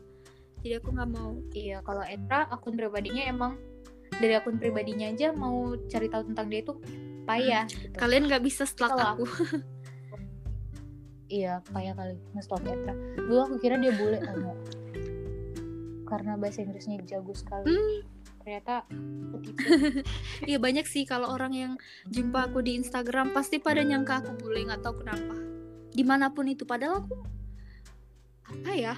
jadi 0.66 0.82
aku 0.82 0.92
nggak 0.92 1.11
mau 1.14 1.38
iya 1.55 1.78
kalau 1.86 2.03
Etra 2.03 2.49
akun 2.51 2.74
pribadinya 2.74 3.22
emang 3.28 3.55
dari 4.18 4.34
akun 4.34 4.59
pribadinya 4.59 5.07
aja 5.09 5.30
mau 5.30 5.76
cari 5.86 6.09
tahu 6.09 6.32
tentang 6.32 6.47
dia 6.49 6.61
itu 6.64 6.74
payah. 7.28 7.64
gitu. 7.68 7.97
kalian 7.97 8.26
nggak 8.26 8.42
bisa 8.42 8.64
stalk 8.64 8.94
Kalau 8.94 9.20
aku 9.20 9.26
Iya 11.26 11.59
payah 11.74 11.90
kali 11.99 12.14
nge-stalk 12.38 12.62
Etra. 12.62 12.94
Dulu 13.18 13.40
aku 13.51 13.55
kira 13.59 13.74
dia 13.82 13.90
bule? 13.99 14.22
Karena 16.11 16.38
bahasa 16.38 16.62
Inggrisnya 16.62 17.03
jago 17.03 17.34
sekali. 17.34 17.66
Hmm. 17.66 17.99
Ternyata 18.47 18.86
ketipu. 19.34 19.59
Iya 20.49 20.62
banyak 20.62 20.86
sih 20.86 21.03
kalau 21.03 21.34
orang 21.34 21.51
yang 21.51 21.72
jumpa 22.07 22.47
aku 22.47 22.62
di 22.62 22.78
Instagram 22.78 23.34
pasti 23.34 23.59
pada 23.59 23.82
nyangka 23.82 24.22
aku 24.22 24.38
bule 24.38 24.62
nggak 24.62 24.80
tahu 24.80 25.03
kenapa 25.03 25.34
di 25.90 26.05
mana 26.05 26.30
pun 26.30 26.47
itu 26.47 26.62
padahal 26.62 27.03
aku 27.03 27.16
apa 28.47 28.70
ya 28.70 28.94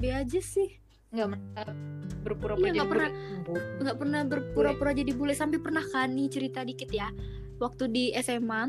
be 0.00 0.08
aja 0.08 0.40
sih 0.40 0.80
nggak 1.10 1.26
merasa 1.28 1.74
berpura-pura 2.22 2.56
Iya, 2.56 2.64
jadi 2.64 2.76
nggak 2.78 2.88
pernah. 2.88 3.10
bule. 3.44 3.60
nggak 3.82 3.96
pernah 3.98 4.20
berpura-pura 4.24 4.90
jadi 4.94 5.12
bule 5.12 5.34
sampai 5.34 5.58
pernah 5.58 5.84
kan 5.84 6.08
nih 6.08 6.30
cerita 6.30 6.62
dikit 6.62 6.88
ya 6.88 7.12
waktu 7.58 7.84
di 7.86 8.04
SMA 8.16 8.62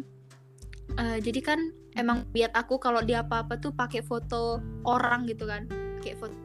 eh, 0.97 1.17
jadi 1.21 1.39
kan 1.39 1.59
emang 1.93 2.27
biat 2.27 2.51
aku 2.51 2.75
kalau 2.77 2.99
dia 2.99 3.23
apa-apa 3.23 3.55
tuh 3.55 3.71
pakai 3.71 4.01
foto 4.01 4.59
orang 4.83 5.23
gitu 5.23 5.47
kan 5.47 5.71
kayak 6.03 6.19
foto 6.19 6.35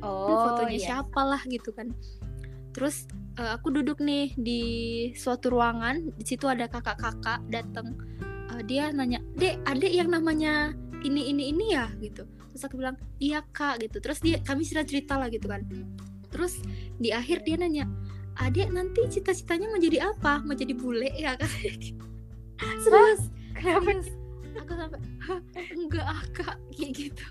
Oh, 0.00 0.48
fotonya 0.48 0.76
iya. 0.76 0.86
siapa 0.96 1.20
lah 1.22 1.44
gitu 1.44 1.76
kan 1.76 1.92
terus 2.70 3.06
eh, 3.38 3.50
aku 3.54 3.74
duduk 3.74 3.98
nih 4.02 4.34
di 4.38 4.62
suatu 5.14 5.50
ruangan 5.50 6.14
di 6.14 6.24
situ 6.26 6.46
ada 6.46 6.70
kakak-kakak 6.70 7.42
datang 7.50 7.98
Eh, 8.50 8.62
dia 8.66 8.90
nanya 8.90 9.22
dek 9.38 9.62
adek 9.62 9.92
yang 9.94 10.10
namanya 10.10 10.74
ini 11.06 11.30
ini 11.30 11.54
ini 11.54 11.66
ya? 11.78 11.86
Gitu. 12.02 12.26
Terus 12.26 12.62
aku 12.66 12.82
bilang 12.82 12.98
iya 13.22 13.46
kak 13.54 13.78
gitu. 13.80 14.02
Terus 14.02 14.18
dia 14.18 14.36
kami 14.42 14.66
sudah 14.66 14.82
cerita 14.82 15.14
lah 15.14 15.30
gitu 15.30 15.46
kan. 15.46 15.62
Terus 16.34 16.58
di 16.98 17.14
akhir 17.14 17.46
dia 17.46 17.56
nanya 17.56 17.86
adek 18.42 18.74
nanti 18.74 19.06
cita-citanya 19.06 19.70
mau 19.70 19.78
jadi 19.78 20.10
apa? 20.10 20.42
Mau 20.42 20.58
jadi 20.58 20.74
bule 20.74 21.10
ya? 21.14 21.38
Kan 22.60 22.76
serius 22.84 23.30
Kenapa? 23.54 23.86
serius. 23.86 24.08
Aku 24.50 24.72
sampai 24.74 25.00
"Hah, 25.22 25.40
enggak 25.78 26.04
ah 26.04 26.22
kak 26.34 26.56
kayak 26.74 26.90
gitu 26.90 27.24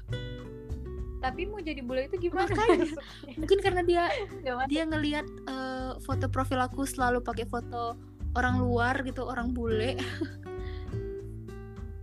Tapi 1.20 1.42
mau 1.46 1.60
jadi 1.60 1.80
bule 1.80 2.08
itu 2.08 2.16
gimana? 2.22 2.48
Makanya. 2.48 2.96
mungkin 3.40 3.60
karena 3.60 3.82
dia 3.84 4.04
dia 4.72 4.84
ngelihat 4.84 5.28
eh, 5.46 5.92
foto 6.00 6.26
profil 6.28 6.60
aku 6.60 6.84
selalu 6.84 7.20
pakai 7.20 7.44
foto 7.44 8.00
orang 8.34 8.58
luar 8.58 9.02
gitu 9.02 9.24
orang 9.24 9.52
bule 9.52 10.00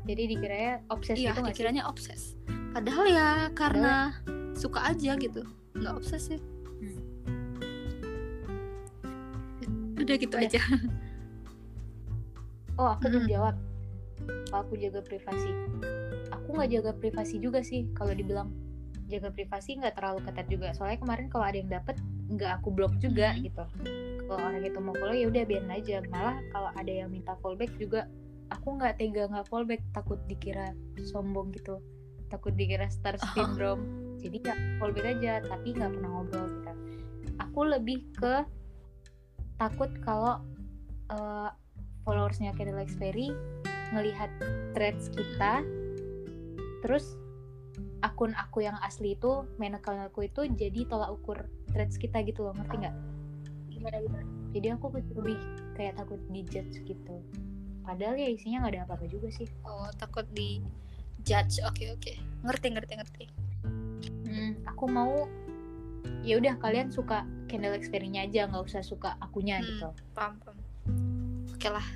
Jadi 0.05 0.23
dikiranya 0.29 0.87
obses 0.87 1.17
iya 1.17 1.31
gitu 1.31 1.41
nggak 1.41 1.51
sih? 1.51 1.59
dikiranya 1.59 1.83
obses 1.85 2.37
padahal 2.71 3.05
ya 3.07 3.29
karena 3.53 4.15
suka 4.53 4.87
aja 4.87 5.17
gitu 5.17 5.43
nggak 5.75 5.95
obses 5.95 6.29
sih 6.29 6.41
Hmm. 9.59 9.97
udah 9.97 10.15
gitu 10.15 10.37
Udah. 10.37 10.47
aja 10.47 10.61
Oh, 12.77 12.93
aku 12.93 13.09
belum 13.09 13.25
Mm-mm. 13.25 13.33
jawab. 13.33 13.55
Aku 14.53 14.77
jaga 14.77 15.01
privasi. 15.01 15.49
Aku 16.29 16.53
nggak 16.53 16.69
jaga 16.71 16.93
privasi 16.93 17.41
juga 17.41 17.65
sih. 17.65 17.89
Kalau 17.91 18.13
dibilang 18.13 18.53
jaga 19.07 19.31
privasi 19.31 19.79
nggak 19.79 19.95
terlalu 19.95 20.19
ketat 20.27 20.47
juga. 20.47 20.69
Soalnya 20.75 20.99
kemarin 20.99 21.27
kalau 21.31 21.45
ada 21.47 21.59
yang 21.59 21.71
dapet 21.71 21.97
nggak 22.27 22.51
aku 22.59 22.69
blok 22.75 22.95
juga 22.99 23.33
Mhm. 23.33 23.39
gitu. 23.47 23.65
Kalau 24.27 24.41
orang 24.43 24.63
itu 24.63 24.79
mau 24.83 24.95
follow 24.99 25.15
ya 25.15 25.27
udah 25.31 25.43
biarin 25.47 25.71
aja. 25.71 25.97
Malah 26.11 26.37
kalau 26.51 26.71
ada 26.75 26.93
yang 26.93 27.09
minta 27.11 27.39
fallback 27.39 27.71
juga 27.79 28.11
aku 28.51 28.79
nggak 28.79 28.99
tega 28.99 29.27
nggak 29.27 29.47
fallback 29.47 29.83
takut 29.95 30.19
dikira 30.27 30.75
sombong 31.07 31.55
gitu. 31.55 31.79
Takut 32.27 32.51
dikira 32.53 32.91
star 32.91 33.15
syndrome. 33.35 33.87
Jadi 34.19 34.43
ya 34.43 34.55
fallback 34.83 35.07
aja 35.19 35.33
tapi 35.47 35.71
nggak 35.71 35.91
pernah 35.95 36.11
ngobrol 36.11 36.47
gitu. 36.51 36.73
Aku 37.39 37.61
lebih 37.63 38.03
ke 38.19 38.43
takut 39.57 39.89
kalau 40.03 40.43
eh, 41.07 41.51
followersnya 42.03 42.51
Candlelight 42.59 42.91
Fairy 42.99 43.31
ngelihat 43.95 44.31
threads 44.75 45.07
kita 45.15 45.63
terus 46.83 47.15
akun 48.07 48.31
aku 48.33 48.63
yang 48.63 48.79
asli 48.81 49.19
itu 49.19 49.43
main 49.59 49.75
account 49.75 49.99
aku 50.07 50.31
itu 50.31 50.47
jadi 50.47 50.87
tolak 50.87 51.11
ukur 51.11 51.51
threads 51.75 51.99
kita 51.99 52.23
gitu 52.23 52.47
loh 52.47 52.55
ngerti 52.55 52.87
nggak? 52.87 52.97
Gimana 53.75 53.97
gimana? 53.99 54.27
Jadi 54.55 54.67
aku 54.71 54.87
lebih 54.95 55.37
kayak 55.75 55.99
takut 55.99 56.23
dijudge 56.31 56.87
gitu. 56.87 57.17
Padahal 57.83 58.15
ya 58.15 58.31
isinya 58.31 58.65
nggak 58.65 58.73
ada 58.73 58.83
apa-apa 58.87 59.07
juga 59.07 59.29
sih. 59.29 59.47
Oh 59.67 59.91
takut 59.99 60.25
di 60.31 60.63
judge 61.27 61.59
oke 61.67 61.85
oke. 61.93 62.13
Ngerti 62.47 62.67
ngerti 62.73 62.93
ngerti. 62.97 63.25
Hmm, 64.27 64.53
aku 64.65 64.85
mau 64.87 65.27
ya 66.23 66.39
udah 66.39 66.59
kalian 66.59 66.91
suka 66.91 67.23
Candlelight 67.47 67.87
Fairy-nya 67.87 68.27
aja 68.27 68.47
nggak 68.51 68.65
usah 68.67 68.83
suka 68.83 69.15
akunya 69.19 69.59
Hmm. 69.59 69.67
gitu. 69.67 69.89
paham 70.15 70.35
paham. 70.43 70.59
Oke 71.53 71.69
lah. 71.71 71.87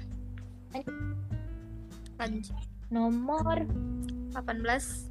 Lanjut. 2.19 2.55
Nomor 2.91 3.65
18 3.65 3.71
Hmm, 3.71 4.37
18 4.37 5.10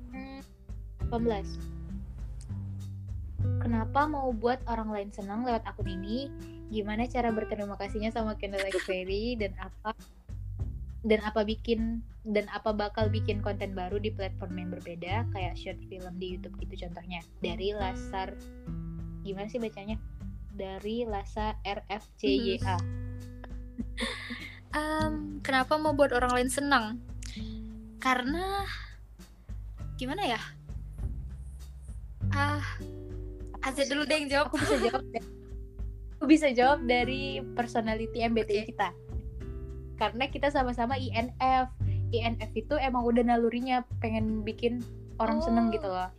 Kenapa 3.60 4.06
mau 4.06 4.32
buat 4.32 4.60
orang 4.68 4.90
lain 4.94 5.10
senang 5.12 5.44
lewat 5.44 5.64
akun 5.66 5.90
ini? 5.90 6.30
Gimana 6.70 7.10
cara 7.10 7.34
berterima 7.34 7.76
kasihnya 7.76 8.14
sama 8.14 8.38
Candlelight 8.38 8.78
Fairy 8.86 9.34
dan 9.40 9.56
apa 9.58 9.98
dan 11.02 11.24
apa 11.24 11.48
bikin 11.48 12.04
dan 12.28 12.46
apa 12.52 12.76
bakal 12.76 13.08
bikin 13.08 13.40
konten 13.40 13.72
baru 13.72 13.98
di 13.98 14.12
platform 14.12 14.60
yang 14.60 14.70
berbeda 14.70 15.26
kayak 15.32 15.56
short 15.56 15.80
film 15.88 16.14
di 16.20 16.38
YouTube 16.38 16.56
gitu 16.62 16.88
contohnya? 16.88 17.24
Dari 17.42 17.74
Lasar. 17.74 18.36
Gimana 19.24 19.48
sih 19.48 19.60
bacanya? 19.60 19.98
Dari 20.54 21.08
Lasa 21.08 21.56
RFCYA 21.64 23.00
Em, 24.70 25.42
kenapa 25.42 25.82
mau 25.82 25.98
buat 25.98 26.14
orang 26.14 26.36
lain 26.36 26.50
senang? 26.52 27.02
Karena 27.98 28.68
gimana 29.98 30.30
ya? 30.30 30.42
Ah, 32.34 32.64
Azet 33.66 33.92
dulu 33.92 34.08
deh 34.08 34.16
yang 34.24 34.30
jawab 34.32 34.48
aku 34.54 34.58
bisa 34.64 34.78
jawab 34.80 35.04
aku 36.20 36.26
bisa 36.28 36.48
jawab 36.56 36.80
dari 36.88 37.44
personality 37.56 38.24
MBTI 38.24 38.64
Oke. 38.64 38.68
kita 38.76 38.90
karena 40.00 40.26
kita 40.32 40.48
sama-sama 40.48 40.96
INF 40.96 41.68
INF 42.16 42.52
itu 42.56 42.76
emang 42.80 43.04
udah 43.04 43.24
nalurinya 43.36 43.84
pengen 44.00 44.42
bikin 44.48 44.80
orang 45.20 45.44
seneng 45.44 45.70
Oh. 45.70 45.74
gitu 45.76 45.88
loh 45.92 46.10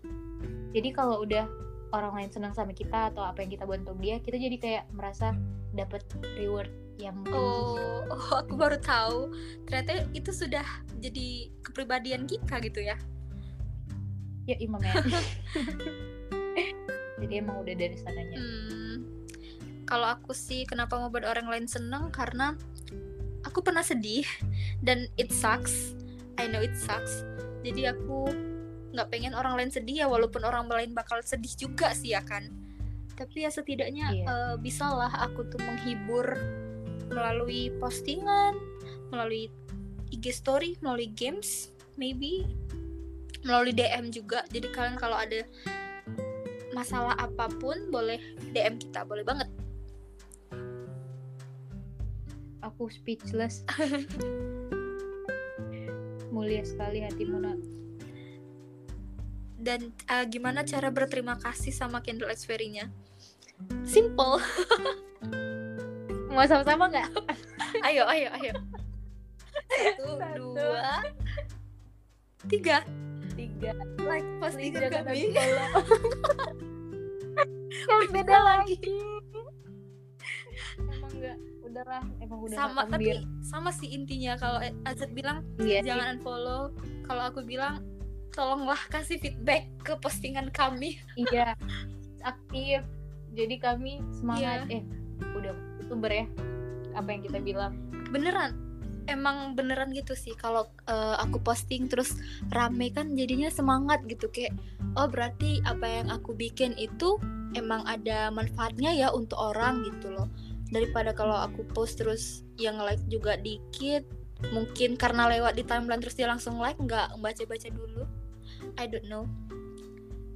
jadi 0.77 0.89
kalau 0.93 1.25
udah 1.25 1.49
orang 1.91 2.13
lain 2.15 2.31
seneng 2.31 2.55
sama 2.55 2.71
kita 2.71 3.11
atau 3.11 3.27
apa 3.27 3.43
yang 3.43 3.51
kita 3.51 3.65
bantu 3.67 3.97
dia 3.99 4.23
kita 4.23 4.37
jadi 4.39 4.57
kayak 4.61 4.85
merasa 4.95 5.35
dapat 5.75 6.03
reward 6.39 6.71
yang. 7.01 7.17
Oh, 7.33 8.05
oh, 8.13 8.33
aku 8.45 8.55
baru 8.55 8.77
tahu. 8.79 9.33
Ternyata 9.67 10.07
itu 10.13 10.31
sudah 10.31 10.65
jadi 11.01 11.49
kepribadian 11.65 12.29
kita 12.29 12.61
gitu 12.61 12.85
ya. 12.85 13.01
Ya 14.45 14.57
imam 14.59 14.81
ya 14.81 14.95
jadi 17.21 17.45
emang 17.45 17.61
udah 17.63 17.75
dari 17.77 17.97
sananya 18.01 18.37
Hmm, 18.41 18.97
kalau 19.85 20.09
aku 20.09 20.33
sih 20.33 20.65
kenapa 20.65 20.97
mau 20.97 21.13
buat 21.13 21.27
orang 21.27 21.51
lain 21.51 21.67
seneng 21.69 22.09
karena 22.09 22.57
aku 23.45 23.61
pernah 23.61 23.85
sedih 23.85 24.25
dan 24.81 25.09
it 25.17 25.33
sucks. 25.33 25.93
I 26.41 26.49
know 26.49 26.65
it 26.65 26.73
sucks. 26.77 27.25
Jadi 27.61 27.93
aku 27.93 28.33
nggak 28.97 29.09
pengen 29.13 29.37
orang 29.37 29.61
lain 29.61 29.71
sedih 29.71 30.03
ya 30.03 30.07
walaupun 30.09 30.41
orang 30.43 30.67
lain 30.67 30.97
bakal 30.97 31.21
sedih 31.21 31.53
juga 31.59 31.93
sih 31.93 32.17
ya 32.17 32.25
kan. 32.25 32.49
Tapi 33.19 33.45
ya 33.45 33.51
setidaknya 33.53 34.07
Iya. 34.15 34.25
eh, 34.25 34.55
bisalah 34.57 35.13
aku 35.21 35.45
tuh 35.53 35.61
menghibur 35.61 36.33
melalui 37.13 37.69
postingan, 37.77 38.57
melalui 39.13 39.53
IG 40.09 40.33
story, 40.33 40.81
melalui 40.81 41.13
games, 41.13 41.77
maybe 42.01 42.49
melalui 43.43 43.73
DM 43.73 44.13
juga. 44.13 44.45
Jadi 44.53 44.69
kalian 44.73 45.01
kalau 45.01 45.17
ada 45.17 45.45
masalah 46.77 47.17
apa 47.19 47.51
pun 47.59 47.91
boleh 47.91 48.21
DM 48.53 48.79
kita, 48.79 49.05
boleh 49.05 49.27
banget. 49.27 49.49
aku 52.81 52.93
speechless 52.93 53.61
mulia 56.33 56.65
sekali 56.65 57.05
hatimu 57.05 57.37
nak 57.43 57.59
Dan 59.61 59.93
eh, 60.09 60.25
gimana 60.25 60.65
cara 60.65 60.89
berterima 60.89 61.37
kasih 61.37 61.69
sama 61.69 62.01
Candle 62.01 62.33
Experience-nya? 62.33 62.89
Simple. 63.85 64.41
mau 66.33 66.49
sama-sama 66.49 66.89
nggak 66.89 67.13
ayo, 67.93 68.09
ayo, 68.09 68.33
ayo. 68.41 68.53
Satu, 69.69 70.17
Satu. 70.17 70.57
dua, 70.57 71.05
tiga. 72.49 72.81
Tiga. 73.41 73.73
Like 74.05 74.29
postingan 74.37 74.81
jangan 74.93 75.03
kami. 75.09 75.33
unfollow. 75.33 75.71
kan 77.89 78.01
beda 78.13 78.39
lagi. 78.45 78.77
emang 80.81 81.13
nggak 81.13 81.37
udahlah 81.65 82.03
emang 82.21 82.39
udah 82.45 82.57
sama 82.57 82.83
tapi 82.89 83.25
sama 83.41 83.71
sih 83.73 83.89
intinya. 83.97 84.37
Kalau 84.37 84.61
Azat 84.85 85.11
bilang 85.17 85.45
sih. 85.57 85.81
jangan 85.81 86.21
unfollow. 86.21 86.73
Kalau 87.09 87.23
aku 87.33 87.41
bilang 87.43 87.81
tolonglah 88.31 88.79
kasih 88.93 89.19
feedback 89.19 89.67
ke 89.83 89.97
postingan 89.99 90.53
kami. 90.53 91.01
Iya 91.17 91.57
aktif. 92.23 92.85
Jadi 93.33 93.57
kami 93.63 94.03
semangat. 94.13 94.69
Iya. 94.69 94.83
eh 94.83 94.85
udah 95.37 95.55
youtuber 95.81 96.13
ya 96.13 96.27
apa 96.93 97.09
yang 97.09 97.23
kita 97.25 97.39
bilang. 97.41 97.73
Beneran 98.11 98.70
emang 99.11 99.59
beneran 99.59 99.91
gitu 99.91 100.15
sih. 100.15 100.33
Kalau 100.39 100.71
eh, 100.87 101.17
aku 101.19 101.43
posting 101.43 101.91
terus 101.91 102.15
rame 102.55 102.95
kan 102.95 103.13
jadinya 103.19 103.51
semangat 103.51 104.01
gitu. 104.07 104.31
Kayak 104.31 104.55
oh 104.95 105.11
berarti 105.11 105.59
apa 105.67 105.85
yang 105.85 106.09
aku 106.09 106.33
bikin 106.33 106.79
itu 106.79 107.19
emang 107.59 107.83
ada 107.85 108.31
manfaatnya 108.31 108.95
ya 108.95 109.09
untuk 109.11 109.37
orang 109.37 109.83
gitu 109.85 110.15
loh. 110.15 110.31
Daripada 110.71 111.11
kalau 111.11 111.35
aku 111.35 111.67
post 111.75 111.99
terus 111.99 112.47
yang 112.55 112.79
like 112.79 113.03
juga 113.11 113.35
dikit 113.37 114.07
mungkin 114.55 114.97
karena 114.97 115.29
lewat 115.29 115.59
di 115.59 115.67
timeline 115.67 116.01
terus 116.01 116.17
dia 116.17 116.31
langsung 116.31 116.57
like 116.57 116.79
nggak 116.79 117.19
baca-baca 117.19 117.69
dulu. 117.69 118.07
I 118.79 118.87
don't 118.87 119.11
know. 119.11 119.27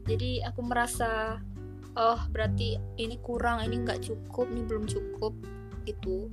Jadi 0.04 0.44
aku 0.44 0.60
merasa 0.60 1.40
oh 1.94 2.20
berarti 2.34 2.76
ini 2.98 3.16
kurang 3.22 3.62
ini 3.62 3.80
nggak 3.86 4.02
cukup 4.02 4.50
ini 4.50 4.62
belum 4.66 4.84
cukup 4.90 5.32
gitu 5.86 6.26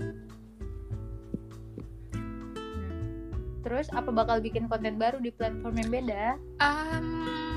terus 3.62 3.88
apa 3.94 4.10
bakal 4.10 4.42
bikin 4.42 4.66
konten 4.66 4.98
baru 4.98 5.22
di 5.22 5.30
platform 5.34 5.76
yang 5.78 5.90
beda? 5.90 6.26
Um, 6.62 7.52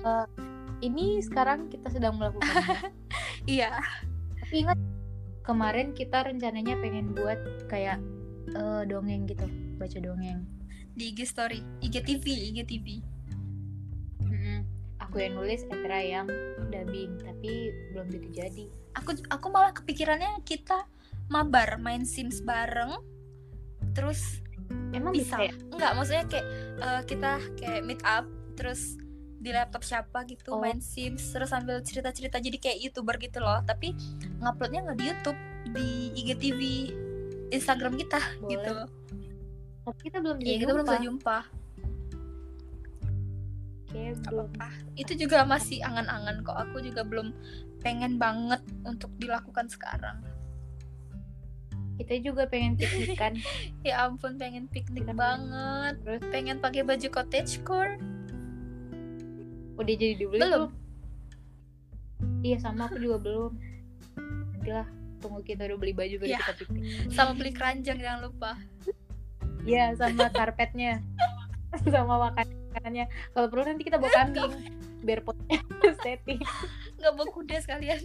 Eh, 0.00 0.26
ini 0.80 1.20
sekarang 1.20 1.68
kita 1.68 1.92
sedang 1.92 2.16
melakukan. 2.16 2.48
Iya. 3.48 3.72
Tapi 4.36 4.68
ingat 4.68 4.76
kemarin 5.48 5.96
kita 5.96 6.28
rencananya 6.28 6.76
pengen 6.76 7.16
buat 7.16 7.40
kayak 7.72 7.96
eh, 8.52 8.82
dongeng 8.84 9.24
gitu 9.24 9.48
baca 9.80 9.96
dongeng. 9.96 10.44
Di 10.92 11.16
IG 11.16 11.24
story 11.24 11.64
IGTV 11.80 12.24
IGTV. 12.52 12.86
Mm-mm. 14.28 14.60
aku 15.00 15.24
yang 15.24 15.40
nulis 15.40 15.64
Etra 15.72 16.04
yang 16.04 16.28
dubbing 16.68 17.16
tapi 17.24 17.72
belum 17.96 18.12
gitu 18.12 18.28
jadi. 18.28 18.68
Aku 19.00 19.16
aku 19.32 19.46
malah 19.48 19.72
kepikirannya 19.72 20.44
kita 20.44 20.84
mabar 21.32 21.80
main 21.80 22.04
Sims 22.04 22.44
bareng 22.44 23.00
terus 23.96 24.44
emang 24.92 25.12
bisa 25.12 25.36
bisa, 25.36 25.46
ya? 25.46 25.52
enggak 25.70 25.92
maksudnya 25.94 26.24
kayak 26.26 26.46
eh, 26.78 27.02
kita 27.04 27.30
kayak 27.56 27.80
meet 27.82 28.02
up 28.02 28.26
terus 28.54 28.96
di 29.36 29.50
laptop 29.50 29.80
siapa 29.80 30.24
gitu 30.24 30.52
Oh. 30.52 30.60
main 30.60 30.78
Sims 30.78 31.32
terus 31.32 31.48
sambil 31.48 31.80
cerita-cerita 31.80 32.36
jadi 32.36 32.56
kayak 32.56 32.78
youtuber 32.82 33.16
gitu 33.16 33.40
loh 33.40 33.64
tapi 33.64 33.96
nguploadnya 34.38 34.84
nggak 34.84 34.96
di 34.96 35.04
YouTube 35.06 35.40
di 35.72 35.88
IGTV 36.14 36.60
Instagram 37.50 37.96
kita 37.96 38.20
Boleh. 38.38 38.50
gitu 38.52 38.74
tapi 39.80 40.00
kita 40.04 40.18
belum 40.20 40.36
Iya 40.36 40.44
bisa 40.46 40.60
kita 40.60 40.72
belum 40.72 40.86
bisa 40.86 40.98
jumpa 41.00 41.38
Oke, 43.90 44.02
belum 44.14 44.46
apa-apa. 44.46 44.68
itu 44.94 45.12
juga 45.18 45.42
masih 45.42 45.82
angan-angan 45.82 46.46
kok 46.46 46.54
aku 46.54 46.78
juga 46.78 47.02
belum 47.02 47.34
pengen 47.80 48.20
banget 48.20 48.62
untuk 48.84 49.10
dilakukan 49.16 49.66
sekarang 49.66 50.20
kita 52.00 52.14
juga 52.24 52.48
pengen 52.48 52.80
piknikan. 52.80 53.36
Ya 53.86 54.08
ampun 54.08 54.36
pengen 54.36 54.64
piknik 54.68 55.04
Kita 55.04 55.12
banget. 55.12 55.94
Terus? 56.00 56.22
Pengen 56.32 56.56
pakai 56.58 56.82
baju 56.82 57.08
cottagecore 57.08 58.00
udah 59.80 59.94
jadi 59.96 60.12
dibeli 60.12 60.44
Belum. 60.44 60.68
iya 62.44 62.60
sama 62.60 62.84
aku 62.84 63.00
juga 63.00 63.16
belum. 63.16 63.52
Nantilah 64.52 64.88
tunggu 65.20 65.40
kita 65.40 65.64
udah 65.64 65.78
beli 65.80 65.96
baju 65.96 66.14
baru 66.20 66.28
Iya. 66.28 66.38
kita 66.44 66.54
piknik. 66.60 66.82
Sama 67.12 67.32
beli 67.32 67.52
keranjang 67.52 67.96
jangan 67.96 68.20
lupa. 68.28 68.52
Iya 69.64 69.96
sama 69.96 70.28
karpetnya. 70.28 71.00
Sama 71.86 72.18
makan 72.28 72.44
makanannya. 72.74 73.06
Kalau 73.30 73.46
perlu 73.48 73.62
nanti 73.62 73.82
kita 73.86 73.96
bawa 73.96 74.10
kambing 74.10 74.52
biar 75.00 75.24
potnya 75.24 75.56
setting 76.04 76.40
nggak 77.00 77.12
bawa 77.16 77.26
kuda 77.32 77.56
sekalian 77.64 78.00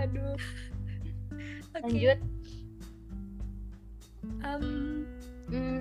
aduh. 0.00 0.36
Oke. 1.76 1.82
lanjut. 1.86 2.18
Hmm. 5.50 5.80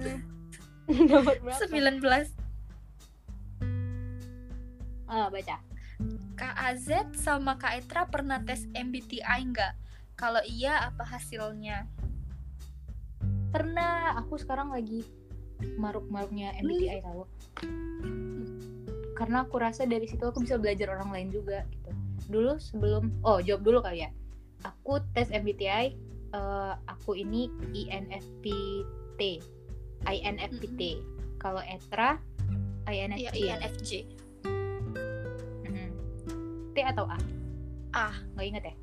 nomor 1.11 1.35
berapa? 1.43 1.65
19 1.67 2.01
ah 5.09 5.27
baca. 5.33 5.57
Kak 6.37 6.55
AZ 6.55 6.87
sama 7.17 7.57
Kak 7.57 7.81
Etra 7.81 8.05
pernah 8.07 8.39
tes 8.45 8.69
MBTI 8.71 9.39
nggak? 9.49 9.73
Kalau 10.15 10.39
iya 10.45 10.85
apa 10.85 11.03
hasilnya? 11.03 11.89
Pernah. 13.49 14.15
Aku 14.21 14.37
sekarang 14.37 14.69
lagi 14.69 15.01
maruk-maruknya 15.75 16.55
MBTI 16.61 17.03
tahu 17.03 17.23
karena 19.19 19.43
aku 19.43 19.59
rasa 19.59 19.83
dari 19.83 20.07
situ 20.07 20.23
aku 20.23 20.39
bisa 20.39 20.55
belajar 20.55 20.95
orang 20.95 21.11
lain 21.11 21.27
juga 21.27 21.67
gitu 21.67 21.91
dulu 22.29 22.55
sebelum 22.61 23.09
oh 23.25 23.41
jawab 23.41 23.65
dulu 23.65 23.79
kali 23.81 24.05
ya. 24.05 24.09
Aku 24.63 25.01
tes 25.17 25.33
MBTI 25.33 25.97
eh, 26.33 26.73
aku 26.85 27.17
ini 27.17 27.49
INFPT 27.73 29.41
INFPT 30.05 30.81
kalau 31.41 31.63
Etra 31.65 32.21
ya 32.89 33.05
INFJ 33.05 33.35
INFJ 33.37 33.91
Mm-mm. 35.65 35.89
T 36.73 36.75
atau 36.81 37.05
A? 37.05 37.17
A. 37.93 38.09
nggak 38.33 38.45
inget 38.45 38.63
ya? 38.69 38.75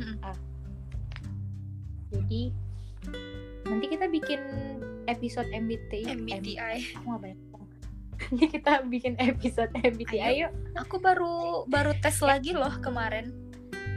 Mm-mm. 0.00 0.16
A. 0.24 0.32
Jadi 2.14 2.42
nanti 3.64 3.86
kita 3.90 4.06
bikin 4.08 4.40
episode 5.08 5.48
MBTI 5.52 6.04
MBTI 6.28 6.96
aku 7.00 7.08
Nanti 8.20 8.46
kita 8.50 8.82
bikin 8.86 9.14
episode 9.18 9.70
MBTI 9.74 10.20
Ayo. 10.20 10.48
yuk. 10.48 10.52
Aku 10.86 10.98
baru 11.02 11.64
baru 11.66 11.92
tes 12.00 12.18
lagi 12.22 12.54
loh 12.54 12.72
kemarin. 12.80 13.32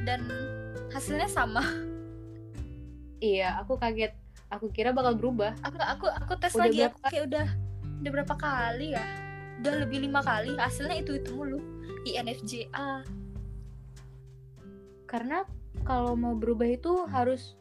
Dan 0.04 0.26
hasilnya 0.92 1.28
sama. 1.30 1.64
Iya 3.20 3.58
aku 3.62 3.78
kaget. 3.78 4.14
Aku 4.54 4.72
kira 4.72 4.96
bakal 4.96 5.18
berubah. 5.18 5.54
Aku 5.62 5.76
aku 5.82 6.06
aku 6.08 6.34
tes 6.40 6.54
Udah 6.56 6.64
lagi 6.66 6.80
aku 6.86 6.98
berapa? 7.02 7.10
kayak 7.12 7.24
udah 7.28 7.48
udah 7.98 8.12
berapa 8.14 8.36
kali 8.38 8.88
ya? 8.96 9.06
Udah 9.64 9.74
lebih 9.84 10.00
lima 10.06 10.22
kali. 10.22 10.54
Hasilnya 10.56 11.02
itu 11.02 11.18
itu 11.18 11.34
mulu. 11.34 11.60
INFJA 12.08 13.04
karena 15.08 15.48
kalau 15.88 16.20
mau 16.20 16.36
berubah 16.36 16.68
itu 16.68 17.08
harus 17.08 17.56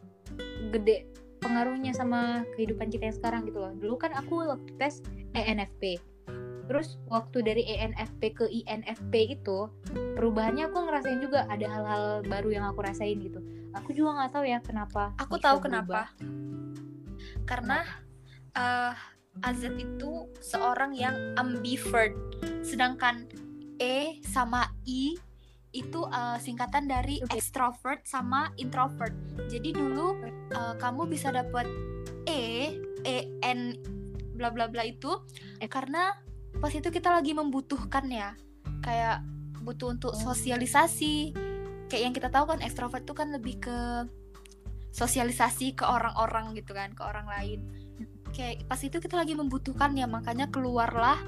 gede 0.75 1.07
pengaruhnya 1.39 1.95
sama 1.95 2.43
kehidupan 2.59 2.91
kita 2.91 3.07
yang 3.11 3.17
sekarang 3.17 3.41
gitu 3.47 3.63
loh. 3.63 3.71
Dulu 3.79 3.95
kan 3.99 4.11
aku 4.19 4.51
waktu 4.51 4.71
tes 4.83 4.99
ENFP 5.35 6.03
terus 6.67 6.99
waktu 7.07 7.47
dari 7.47 7.62
ENFP 7.67 8.23
ke 8.35 8.45
INFP 8.51 9.39
itu 9.39 9.71
perubahannya 10.19 10.67
aku 10.67 10.79
ngerasain 10.87 11.23
juga 11.23 11.47
ada 11.47 11.67
hal-hal 11.67 12.05
baru 12.27 12.49
yang 12.51 12.64
aku 12.71 12.83
rasain 12.83 13.19
gitu 13.23 13.39
aku 13.75 13.95
juga 13.95 14.19
nggak 14.23 14.31
tahu 14.35 14.45
ya 14.47 14.59
kenapa 14.62 15.14
aku 15.19 15.39
tahu 15.39 15.62
berubah. 15.62 15.64
kenapa 15.64 16.01
karena 17.47 17.79
eh 18.57 18.95
AZ 19.45 19.62
itu 19.69 20.33
seorang 20.41 20.97
yang 20.97 21.14
ambivert 21.37 22.17
sedangkan 22.64 23.29
E 23.77 24.25
sama 24.25 24.73
I 24.89 25.12
itu 25.77 26.01
eh, 26.09 26.39
singkatan 26.41 26.89
dari 26.89 27.21
Oke. 27.21 27.37
extrovert 27.37 28.01
sama 28.09 28.49
introvert 28.57 29.12
jadi 29.53 29.77
dulu 29.77 30.17
eh, 30.57 30.75
kamu 30.81 31.05
bisa 31.05 31.29
dapat 31.29 31.69
E 32.25 32.73
E 33.05 33.17
N 33.45 33.77
bla 34.37 34.49
bla 34.49 34.73
bla 34.73 34.89
itu 34.89 35.12
Eh. 35.61 35.69
karena 35.69 36.17
pas 36.61 36.73
itu 36.73 36.89
kita 36.89 37.13
lagi 37.13 37.33
membutuhkan 37.37 38.07
ya. 38.09 38.35
Kayak 38.83 39.23
butuh 39.63 39.95
untuk 39.97 40.15
sosialisasi. 40.15 41.35
Kayak 41.87 42.03
yang 42.03 42.15
kita 42.15 42.29
tahu 42.31 42.55
kan 42.55 42.61
ekstrovert 42.63 43.07
itu 43.07 43.15
kan 43.15 43.31
lebih 43.31 43.63
ke 43.63 43.79
sosialisasi 44.97 45.77
ke 45.77 45.85
orang-orang 45.85 46.57
gitu 46.57 46.73
kan 46.73 46.91
ke 46.97 47.03
orang 47.05 47.29
lain. 47.29 47.61
Kayak 48.33 48.65
pas 48.65 48.81
itu 48.81 48.97
kita 48.97 49.21
lagi 49.21 49.37
membutuhkan 49.37 49.93
ya 49.93 50.09
makanya 50.09 50.49
keluarlah 50.49 51.21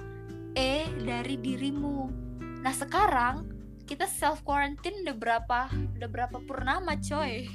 E 0.56 0.88
dari 1.04 1.36
dirimu. 1.36 2.08
Nah 2.64 2.74
sekarang 2.74 3.46
kita 3.84 4.08
self 4.08 4.42
quarantine 4.42 5.04
udah 5.04 5.16
berapa 5.16 5.60
udah 5.70 6.08
berapa 6.08 6.36
purnama 6.42 6.96
coy. 6.98 7.46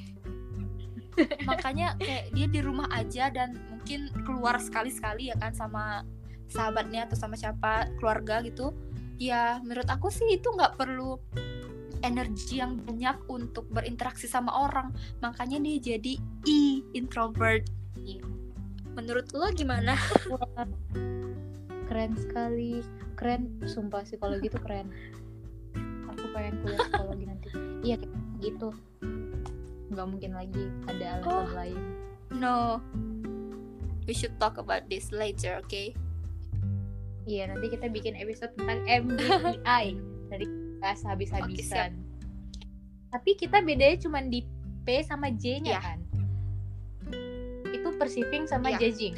Makanya 1.46 1.98
kayak 2.02 2.34
dia 2.34 2.48
di 2.50 2.60
rumah 2.62 2.90
aja 2.90 3.30
dan 3.30 3.58
mungkin 3.70 4.10
keluar 4.26 4.58
sekali-sekali 4.58 5.30
ya 5.30 5.36
kan 5.38 5.54
sama 5.54 6.02
sahabatnya 6.54 7.10
atau 7.10 7.18
sama 7.18 7.34
siapa 7.34 7.90
keluarga 7.98 8.46
gitu. 8.46 8.70
Ya 9.18 9.58
menurut 9.66 9.90
aku 9.90 10.14
sih 10.14 10.38
itu 10.38 10.46
nggak 10.54 10.78
perlu 10.78 11.18
energi 12.06 12.60
yang 12.62 12.78
banyak 12.78 13.18
untuk 13.26 13.66
berinteraksi 13.74 14.30
sama 14.30 14.54
orang. 14.54 14.94
Makanya 15.26 15.58
dia 15.58 15.98
jadi 15.98 16.14
I 16.46 16.86
introvert. 16.94 17.66
Iya. 17.98 18.22
menurut 18.94 19.26
lo 19.34 19.50
gimana? 19.50 19.98
Keren 21.90 22.14
sekali. 22.14 22.86
Keren. 23.18 23.66
Sumpah 23.66 24.06
sih 24.06 24.22
kalau 24.22 24.38
gitu 24.38 24.54
keren. 24.62 24.94
Aku 26.14 26.30
pengen 26.30 26.62
kuliah 26.62 26.78
psikologi 26.78 27.26
nanti. 27.26 27.48
Iya 27.82 27.98
gitu. 28.38 28.70
Nggak 29.90 30.08
mungkin 30.10 30.32
lagi 30.38 30.70
ada 30.86 31.18
alasan 31.18 31.34
Oh. 31.34 31.50
lain. 31.58 31.80
No. 32.38 32.58
We 34.06 34.14
should 34.14 34.38
talk 34.38 34.62
about 34.62 34.92
this 34.92 35.10
later 35.10 35.58
okay 35.64 35.96
iya 37.24 37.48
nanti 37.48 37.72
kita 37.72 37.88
bikin 37.88 38.16
episode 38.16 38.52
tentang 38.56 38.84
MBTI 38.84 39.86
dari 40.28 40.46
bahas 40.78 41.00
habis-habisan. 41.08 41.96
Tapi 43.08 43.38
kita 43.38 43.62
bedanya 43.62 43.98
cuma 44.02 44.20
di 44.20 44.44
P 44.84 45.00
sama 45.06 45.30
J-nya 45.32 45.78
Iya. 45.78 45.80
kan? 45.80 46.00
Itu 47.70 47.90
perceiving 47.96 48.50
sama 48.50 48.74
Iya. 48.74 48.90
judging. 48.90 49.16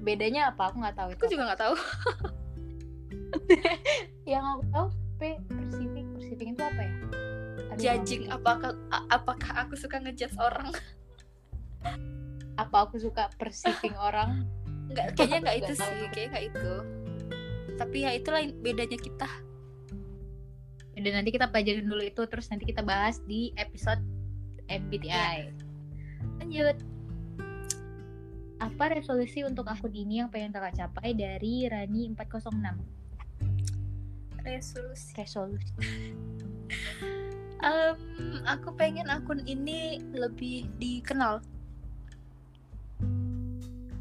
Bedanya 0.00 0.50
apa? 0.50 0.72
Aku 0.72 0.80
nggak 0.80 0.96
tahu 0.96 1.08
itu. 1.12 1.20
aku 1.20 1.26
juga 1.28 1.42
nggak 1.52 1.60
tahu. 1.60 1.74
Yang 4.32 4.44
aku 4.48 4.62
tahu 4.72 4.86
P 5.14 5.20
perceiving. 5.46 6.06
Perceiving 6.16 6.48
itu 6.56 6.62
apa 6.64 6.80
ya? 6.80 6.92
Aduh, 7.70 7.78
judging 7.78 8.22
apakah 8.32 8.72
apakah 9.12 9.50
aku 9.62 9.76
suka 9.76 10.00
ngejudge 10.00 10.34
orang? 10.40 10.72
Apa 12.56 12.88
aku 12.88 12.96
suka 12.98 13.28
perceiving 13.36 13.94
orang 13.94 14.48
nggak 14.90 15.06
kayaknya 15.14 15.38
nggak 15.42 15.56
itu 15.62 15.72
sih 15.78 16.06
kayaknya 16.10 16.28
nggak 16.30 16.44
itu. 16.52 16.72
Tapi 17.78 17.96
ya 18.04 18.10
itulah 18.12 18.42
bedanya 18.60 18.98
kita. 18.98 19.30
Dan 21.00 21.12
nanti 21.16 21.32
kita 21.32 21.48
pelajarin 21.48 21.88
dulu 21.88 22.04
itu 22.04 22.22
terus 22.28 22.52
nanti 22.52 22.68
kita 22.68 22.84
bahas 22.84 23.24
di 23.24 23.56
episode 23.56 24.04
MBTI 24.68 25.70
lanjut. 26.40 26.76
Apa 28.60 28.92
resolusi 28.92 29.40
untuk 29.40 29.64
akun 29.64 29.94
ini 29.96 30.20
yang 30.20 30.28
pengen 30.28 30.52
kakak 30.52 30.76
capai 30.76 31.16
dari 31.16 31.64
Rani 31.64 32.12
406 32.12 33.00
resolusi. 34.44 35.12
Resolusi. 35.16 35.72
Em, 37.60 37.96
aku 38.48 38.72
pengen 38.72 39.12
akun 39.12 39.44
ini 39.44 40.00
lebih 40.16 40.64
dikenal 40.80 41.44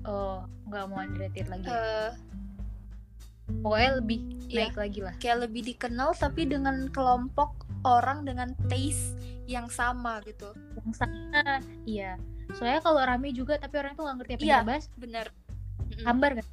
oh 0.09 0.41
nggak 0.65 0.83
mau 0.89 0.97
underrated 0.99 1.47
lagi. 1.47 1.69
Eh, 1.69 2.11
pokoknya 3.61 3.91
lebih 4.01 4.19
Iya. 4.49 4.65
naik 4.65 4.77
lagi 4.77 4.99
lah. 4.99 5.13
Kayak 5.21 5.37
lebih 5.45 5.61
dikenal 5.67 6.17
tapi 6.17 6.45
dengan 6.45 6.89
kelompok 6.89 7.53
orang 7.85 8.25
dengan 8.25 8.57
taste 8.65 9.13
yang 9.45 9.69
sama 9.69 10.21
gitu. 10.25 10.53
Yang 10.75 10.93
sama 10.97 11.41
iya. 11.85 12.17
Soalnya 12.49 12.81
kalau 12.81 13.01
rame 13.01 13.29
juga 13.29 13.57
tapi 13.57 13.77
orang 13.77 13.93
tuh 13.93 14.03
nggak 14.03 14.17
ngerti 14.17 14.33
apa 14.33 14.41
Iya. 14.41 14.49
yang 14.51 14.65
dibahas. 14.65 14.85
bener. 14.97 15.27
Mm-mm. 15.89 16.05
hambar 16.05 16.37
kan 16.37 16.45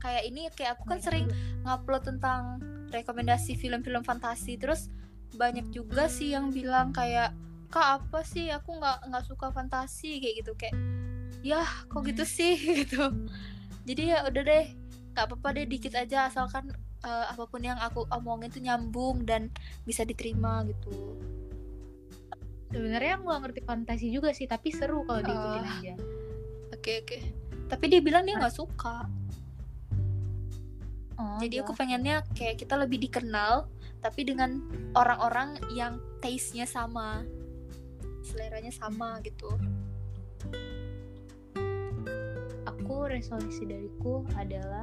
kayak 0.00 0.22
ini 0.24 0.48
kayak 0.56 0.80
aku 0.80 0.88
kan 0.88 1.04
sering 1.04 1.28
ngupload 1.60 2.00
tentang 2.00 2.64
rekomendasi 2.88 3.52
film-film 3.54 4.00
fantasi. 4.00 4.56
Terus 4.56 4.88
banyak 5.30 5.68
juga 5.68 6.08
sih 6.08 6.32
yang 6.32 6.48
bilang 6.48 6.88
kayak 6.90 7.36
kak 7.68 8.00
apa 8.00 8.24
sih? 8.24 8.48
Aku 8.48 8.80
nggak 8.80 9.04
nggak 9.12 9.24
suka 9.28 9.52
fantasi 9.52 10.16
kayak 10.18 10.34
gitu. 10.40 10.52
Kayak 10.56 10.74
ya 11.40 11.64
kok 11.88 12.04
gitu 12.04 12.24
sih 12.24 12.56
gitu. 12.84 13.10
Jadi 13.88 14.02
ya 14.12 14.24
udah 14.28 14.42
deh 14.44 14.64
nggak 15.10 15.24
apa-apa 15.26 15.48
deh 15.60 15.66
dikit 15.66 15.96
aja 15.98 16.30
asalkan 16.30 16.70
eh, 17.04 17.26
apa 17.26 17.44
pun 17.48 17.60
yang 17.64 17.80
aku 17.80 18.06
omongin 18.12 18.52
tuh 18.52 18.62
nyambung 18.62 19.24
dan 19.24 19.48
bisa 19.84 20.04
diterima 20.04 20.64
gitu. 20.68 21.18
Sebenarnya 22.70 23.18
aku 23.18 23.24
nggak 23.26 23.42
ngerti 23.48 23.60
fantasi 23.66 24.06
juga 24.14 24.30
sih 24.30 24.46
tapi 24.46 24.70
seru 24.70 25.02
kalau 25.08 25.20
diikutin 25.24 25.64
aja. 25.66 25.94
Oke 26.70 27.02
oke. 27.02 27.18
Tapi 27.66 27.84
dia 27.90 28.00
bilang 28.02 28.22
dia 28.22 28.38
nggak 28.38 28.54
suka. 28.54 29.06
Oh, 31.20 31.36
jadi 31.36 31.60
aku 31.60 31.76
jelas. 31.76 31.80
pengennya 31.84 32.16
kayak 32.32 32.64
kita 32.64 32.80
lebih 32.80 32.96
dikenal 32.96 33.68
tapi 34.00 34.24
dengan 34.24 34.64
orang-orang 34.96 35.60
yang 35.76 36.00
taste-nya 36.24 36.64
sama 36.64 37.20
seleranya 38.24 38.72
sama 38.72 39.20
gitu 39.20 39.52
aku 42.90 43.06
resolusi 43.06 43.62
dariku 43.70 44.26
adalah 44.34 44.82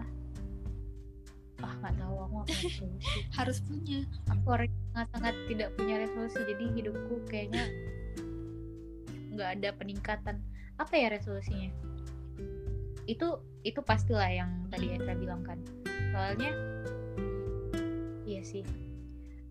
ah 1.60 1.74
nggak 1.84 2.00
tahu 2.00 2.16
aku 2.24 2.36
punya 2.48 2.56
resolusi. 2.64 3.20
Harus 3.38 3.58
punya. 3.68 4.00
Aku 4.32 4.46
orang 4.48 4.72
yang 4.72 4.88
sangat-sangat 4.96 5.36
tidak 5.52 5.70
punya 5.76 5.96
resolusi 6.00 6.40
jadi 6.48 6.66
hidupku 6.72 7.16
kayaknya 7.28 7.68
nggak 9.36 9.50
ada 9.60 9.70
peningkatan. 9.76 10.36
Apa 10.80 10.94
ya 10.96 11.12
resolusinya? 11.12 11.68
Itu 13.12 13.44
itu 13.68 13.84
pastilah 13.84 14.32
yang 14.32 14.72
tadi 14.72 14.96
Etra 14.96 15.12
bilang 15.12 15.44
kan. 15.44 15.60
Soalnya 16.16 16.56
iya 18.24 18.40
sih. 18.40 18.64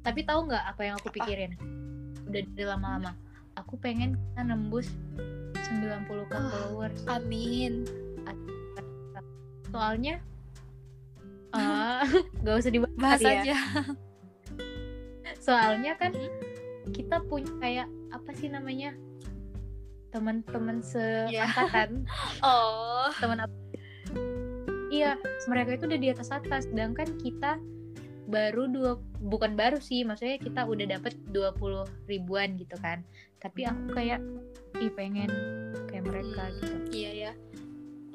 Tapi 0.01 0.25
tahu 0.25 0.49
nggak 0.49 0.65
apa 0.65 0.81
yang 0.81 0.97
aku 0.97 1.13
Apa? 1.13 1.17
pikirin? 1.21 1.53
Udah 2.25 2.41
dari 2.57 2.65
lama-lama. 2.65 3.13
Aku 3.61 3.77
pengen 3.77 4.17
kita 4.33 4.49
nembus 4.49 4.89
90k 5.61 6.33
Ah. 6.33 6.49
followers. 6.49 7.05
amin 7.05 8.06
soalnya 9.69 10.21
ah 11.57 12.05
nggak 12.41 12.57
usah 12.57 12.73
dibahas 12.73 12.97
bahas 12.97 13.21
ya. 13.21 13.33
aja. 13.43 13.57
Soalnya 15.39 15.95
kan 15.95 16.13
kita 16.91 17.23
punya 17.23 17.51
kayak 17.59 17.87
apa 18.11 18.31
sih 18.33 18.49
namanya 18.49 18.95
teman-teman 20.11 20.81
Iya. 20.83 21.45
seangkatan. 21.47 22.07
Oh. 22.43 23.11
Teman 23.17 23.45
apa 23.45 23.55
iya 24.87 25.19
mereka 25.45 25.77
itu 25.77 25.85
udah 25.85 26.01
di 26.01 26.09
atas 26.09 26.31
atas 26.31 26.65
sedangkan 26.67 27.11
kita 27.21 27.59
baru 28.27 28.67
dua 28.67 28.93
bukan 29.21 29.55
baru 29.55 29.77
sih 29.77 30.03
maksudnya 30.03 30.39
kita 30.41 30.65
udah 30.65 30.87
dapet 30.89 31.15
20 31.31 31.85
ribuan 32.07 32.57
gitu 32.57 32.75
kan. 32.79 33.03
Tapi 33.39 33.67
aku 33.67 33.93
kayak 33.93 34.19
ih 34.77 34.91
pengen 34.91 35.31
kayak 35.87 36.05
mereka 36.05 36.43
Hmm, 36.43 36.57
gitu. 36.57 36.77
iya 36.93 37.11
ya 37.13 37.33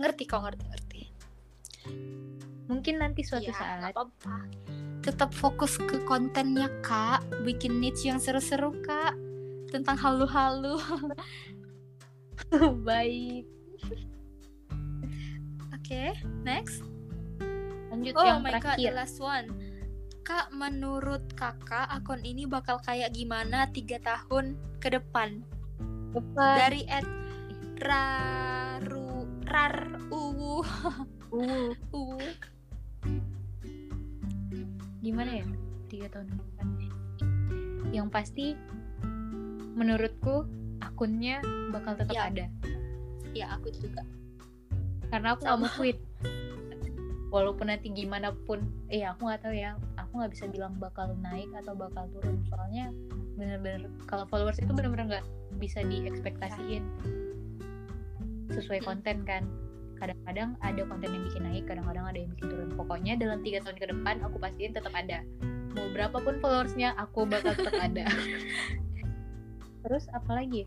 ngerti 0.02 0.24
kok 0.26 0.42
ngerti 0.42 0.64
ngerti. 0.66 1.02
Mungkin 2.72 2.96
nanti 3.04 3.22
suatu 3.22 3.52
ya 3.52 3.56
saat 3.56 3.94
tetap 5.02 5.34
fokus 5.34 5.82
ke 5.82 5.98
kontennya 6.06 6.70
kak. 6.86 7.26
Bikin 7.44 7.82
niche 7.82 8.10
yang 8.10 8.22
seru-seru 8.22 8.74
kak. 8.86 9.18
Tentang 9.74 9.98
halu-halu. 9.98 10.78
Baik. 12.88 13.46
Oke 15.76 16.16
next. 16.46 16.86
Lanjut 17.92 18.16
Oh 18.16 18.24
yang 18.24 18.40
my 18.40 18.56
god, 18.56 18.80
terakhir 18.80 18.94
the 18.94 18.96
last 18.96 19.18
one. 19.20 19.48
Kak, 20.22 20.54
menurut 20.56 21.28
kakak 21.36 21.90
akun 21.92 22.24
ini 22.24 22.48
bakal 22.48 22.80
kayak 22.86 23.12
gimana 23.12 23.68
tiga 23.74 24.00
tahun 24.00 24.56
ke 24.80 24.96
depan? 24.96 25.44
Depan. 26.16 26.56
Dari 26.56 26.88
at 26.88 27.08
raru 27.82 29.11
rar 29.48 29.76
uwu. 30.10 30.62
Uh, 31.32 31.72
uwu. 31.98 32.18
gimana 35.02 35.42
ya? 35.42 35.46
Tiga 35.90 36.08
tahun 36.14 36.28
depan. 36.30 36.68
Yang 37.92 38.08
pasti 38.14 38.46
menurutku 39.74 40.46
akunnya 40.80 41.42
bakal 41.74 41.98
tetap 41.98 42.14
Ya. 42.14 42.24
ada. 42.30 42.46
Ya 43.34 43.46
aku 43.56 43.72
juga. 43.74 44.04
karena 45.12 45.36
aku 45.36 45.44
nggak 45.44 45.60
mau 45.60 45.68
Sama. 45.68 45.76
quit. 45.76 46.00
Walaupun 47.36 47.68
nanti 47.68 47.92
gimana 47.92 48.32
pun 48.48 48.64
eh 48.88 49.04
aku 49.04 49.28
nggak 49.28 49.44
tahu 49.44 49.52
ya. 49.52 49.76
Aku 50.00 50.24
nggak 50.24 50.32
bisa 50.32 50.48
bilang 50.48 50.80
bakal 50.80 51.12
naik 51.20 51.52
atau 51.52 51.76
bakal 51.76 52.08
turun. 52.16 52.40
Soalnya 52.48 52.96
bener-bener 53.36 53.92
kalau 54.08 54.24
followers 54.32 54.56
itu 54.64 54.72
bener-bener 54.72 55.20
nggak 55.20 55.26
bisa 55.60 55.84
diekspektasiin 55.84 56.84
sesuai 58.52 58.80
Hmm. 58.82 58.88
konten 58.88 59.18
kan. 59.24 59.44
Kadang-kadang 59.98 60.58
ada 60.60 60.82
konten 60.86 61.10
yang 61.14 61.24
bikin 61.30 61.44
naik 61.46 61.64
kadang-kadang 61.70 62.06
ada 62.10 62.18
yang 62.18 62.30
bikin 62.34 62.48
turun. 62.50 62.70
Pokoknya 62.74 63.14
dalam 63.16 63.40
tiga 63.42 63.62
tahun 63.62 63.78
ke 63.78 63.86
depan 63.94 64.16
aku 64.26 64.36
pastiin 64.38 64.74
tetap 64.74 64.94
ada. 64.94 65.22
Mau 65.72 65.88
berapapun 65.94 66.42
followersnya 66.42 66.98
aku 66.98 67.24
bakal 67.24 67.54
tetap 67.54 67.78
ada. 67.88 68.06
Terus 69.82 70.10
apalagi? 70.12 70.66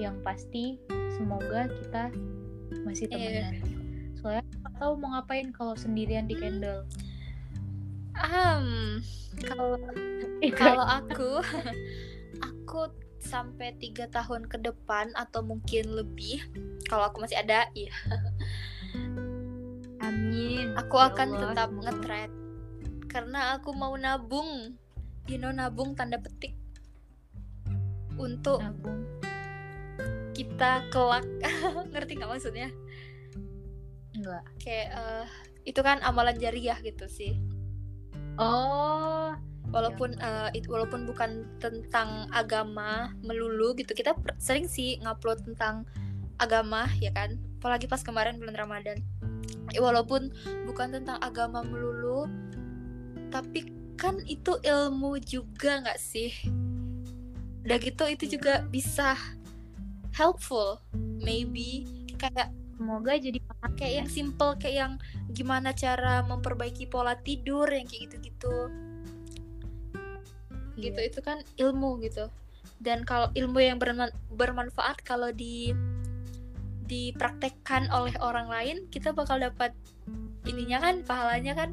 Yang 0.00 0.16
pasti 0.24 0.64
semoga 1.12 1.68
kita 1.68 2.08
masih 2.82 3.06
Iya. 3.06 3.52
temenan. 3.52 3.54
Soalnya 4.16 4.42
aku 4.42 4.56
nggak 4.56 4.74
tahu 4.80 4.92
mau 4.96 5.08
ngapain 5.14 5.48
kalau 5.52 5.74
sendirian 5.76 6.24
di 6.24 6.34
candle. 6.34 6.88
Um, 8.16 9.02
kalau 9.36 9.76
kalau 10.60 10.86
aku 10.86 11.30
aku 12.48 12.80
sampai 13.24 13.72
tiga 13.80 14.06
tahun 14.12 14.46
ke 14.46 14.60
depan 14.60 15.10
atau 15.16 15.40
mungkin 15.40 15.96
lebih 15.96 16.44
kalau 16.86 17.08
aku 17.08 17.24
masih 17.24 17.40
ada 17.40 17.66
ya 17.72 17.90
amin. 20.14 20.76
Aku 20.78 20.96
Ya 21.00 21.10
akan 21.10 21.28
Allah, 21.34 21.40
tetap 21.50 21.70
nge-thread. 21.72 22.30
Karena 23.10 23.40
aku 23.58 23.70
mau 23.74 23.94
nabung. 23.96 24.76
You 25.24 25.40
know 25.40 25.50
nabung 25.50 25.96
tanda 25.96 26.20
petik. 26.20 26.52
Untuk 28.20 28.60
nabung. 28.60 29.02
kita 30.34 30.86
kelak. 30.90 31.24
Ngerti 31.94 32.12
nggak 32.18 32.30
maksudnya? 32.30 32.68
Enggak 34.14 34.44
kayak 34.62 34.88
eh, 34.94 35.26
itu 35.66 35.80
kan 35.82 36.02
amalan 36.02 36.36
jariah 36.38 36.78
gitu 36.82 37.06
sih. 37.06 37.38
Oh 38.34 39.30
walaupun 39.74 40.14
eh, 40.22 40.54
it- 40.54 40.70
walaupun 40.70 41.02
bukan 41.04 41.42
tentang 41.58 42.30
agama 42.30 43.10
melulu 43.26 43.74
gitu 43.74 43.90
kita 43.90 44.14
sering 44.38 44.70
sih 44.70 45.02
ngupload 45.02 45.42
tentang 45.42 45.82
agama 46.38 46.86
ya 47.02 47.10
kan? 47.10 47.34
Apalagi 47.58 47.90
pas 47.90 48.00
kemarin 48.06 48.38
bulan 48.38 48.54
Ramadan. 48.54 49.02
Eh, 49.74 49.82
walaupun 49.82 50.30
bukan 50.70 50.94
tentang 50.94 51.18
agama 51.18 51.66
melulu 51.66 52.30
tapi 53.34 53.66
kan 53.98 54.22
itu 54.30 54.54
ilmu 54.62 55.18
juga 55.26 55.82
nggak 55.82 55.98
sih? 55.98 56.30
Udah 57.66 57.78
gitu 57.82 58.04
itu 58.06 58.38
juga 58.38 58.62
bisa 58.70 59.18
helpful 60.14 60.78
maybe. 61.18 61.82
Kayak 62.14 62.54
semoga 62.78 63.18
jadi 63.18 63.38
kayak 63.74 63.94
yang 64.04 64.08
simple 64.10 64.54
kayak 64.58 64.76
yang 64.86 64.92
gimana 65.34 65.74
cara 65.74 66.22
memperbaiki 66.26 66.86
pola 66.86 67.18
tidur 67.18 67.66
yang 67.70 67.86
kayak 67.86 68.10
gitu-gitu 68.10 68.83
gitu 70.76 70.96
Iya. 70.96 71.08
itu 71.08 71.20
kan 71.20 71.38
ilmu 71.54 72.00
gitu. 72.00 72.26
Dan 72.78 73.04
kalau 73.04 73.30
ilmu 73.32 73.58
yang 73.58 73.78
berman- 73.78 74.14
bermanfaat 74.30 75.00
kalau 75.00 75.30
di 75.30 75.70
dipraktekkan 76.84 77.88
oleh 77.88 78.12
orang 78.20 78.44
lain 78.46 78.76
kita 78.88 79.10
bakal 79.10 79.40
dapat 79.40 79.72
ininya 80.44 80.80
kan 80.80 81.00
pahalanya 81.00 81.56
kan. 81.56 81.70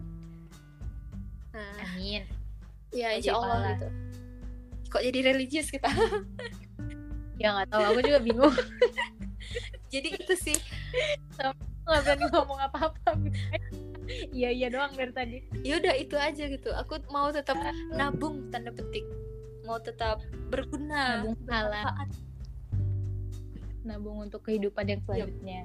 Nah 1.52 1.76
amin. 1.84 2.24
ya 2.92 3.16
insya 3.16 3.36
Allah 3.36 3.60
pahala. 3.60 3.70
gitu. 3.72 3.88
Kok 4.88 5.04
jadi 5.04 5.20
religius 5.26 5.68
kita? 5.68 5.88
Ya 7.42 7.58
nggak 7.58 7.74
tahu 7.74 7.82
aku 7.82 8.00
juga 8.06 8.22
bingung. 8.22 8.54
Jadi 9.90 10.14
itu 10.14 10.34
sih. 10.38 10.54
Nggak 11.34 11.58
berani 12.06 12.26
ngomong 12.30 12.60
apa-apa 12.62 13.18
iya 14.32 14.50
iya 14.52 14.68
doang 14.72 14.94
dari 14.96 15.14
tadi. 15.14 15.38
Ya 15.64 15.78
udah 15.80 15.94
itu 15.96 16.16
aja 16.18 16.44
gitu. 16.48 16.70
Aku 16.76 17.00
mau 17.12 17.30
tetap 17.30 17.58
nabung 17.94 18.50
tanda 18.50 18.72
petik. 18.72 19.04
Mau 19.64 19.78
tetap 19.78 20.20
berguna 20.50 21.22
Nabung 21.22 21.38
bermanfaat. 21.46 22.10
nabung 23.82 24.18
untuk 24.22 24.46
kehidupan 24.46 24.86
yang 24.94 25.02
selanjutnya. 25.06 25.62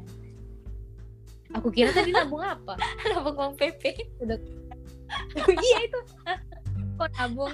Aku 1.54 1.68
kira 1.70 1.92
tadi 1.92 2.10
nabung 2.10 2.40
apa? 2.42 2.74
Nabung 3.12 3.36
uang 3.36 3.54
PP 3.54 3.82
iya 5.46 5.78
itu. 5.84 6.00
Kok 6.96 7.10
nabung? 7.14 7.52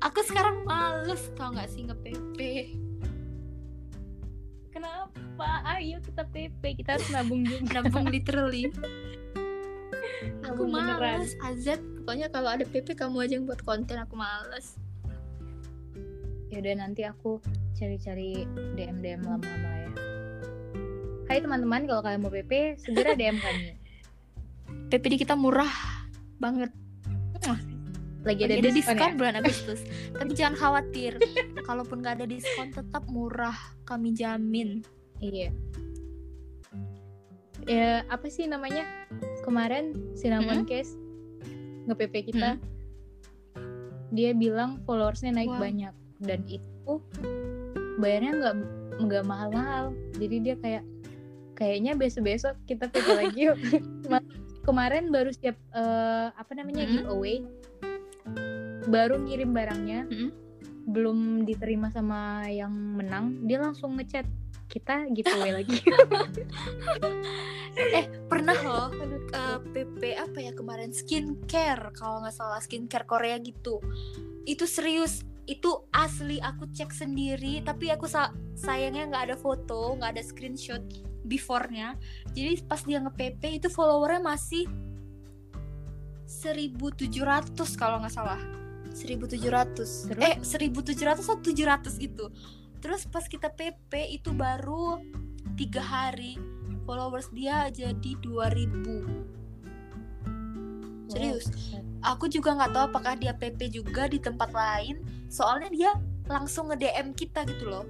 Aku 0.00 0.20
sekarang 0.24 0.62
males 0.64 1.26
tau 1.34 1.52
nggak 1.52 1.68
sih 1.68 1.84
nge 1.84 1.96
PP 2.00 2.38
kenapa? 4.74 5.62
Ayo 5.78 6.02
kita 6.02 6.26
PP 6.28 6.82
kita 6.82 6.98
harus 6.98 7.08
nabung 7.14 7.46
juga. 7.46 7.80
Nabung 7.82 8.10
literally 8.10 8.68
aku 10.44 10.68
beneran. 10.68 11.20
males 11.20 11.34
Azet 11.42 11.80
pokoknya 12.02 12.28
kalau 12.28 12.52
ada 12.52 12.64
PP 12.64 12.96
kamu 12.96 13.16
aja 13.24 13.32
yang 13.40 13.44
buat 13.48 13.60
konten 13.64 13.96
aku 13.96 14.14
males. 14.16 14.76
Ya 16.52 16.62
udah 16.62 16.74
nanti 16.86 17.02
aku 17.02 17.42
cari-cari 17.74 18.46
DM 18.78 19.02
DM 19.02 19.20
lama-lama 19.26 19.70
ya. 19.74 19.90
Hai 21.26 21.40
teman-teman. 21.42 21.88
Kalau 21.88 22.00
kalian 22.04 22.20
mau 22.22 22.30
PP 22.30 22.78
segera 22.78 23.16
DM 23.20 23.40
kami. 23.40 23.74
PP 24.92 25.04
di 25.10 25.18
kita 25.18 25.34
murah 25.34 25.70
banget. 26.38 26.70
Lagi 28.24 28.48
ada, 28.48 28.56
ada, 28.56 28.64
ada 28.64 28.70
diskon, 28.72 28.96
diskon 28.96 29.12
ya? 29.12 29.18
bulan 29.20 29.34
Agustus. 29.36 29.80
Tapi 30.16 30.32
jangan 30.32 30.54
khawatir. 30.56 31.12
Kalaupun 31.68 32.00
nggak 32.00 32.22
ada 32.22 32.26
diskon 32.28 32.72
tetap 32.72 33.04
murah. 33.04 33.56
Kami 33.84 34.16
jamin. 34.16 34.80
Iya. 35.20 35.52
Ya 37.64 38.04
apa 38.06 38.26
sih 38.26 38.44
namanya? 38.44 38.84
Kemarin 39.40 39.92
Cinnamon 40.14 40.64
Case 40.64 40.96
nge-PP 41.84 42.32
kita. 42.32 42.56
Dia 44.10 44.30
bilang 44.32 44.80
followersnya 44.82 45.32
naik 45.32 45.50
Wow. 45.50 45.60
banyak 45.60 45.94
dan 46.20 46.40
itu 46.46 46.92
bayarnya 47.98 48.32
nggak 48.34 48.54
nggak 49.02 49.24
mahal-mahal. 49.24 49.84
Jadi 50.14 50.36
dia 50.40 50.54
kayak 50.56 50.84
kayaknya 51.54 51.92
besok-besok 51.94 52.54
kita 52.64 52.88
PP 52.88 53.06
lagi 53.20 53.40
yuk. 53.48 53.58
Kema- 54.02 54.28
Kemarin 54.64 55.12
baru 55.12 55.28
siap 55.30 55.60
eh, 55.70 56.28
apa 56.30 56.52
namanya 56.52 56.84
Mhm. 56.84 56.92
giveaway. 56.94 57.36
Baru 58.86 59.20
ngirim 59.20 59.52
barangnya. 59.52 60.00
Mhm. 60.06 60.28
Belum 60.86 61.18
diterima 61.42 61.88
sama 61.88 62.44
yang 62.46 62.68
menang, 62.70 63.40
dia 63.42 63.56
langsung 63.56 63.96
ngechat 63.96 64.24
kita 64.68 65.06
giveaway 65.14 65.62
lagi. 65.62 65.78
eh 67.98 68.06
pernah 68.30 68.54
loh 68.54 68.86
ke 69.30 69.42
PP 69.74 70.00
apa 70.14 70.38
ya 70.38 70.52
kemarin 70.54 70.94
skincare 70.94 71.90
kalau 71.94 72.22
nggak 72.22 72.34
salah 72.34 72.60
skincare 72.62 73.06
Korea 73.06 73.38
gitu. 73.38 73.78
Itu 74.46 74.66
serius 74.66 75.22
itu 75.44 75.68
asli 75.92 76.40
aku 76.40 76.72
cek 76.72 76.88
sendiri 76.88 77.60
tapi 77.60 77.92
aku 77.92 78.08
sa- 78.08 78.32
sayangnya 78.56 79.12
nggak 79.12 79.24
ada 79.28 79.36
foto 79.36 79.92
nggak 80.00 80.16
ada 80.16 80.22
screenshot 80.24 80.82
before-nya. 81.26 81.94
Jadi 82.32 82.64
pas 82.64 82.80
dia 82.82 82.98
nge 83.00 83.12
PP 83.14 83.42
itu 83.62 83.68
followernya 83.70 84.24
masih 84.24 84.64
1700 86.24 87.52
kalau 87.76 88.00
nggak 88.00 88.14
salah. 88.14 88.40
1700 88.94 89.74
Terus? 89.74 90.06
eh 90.22 90.38
1700 90.38 91.26
atau 91.26 91.42
700 91.42 91.98
gitu 91.98 92.30
terus 92.84 93.08
pas 93.08 93.24
kita 93.24 93.48
PP 93.48 94.20
itu 94.20 94.36
baru 94.36 95.00
tiga 95.56 95.80
hari 95.80 96.36
followers 96.84 97.32
dia 97.32 97.72
jadi 97.72 98.12
2000 98.20 101.08
serius. 101.08 101.48
aku 102.04 102.28
juga 102.28 102.52
nggak 102.52 102.76
tahu 102.76 102.84
apakah 102.92 103.16
dia 103.16 103.32
PP 103.32 103.72
juga 103.72 104.04
di 104.04 104.20
tempat 104.20 104.52
lain 104.52 105.00
soalnya 105.32 105.72
dia 105.72 105.96
langsung 106.28 106.68
nge 106.68 106.84
DM 106.84 107.16
kita 107.16 107.48
gitu 107.48 107.72
loh 107.72 107.88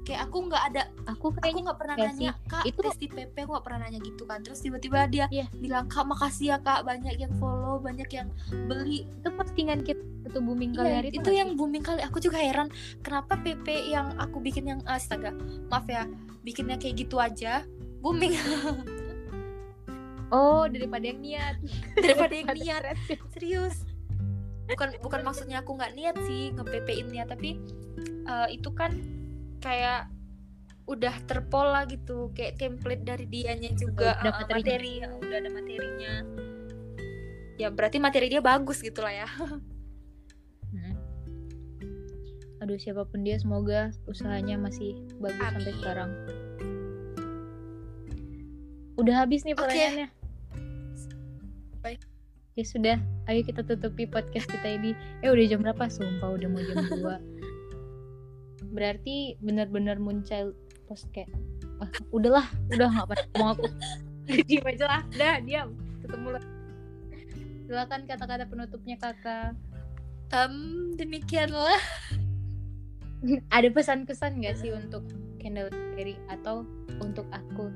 kayak 0.00 0.26
aku 0.26 0.48
nggak 0.48 0.62
ada 0.72 0.82
Aku 1.10 1.28
aku 1.30 1.38
kayaknya 1.38 1.62
nggak 1.70 1.78
pernah 1.78 1.96
nanya 1.98 2.32
kak 2.48 2.64
Itu- 2.64 2.82
tes 2.82 2.96
di 2.96 3.06
PP 3.06 3.34
aku 3.44 3.50
nggak 3.52 3.66
pernah 3.66 3.80
nanya 3.84 4.00
gitu 4.00 4.22
kan. 4.24 4.40
Terus 4.40 4.60
tiba-tiba 4.60 5.04
dia 5.06 5.26
Iya. 5.28 5.46
bilang 5.54 5.86
kak 5.86 6.06
makasih 6.06 6.54
ya 6.54 6.58
kak. 6.58 6.82
Banyak 6.82 7.18
yang 7.18 7.32
follow 7.36 7.76
banyak 7.78 8.08
yang 8.08 8.28
beli. 8.66 9.04
Itu 9.20 9.28
postingan 9.34 9.82
kita 9.82 10.00
itu 10.20 10.38
booming 10.38 10.76
kali 10.76 10.86
Iya, 10.86 10.96
hari 11.00 11.08
itu 11.10 11.30
yang 11.32 11.56
booming 11.56 11.82
kali. 11.82 12.00
Aku 12.04 12.20
juga 12.20 12.38
heran 12.38 12.68
kenapa 13.00 13.34
PP 13.36 13.90
yang 13.90 14.14
aku 14.16 14.38
bikin 14.38 14.68
yang 14.68 14.80
astaga 14.86 15.32
maaf 15.66 15.88
ya 15.88 16.06
bikinnya 16.40 16.76
kayak 16.78 17.04
gitu 17.04 17.16
aja 17.18 17.64
booming. 18.00 18.32
Oh 20.30 20.64
daripada 20.70 21.02
yang 21.10 21.18
niat. 21.18 21.58
Daripada 22.04 22.30
yang 22.30 22.48
niat. 22.54 22.82
serius. 23.34 23.82
Bukan 24.70 24.94
bukan 25.02 25.20
maksudnya 25.26 25.66
aku 25.66 25.74
nggak 25.74 25.98
niat 25.98 26.16
sih 26.22 26.54
nge-PP-in 26.54 27.10
niat 27.10 27.26
tapi 27.26 27.58
uh, 28.30 28.46
itu 28.46 28.70
kan 28.70 28.94
kayak 29.60 30.08
udah 30.84 31.14
terpola 31.22 31.86
gitu 31.86 32.34
kayak 32.34 32.58
template 32.58 33.06
dari 33.06 33.22
dianya 33.24 33.70
juga 33.78 34.18
Udah 34.18 34.32
uh, 34.34 34.42
materinya. 34.42 34.56
materi 34.58 34.92
ya, 34.98 35.08
udah 35.14 35.36
ada 35.38 35.50
materinya 35.50 36.12
ya 37.54 37.68
berarti 37.70 37.96
materi 37.96 38.26
dia 38.26 38.42
bagus 38.42 38.80
gitu 38.80 39.00
lah 39.00 39.14
ya 39.14 39.28
Hmm. 40.70 40.94
aduh 42.62 42.78
siapa 42.78 43.02
pun 43.02 43.26
dia 43.26 43.34
semoga 43.34 43.90
usahanya 44.06 44.54
masih 44.54 44.94
bagus 45.18 45.42
sampai 45.42 45.66
Amin. 45.66 45.78
sekarang 45.82 46.10
udah 48.94 49.14
habis 49.18 49.42
nih 49.42 49.56
pertanyaannya 49.56 50.08
Baik. 51.80 52.00
ya 52.54 52.64
sudah 52.64 52.96
ayo 53.26 53.40
kita 53.42 53.64
tutupi 53.64 54.06
podcast 54.06 54.46
kita 54.46 54.68
ini 54.68 54.92
eh 55.24 55.30
udah 55.32 55.44
jam 55.48 55.58
berapa 55.58 55.88
sumpah 55.88 56.38
udah 56.38 56.46
mau 56.46 56.62
jam 56.62 56.78
2 56.86 57.02
berarti 58.70 59.36
benar-benar 59.42 59.98
Moonchild 59.98 60.54
post 60.86 61.10
kayak 61.14 61.30
ah, 61.82 61.90
udahlah 62.10 62.46
udah 62.74 62.88
nggak 62.90 63.06
apa 63.06 63.14
mau 63.38 63.54
aku 63.54 63.66
diam 64.48 64.66
aja 64.66 64.84
lah. 64.86 65.02
Dah 65.14 65.36
diam. 65.42 65.74
Tutup 66.02 66.18
mulut 66.22 66.44
silakan 67.70 68.02
kata-kata 68.02 68.50
penutupnya 68.50 68.98
kakak. 68.98 69.54
Em, 70.34 70.90
demikianlah. 70.98 71.78
Ada 73.54 73.70
pesan-kesan 73.70 74.42
gak 74.42 74.58
sih 74.58 74.74
untuk 74.74 75.06
Kendall 75.38 75.70
Berry 75.94 76.18
atau 76.26 76.66
untuk 76.98 77.30
aku? 77.30 77.70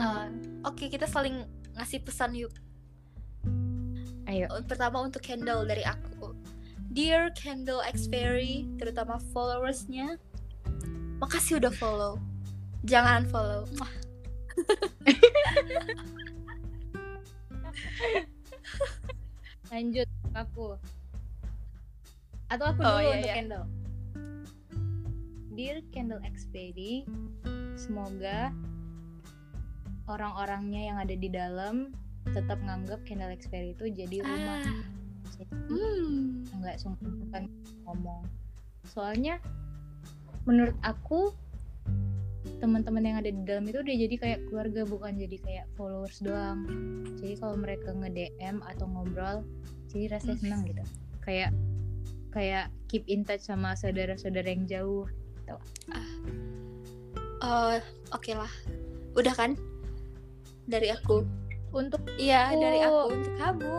Uh, 0.00 0.32
oke 0.64 0.88
kita 0.88 1.04
saling 1.04 1.44
ngasih 1.76 2.00
pesan 2.00 2.32
yuk. 2.32 2.56
Ayo. 4.24 4.48
Pertama 4.64 5.04
untuk 5.04 5.20
Kendall 5.20 5.68
dari 5.68 5.84
aku. 5.84 6.32
Dear 6.96 7.28
Kendall 7.36 7.84
X 7.84 8.08
Fairy 8.08 8.64
terutama 8.80 9.20
followersnya 9.36 10.16
makasih 11.20 11.58
udah 11.62 11.72
follow. 11.74 12.18
Jangan 12.84 13.26
follow. 13.28 13.64
Lanjut 19.72 20.08
aku. 20.36 20.78
Atau 22.52 22.66
aku 22.70 22.80
Oh, 22.84 22.98
dulu 22.98 23.02
iya, 23.02 23.14
untuk 23.18 23.26
iya. 23.26 23.34
Kendall. 23.40 23.66
Dear 25.54 25.78
Kendall 25.94 26.22
X 26.26 26.50
Berry 26.50 27.06
semoga 27.78 28.50
orang-orangnya 30.10 30.82
yang 30.92 30.98
ada 30.98 31.14
di 31.14 31.30
dalam 31.30 31.94
tetap 32.30 32.58
nganggap 32.62 33.02
Kendall 33.06 33.32
X 33.34 33.46
Berry 33.48 33.72
itu 33.72 33.86
jadi 33.90 34.22
rumah. 34.22 34.62
Ah, 34.66 34.82
Jadi, 35.34 35.50
hmm. 35.50 36.46
nggak 36.62 36.76
sungkan 36.78 37.50
ngomong. 37.86 38.22
Soalnya 38.86 39.40
menurut 40.44 40.76
aku 40.84 41.32
teman-teman 42.60 43.04
yang 43.04 43.16
ada 43.20 43.30
di 43.32 43.42
dalam 43.44 43.64
itu 43.68 43.80
udah 43.80 43.96
jadi 43.96 44.14
kayak 44.20 44.40
keluarga 44.48 44.80
bukan 44.84 45.16
jadi 45.16 45.36
kayak 45.40 45.66
followers 45.76 46.20
doang. 46.20 46.64
Jadi 47.20 47.34
kalau 47.40 47.56
mereka 47.56 47.92
nge 47.92 48.10
DM 48.12 48.56
atau 48.64 48.86
ngobrol 48.88 49.44
jadi 49.88 50.16
rasanya 50.16 50.38
senang 50.40 50.62
gitu. 50.68 50.84
Kayak 51.24 51.50
kayak 52.32 52.68
keep 52.88 53.04
in 53.08 53.24
touch 53.24 53.44
sama 53.44 53.76
saudara-saudara 53.76 54.48
yang 54.48 54.64
jauh 54.68 55.08
Oh, 57.44 57.76
oke 58.16 58.32
lah. 58.32 58.48
Udah 59.12 59.36
kan? 59.36 59.52
Dari 60.64 60.88
aku. 60.88 61.20
Untuk 61.76 62.00
iya 62.16 62.48
Aku. 62.48 62.60
dari 62.64 62.80
aku. 62.80 63.02
Untuk 63.12 63.34
kamu. 63.36 63.78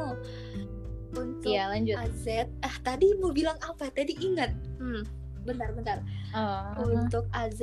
Untuk 1.17 1.49
ya 1.49 1.73
lanjut. 1.73 1.97
AZ 1.97 2.45
ah 2.61 2.75
tadi 2.85 3.17
mau 3.17 3.33
bilang 3.33 3.57
apa? 3.65 3.89
Tadi 3.89 4.13
ingat. 4.21 4.53
Hmm 4.77 5.24
bentar 5.45 5.69
bentar. 5.71 6.01
Oh, 6.33 6.89
untuk 6.89 7.29
AZ 7.31 7.61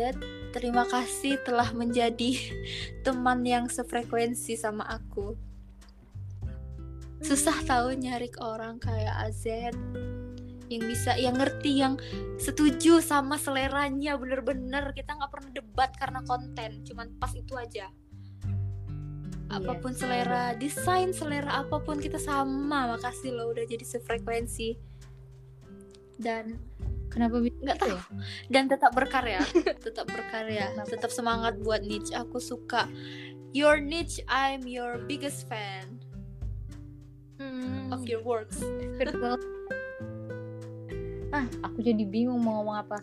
terima 0.55 0.87
kasih 0.87 1.43
telah 1.43 1.75
menjadi 1.75 2.39
teman 3.05 3.43
yang 3.43 3.67
sefrekuensi 3.67 4.55
sama 4.55 4.87
aku. 4.87 5.35
Susah 7.23 7.55
tahu 7.67 7.95
nyari 7.99 8.31
orang 8.43 8.79
kayak 8.79 9.31
AZ 9.31 9.45
yang 10.73 10.89
bisa 10.89 11.13
yang 11.21 11.37
ngerti 11.37 11.85
yang 11.85 12.01
setuju 12.41 13.05
sama 13.05 13.37
seleranya 13.37 14.17
bener-bener. 14.17 14.97
Kita 14.97 15.19
nggak 15.19 15.31
pernah 15.31 15.51
debat 15.53 15.91
karena 15.99 16.21
konten 16.25 16.87
cuman 16.87 17.13
pas 17.21 17.31
itu 17.37 17.53
aja. 17.59 17.93
Apa 19.53 19.77
pun 19.85 19.93
selera 19.93 20.57
desain 20.57 21.13
selera 21.13 21.61
apa 21.61 21.77
pun 21.85 22.01
kita 22.01 22.17
sama. 22.17 22.97
Makasih 22.97 23.37
lo 23.37 23.53
udah 23.53 23.69
jadi 23.69 23.85
sefrekuensi. 23.85 24.81
Dan 26.17 26.57
kenapa 27.13 27.37
bisa 27.39 27.55
nggak 27.61 27.79
gitu 27.79 27.93
tahu. 27.93 27.97
Ya? 27.97 28.03
dan 28.49 28.65
tetap 28.73 28.91
berkarya. 28.97 29.41
Tetap 29.85 30.07
berkarya. 30.09 30.73
Kenapa? 30.73 30.89
tetap 30.89 31.11
semangat 31.13 31.55
buat 31.61 31.85
niche. 31.85 32.17
Aku 32.17 32.41
suka. 32.41 32.89
Your 33.53 33.79
niche 33.79 34.25
I'm 34.27 34.65
your 34.65 34.97
biggest 35.05 35.45
fan. 35.45 36.01
Hmm, 37.37 37.93
of 37.93 38.09
your 38.09 38.25
works. 38.25 38.65
Ah 41.33 41.45
aku 41.65 41.85
jadi 41.85 42.05
bingung 42.05 42.41
mau 42.41 42.61
ngomong 42.61 42.77
apa. 42.81 42.99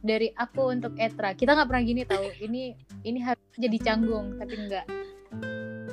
Dari 0.00 0.32
aku 0.32 0.72
untuk 0.72 0.96
Etra. 0.96 1.36
Kita 1.36 1.52
nggak 1.52 1.68
pernah 1.68 1.84
gini 1.84 2.02
tahu. 2.08 2.24
Ini 2.40 2.62
ini 3.04 3.18
harus 3.20 3.44
jadi 3.60 3.76
canggung 3.80 4.40
tapi 4.40 4.56
enggak 4.56 4.88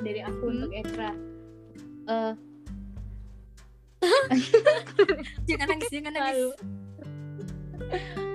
dari 0.00 0.20
aku 0.24 0.44
Hmm. 0.48 0.54
untuk 0.56 0.72
Etra. 0.72 1.10
Eh 2.08 2.32
jangan 5.48 5.66
nangis 5.72 5.90
jangan 5.90 6.12
nangis. 6.14 6.52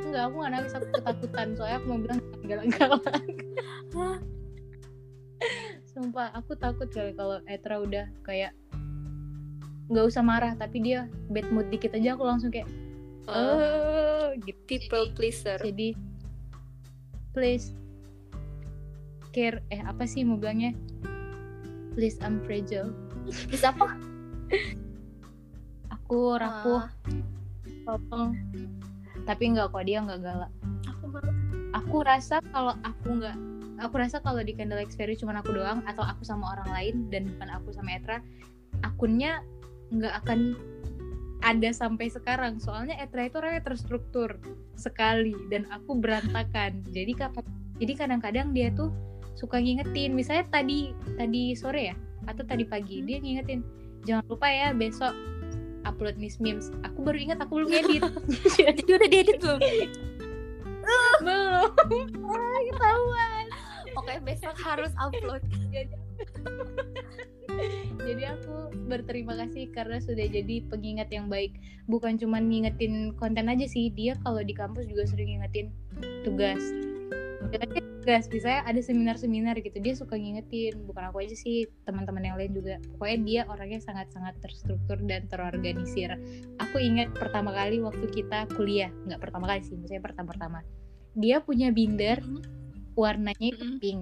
Enggak 0.06 0.24
aku 0.30 0.36
nggak 0.42 0.52
nangis 0.54 0.74
aku 0.74 0.88
ketakutan. 0.94 1.48
Soalnya 1.58 1.78
aku 1.82 1.86
mau 1.90 2.00
bilang 2.02 2.20
galak-galak 2.46 3.04
sumpah 5.94 6.34
aku 6.34 6.58
takut 6.58 6.90
kali 6.90 7.14
kalau 7.14 7.38
Etra 7.46 7.78
udah 7.78 8.10
kayak 8.26 8.52
nggak 9.92 10.06
usah 10.10 10.26
marah 10.26 10.58
tapi 10.58 10.82
dia 10.82 11.06
bad 11.30 11.46
mood 11.54 11.70
dikit 11.70 11.94
aja 11.94 12.18
aku 12.18 12.26
langsung 12.26 12.50
kayak 12.50 12.68
Uh, 13.24 13.40
oh 13.40 14.28
gitu. 14.44 14.60
people 14.68 15.08
pleaser. 15.16 15.56
Jadi 15.56 15.96
please 17.32 17.72
care 19.32 19.64
eh 19.72 19.80
apa 19.80 20.04
sih 20.04 20.28
mau 20.28 20.36
bilangnya? 20.36 20.76
Please 21.96 22.20
I'm 22.20 22.44
fragile. 22.44 22.92
Bisa 23.48 23.72
apa 23.72 23.96
aku 26.04 26.36
rapuh 26.36 26.84
Ah, 26.84 26.92
tolong 27.88 28.36
tapi 29.24 29.56
nggak 29.56 29.72
kok 29.72 29.84
dia 29.88 30.04
nggak 30.04 30.20
galak. 30.20 30.52
Aku 30.92 31.08
baru- 31.08 31.38
aku 31.72 31.98
rasa 32.04 32.44
kalau 32.52 32.76
aku 32.84 33.24
nggak 33.24 33.36
aku 33.80 33.96
rasa 33.96 34.20
kalau 34.20 34.44
di 34.44 34.52
Candle 34.52 34.84
Experience 34.84 35.24
cuma 35.24 35.36
aku 35.40 35.56
doang 35.56 35.80
atau 35.88 36.04
aku 36.04 36.28
sama 36.28 36.52
orang 36.60 36.70
lain 36.76 36.96
dan 37.08 37.32
bukan 37.32 37.50
aku 37.56 37.72
sama 37.72 37.96
Etra 37.96 38.20
akunnya 38.84 39.40
nggak 39.96 40.14
akan 40.24 40.60
ada 41.44 41.70
sampai 41.72 42.12
sekarang. 42.12 42.60
Soalnya 42.60 43.00
Etra 43.00 43.28
itu 43.28 43.40
orangnya 43.40 43.64
terstruktur 43.64 44.40
sekali 44.76 45.36
dan 45.48 45.68
aku 45.72 45.96
berantakan. 45.96 46.84
Jadi 46.96 47.16
kapan 47.16 47.44
jadi 47.80 47.94
kadang-kadang 47.98 48.52
dia 48.52 48.70
tuh 48.76 48.92
suka 49.36 49.58
ngingetin. 49.60 50.14
Misalnya 50.16 50.46
tadi 50.52 50.92
tadi 51.16 51.56
sore 51.56 51.92
ya 51.92 51.96
atau 52.28 52.44
tadi 52.44 52.64
pagi 52.64 53.00
Hmm. 53.04 53.08
dia 53.08 53.18
ngingetin 53.20 53.60
jangan 54.04 54.24
lupa 54.28 54.48
ya 54.48 54.72
besok 54.72 55.12
upload 55.84 56.16
Miss 56.20 56.40
Memes. 56.40 56.72
Aku 56.88 57.04
baru 57.04 57.18
ingat 57.20 57.40
aku 57.44 57.64
belum 57.64 57.72
edit. 57.72 58.04
Jadi 58.60 58.82
udah 58.88 59.10
diedit 59.10 59.38
belum? 59.40 59.60
Belum. 61.24 61.70
Ah, 62.28 62.60
ketahuan. 62.72 63.46
Oke 63.94 64.14
besok 64.26 64.56
harus 64.60 64.92
upload. 65.00 65.44
Jadi 68.04 68.24
aku 68.26 68.74
berterima 68.90 69.38
kasih 69.38 69.70
karena 69.72 70.02
sudah 70.02 70.26
jadi 70.28 70.66
pengingat 70.68 71.14
yang 71.14 71.30
baik. 71.30 71.56
Bukan 71.88 72.18
cuma 72.18 72.42
ngingetin 72.42 73.14
konten 73.16 73.48
aja 73.48 73.64
sih 73.70 73.94
dia 73.94 74.18
kalau 74.26 74.42
di 74.42 74.52
kampus 74.52 74.90
juga 74.90 75.08
sering 75.08 75.38
ngingetin 75.38 75.70
tugas 76.26 76.60
Ngingetin 77.50 77.86
tugas 78.04 78.28
misalnya 78.28 78.62
ada 78.68 78.82
seminar-seminar 78.84 79.56
gitu 79.64 79.80
dia 79.80 79.96
suka 79.96 80.20
ngingetin 80.20 80.76
bukan 80.84 81.08
aku 81.08 81.24
aja 81.24 81.36
sih 81.40 81.64
teman-teman 81.88 82.24
yang 82.28 82.36
lain 82.36 82.52
juga. 82.52 82.76
Pokoknya 82.96 83.18
dia 83.24 83.42
orangnya 83.48 83.80
sangat-sangat 83.80 84.36
terstruktur 84.44 85.00
dan 85.08 85.28
terorganisir. 85.32 86.20
Aku 86.60 86.78
ingat 86.84 87.16
pertama 87.16 87.56
kali 87.56 87.80
waktu 87.80 88.04
kita 88.12 88.52
kuliah 88.60 88.92
nggak 89.08 89.24
pertama 89.24 89.48
kali 89.48 89.64
sih 89.64 89.80
misalnya 89.80 90.04
pertama-tama 90.04 90.60
dia 91.14 91.38
punya 91.40 91.70
binder 91.70 92.20
warnanya 92.98 93.48
itu 93.54 93.64
Mm-mm. 93.64 93.82
pink. 93.82 94.02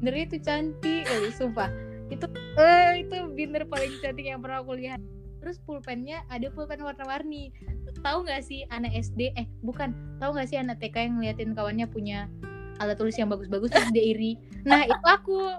Bindernya 0.00 0.24
itu 0.30 0.38
cantik 0.42 1.02
kali 1.06 1.30
sumpah. 1.34 1.70
Itu 2.10 2.26
eh 2.58 3.02
itu 3.02 3.16
binder 3.34 3.66
paling 3.66 3.98
cantik 4.02 4.26
yang 4.26 4.40
pernah 4.42 4.62
aku 4.62 4.78
lihat 4.78 5.00
terus 5.44 5.60
pulpennya 5.60 6.24
ada 6.32 6.48
pulpen 6.48 6.80
warna-warni. 6.80 7.52
Tahu 8.00 8.24
nggak 8.24 8.40
sih 8.40 8.64
anak 8.72 8.96
SD 8.96 9.36
eh 9.36 9.44
bukan. 9.60 9.92
Tahu 10.16 10.32
nggak 10.32 10.48
sih 10.48 10.56
anak 10.56 10.80
TK 10.80 11.04
yang 11.04 11.20
ngeliatin 11.20 11.52
kawannya 11.52 11.84
punya 11.84 12.32
alat 12.80 12.96
tulis 12.96 13.12
yang 13.20 13.28
bagus-bagus 13.28 13.68
terus 13.68 13.92
dia 13.92 14.16
iri? 14.16 14.40
Nah 14.64 14.88
itu 14.88 15.04
aku. 15.04 15.36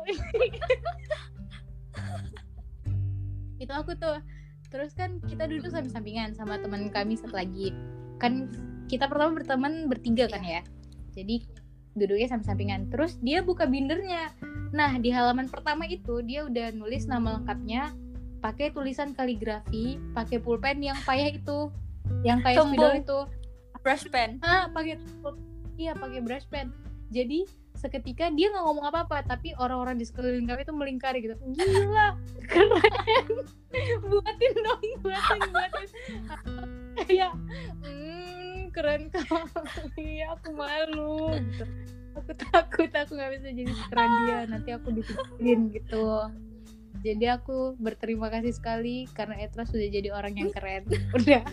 Itu 3.61 3.69
aku 3.77 3.93
tuh. 3.93 4.25
Terus 4.73 4.97
kan 4.97 5.21
kita 5.29 5.45
duduk 5.45 5.69
samping-sampingan 5.69 6.33
sama 6.33 6.57
teman 6.57 6.89
kami 6.89 7.13
satu 7.13 7.38
lagi. 7.38 7.69
Kan 8.17 8.49
kita 8.89 9.05
pertama 9.05 9.38
berteman 9.38 9.86
bertiga 9.86 10.25
kan 10.25 10.41
ya. 10.41 10.65
Jadi 11.13 11.45
duduknya 11.93 12.25
samping-sampingan. 12.25 12.89
Terus 12.89 13.21
dia 13.21 13.45
buka 13.45 13.69
bindernya. 13.69 14.33
Nah 14.73 14.97
di 14.97 15.13
halaman 15.13 15.45
pertama 15.45 15.86
itu 15.86 16.25
dia 16.25 16.41
udah 16.43 16.73
nulis 16.73 17.05
nama 17.05 17.38
lengkapnya 17.38 17.93
pakai 18.45 18.69
tulisan 18.69 19.17
kaligrafi 19.17 19.97
pakai 20.13 20.37
pulpen 20.37 20.77
yang 20.77 20.97
payah 21.01 21.33
itu. 21.33 21.73
Yang 22.21 22.45
kayak 22.45 22.57
spidol 22.61 22.93
itu. 23.01 23.19
Brush 23.81 24.05
pen. 24.13 24.37
Ah 24.45 24.69
pakai 24.69 25.01
iya 25.81 25.97
pakai 25.97 26.21
brush 26.21 26.45
pen. 26.53 26.69
Jadi 27.09 27.49
seketika 27.73 28.29
dia 28.29 28.53
nggak 28.53 28.65
ngomong 28.69 28.85
apa-apa 28.85 29.25
tapi 29.25 29.57
orang-orang 29.57 29.97
di 29.97 30.05
sekeliling 30.05 30.45
kami 30.45 30.61
itu 30.61 30.73
melingkari 30.77 31.25
gitu. 31.25 31.33
Gila 31.41 32.13
keren. 32.45 33.25
Buatin 34.13 34.53
dong 34.61 34.83
buatin 35.01 35.41
buatin. 35.49 35.87
Kayak 37.01 37.33
hmm, 37.81 38.69
keren 38.69 39.09
kali. 39.09 40.21
Aku 40.37 40.53
malu 40.53 41.33
gitu. 41.33 41.65
Aku 42.15 42.31
takut 42.37 42.93
aku 42.93 43.11
nggak 43.17 43.41
bisa 43.41 43.47
jadi 43.57 43.73
sekeren 43.73 44.11
dia. 44.29 44.39
Nanti 44.47 44.69
aku 44.69 44.93
dipikirin 44.93 45.73
gitu 45.73 46.29
jadi 47.05 47.37
aku 47.37 47.77
berterima 47.77 48.33
kasih 48.33 48.49
sekali 48.49 49.05
karena 49.13 49.37
Etra 49.37 49.61
sudah 49.69 49.85
jadi 49.85 50.09
orang 50.09 50.33
yang 50.33 50.49
keren. 50.49 50.89
Udah. 51.21 51.45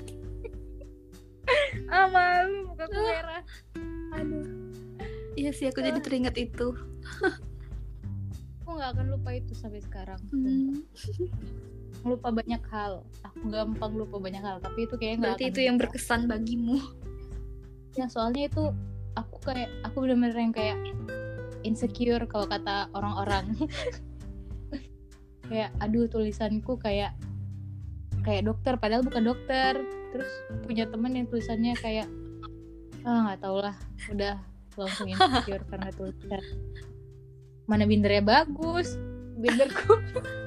Ah 1.92 2.08
malu 2.08 2.72
muka 2.72 2.88
aku 2.88 2.96
merah. 2.96 3.44
Aduh. 4.16 4.48
Iya 5.36 5.52
sih 5.52 5.68
aku 5.68 5.84
jadi 5.84 6.00
teringat 6.00 6.40
itu. 6.40 6.72
Aku 8.64 8.68
nggak 8.80 8.96
akan 8.96 9.06
lupa 9.12 9.36
itu 9.36 9.52
sampai 9.52 9.84
sekarang 9.84 10.16
Hmm, 10.32 10.80
lupa 12.08 12.32
banyak 12.32 12.62
hal. 12.72 13.04
Aku 13.28 13.52
gampang 13.52 13.92
lupa 13.92 14.16
banyak 14.16 14.40
hal 14.40 14.56
tapi 14.64 14.88
itu 14.88 14.96
kayaknya 14.96 15.20
berarti 15.28 15.44
itu 15.52 15.60
yang 15.68 15.76
berkesan 15.76 16.32
bagimu. 16.32 16.80
Ya 17.92 18.08
soalnya 18.08 18.48
itu 18.48 18.72
aku 19.20 19.36
kayak 19.44 19.68
aku 19.84 20.08
bener-bener 20.08 20.32
yang 20.32 20.54
kayak 20.56 20.80
insecure 21.60 22.24
kalau 22.24 22.48
kata 22.48 22.88
orang-orang 22.96 23.52
kayak 25.48 25.70
aduh 25.78 26.06
tulisanku 26.06 26.78
kayak 26.78 27.14
kayak 28.22 28.46
dokter 28.46 28.78
padahal 28.78 29.02
bukan 29.02 29.22
dokter. 29.26 29.80
Terus 30.12 30.30
punya 30.62 30.84
temen 30.86 31.16
yang 31.16 31.26
tulisannya 31.26 31.72
kayak 31.80 32.06
ah 33.02 33.30
nggak 33.30 33.40
tau 33.42 33.58
lah 33.58 33.74
udah 34.12 34.38
langsung 34.78 35.08
insecure 35.08 35.64
karena 35.66 35.90
tulisan. 35.90 36.42
Mana 37.66 37.88
bindernya 37.88 38.22
bagus 38.22 38.94
binderku 39.32 39.96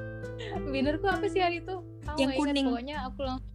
binderku 0.74 1.06
apa 1.10 1.26
sih 1.28 1.42
hari 1.42 1.60
itu? 1.66 1.82
Aku 2.06 2.22
Yang 2.22 2.30
nggak 2.30 2.38
ingat, 2.38 2.50
kuning. 2.54 2.66
pokoknya 2.70 2.96
aku 3.10 3.20
langsung 3.26 3.54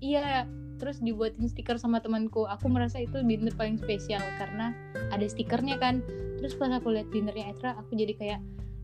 iya 0.00 0.48
terus 0.80 0.96
dibuatin 1.00 1.44
stiker 1.48 1.76
sama 1.76 2.00
temanku. 2.00 2.44
Aku 2.48 2.68
merasa 2.72 3.00
itu 3.00 3.20
binder 3.24 3.52
paling 3.56 3.76
spesial 3.80 4.20
karena 4.36 4.72
ada 5.12 5.24
stikernya 5.24 5.76
kan. 5.80 6.00
Terus 6.40 6.56
pas 6.56 6.72
aku 6.72 6.92
lihat 6.92 7.08
bindernya 7.12 7.52
Etra 7.52 7.76
aku 7.76 7.96
jadi 7.96 8.16
kayak 8.16 8.40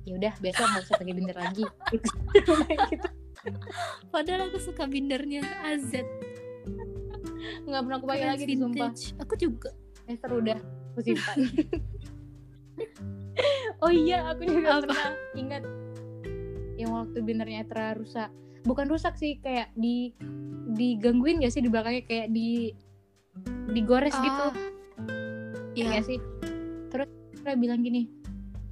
ya 0.07 0.13
udah 0.15 0.33
besok 0.39 0.67
nggak 0.71 0.85
usah 0.87 0.95
pakai 1.03 1.15
binder 1.19 1.37
lagi. 1.37 1.65
Gitu 1.91 2.09
padahal 4.15 4.51
aku 4.51 4.59
suka 4.59 4.87
bindernya 4.87 5.43
AZ 5.67 5.93
nggak 7.67 7.83
pernah 7.83 7.99
aku 7.99 8.07
pakai 8.07 8.27
lagi 8.27 8.45
di 8.47 8.57
sumpah. 8.59 8.91
aku 9.19 9.35
juga. 9.35 9.71
Esther 10.07 10.31
udah 10.31 10.59
aku 10.95 11.01
simpan. 11.03 11.37
Oh 13.85 13.93
iya 13.93 14.33
aku 14.33 14.49
juga 14.49 14.81
Apa? 14.81 14.89
pernah 14.89 15.13
ingat 15.37 15.63
yang 16.81 16.97
waktu 16.97 17.21
bindernya 17.21 17.69
Etra 17.69 17.93
rusak. 17.93 18.33
Bukan 18.65 18.89
rusak 18.89 19.21
sih 19.21 19.37
kayak 19.45 19.77
di 19.77 20.17
digangguin 20.73 21.45
gak 21.45 21.53
sih 21.53 21.61
di 21.61 21.69
belakangnya? 21.69 22.09
Kayak 22.09 22.33
di 22.33 22.73
digores 23.77 24.17
gitu. 24.17 24.47
Iya. 25.77 26.01
ya 26.01 26.03
sih? 26.09 26.19
Terus 26.89 27.09
Etra 27.37 27.53
bilang 27.61 27.85
gini 27.85 28.09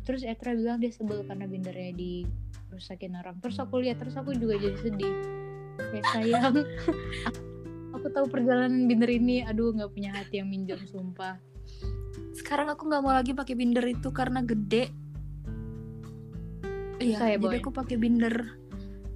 terus 0.05 0.23
Etra 0.23 0.53
bilang 0.53 0.79
dia 0.79 0.93
sebel 0.93 1.25
karena 1.25 1.49
bindernya 1.49 1.93
dirusakin 1.97 3.17
orang. 3.17 3.37
Terus 3.41 3.57
aku 3.61 3.81
lihat 3.81 4.01
terus 4.01 4.15
aku 4.15 4.37
juga 4.37 4.61
jadi 4.61 4.77
sedih. 4.79 5.15
Kayak 5.75 6.07
sayang 6.15 6.55
aku 7.95 8.07
tahu 8.13 8.27
perjalanan 8.29 8.85
binder 8.85 9.11
ini 9.11 9.43
aduh 9.43 9.73
nggak 9.73 9.91
punya 9.91 10.13
hati 10.13 10.45
yang 10.45 10.53
minjem 10.53 10.79
sumpah. 10.87 11.41
Sekarang 12.37 12.69
aku 12.69 12.87
nggak 12.87 13.03
mau 13.03 13.17
lagi 13.17 13.33
pakai 13.33 13.57
binder 13.57 13.83
itu 13.89 14.13
karena 14.13 14.45
gede. 14.45 14.93
Iya 17.03 17.19
ya, 17.35 17.37
jadi 17.37 17.59
Boy? 17.59 17.61
aku 17.61 17.71
pakai 17.75 17.97
binder 17.99 18.55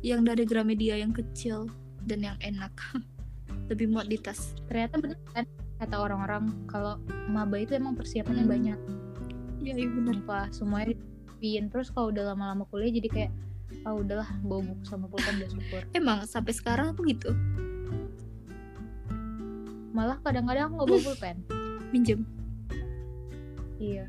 yang 0.03 0.27
dari 0.27 0.43
Gramedia 0.47 0.99
yang 0.99 1.15
kecil 1.15 1.71
dan 2.09 2.25
yang 2.25 2.39
enak. 2.43 2.75
Lebih 3.71 3.93
muat 3.93 4.09
di 4.09 4.19
tas. 4.19 4.57
Ternyata 4.67 4.99
bener 4.99 5.19
kan 5.31 5.45
kata 5.79 5.97
orang-orang 6.01 6.51
kalau 6.67 6.99
maba 7.31 7.55
itu 7.61 7.79
emang 7.79 7.95
persiapannya 7.95 8.45
Hmm. 8.49 8.51
banyak 8.51 8.79
iya 9.63 9.75
iya 9.75 9.89
benar 9.89 10.15
sumpah 10.19 10.47
semuanya 10.55 10.87
disiapin 11.39 11.65
terus 11.71 11.89
kalau 11.95 12.11
udah 12.11 12.35
lama-lama 12.35 12.67
kuliah 12.71 12.91
jadi 12.91 13.09
kayak 13.09 13.33
ah 13.85 13.95
udahlah 13.95 14.29
bawa 14.43 14.65
buku 14.65 14.85
sama 14.89 15.07
pulpen 15.07 15.45
udah 15.45 15.51
syukur. 15.53 15.83
Emang 15.99 16.25
sampai 16.25 16.53
sekarang 16.57 16.97
aku 16.97 17.05
gitu? 17.07 17.31
Malah 19.93 20.19
kadang-kadang 20.25 20.73
aku 20.73 20.75
nggak 20.83 20.89
bawa 20.89 21.01
pulpen. 21.05 21.37
Minjem. 21.93 22.21
Iya 23.79 24.09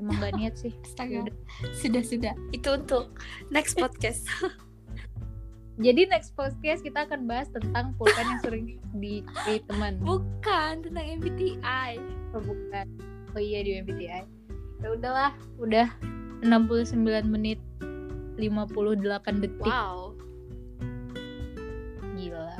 emang 0.00 0.16
gak 0.18 0.34
niat 0.40 0.54
sih. 0.56 0.72
Astaga. 0.88 1.20
Yaudah. 1.20 1.36
sudah 1.76 2.02
sudah. 2.02 2.34
Itu 2.50 2.80
untuk 2.80 3.20
next 3.52 3.76
podcast. 3.76 4.24
Jadi 5.84 6.12
next 6.12 6.36
podcast 6.36 6.84
kita 6.84 7.08
akan 7.08 7.24
bahas 7.24 7.48
tentang 7.52 7.96
pulpen 7.96 8.26
yang 8.28 8.40
sering 8.44 8.64
di, 8.96 9.24
di 9.48 9.54
teman. 9.64 9.96
Bukan 10.00 10.84
tentang 10.84 11.06
MBTI 11.20 11.96
oh, 12.36 12.42
bukan. 12.44 12.86
Oh 13.32 13.40
iya 13.40 13.64
di 13.64 13.80
MBTI 13.80 14.39
ya 14.80 14.88
udahlah 14.96 15.32
udah 15.60 15.88
69 16.40 17.04
menit 17.28 17.60
58 18.40 19.44
detik 19.44 19.68
wow 19.68 20.16
Gila. 22.20 22.52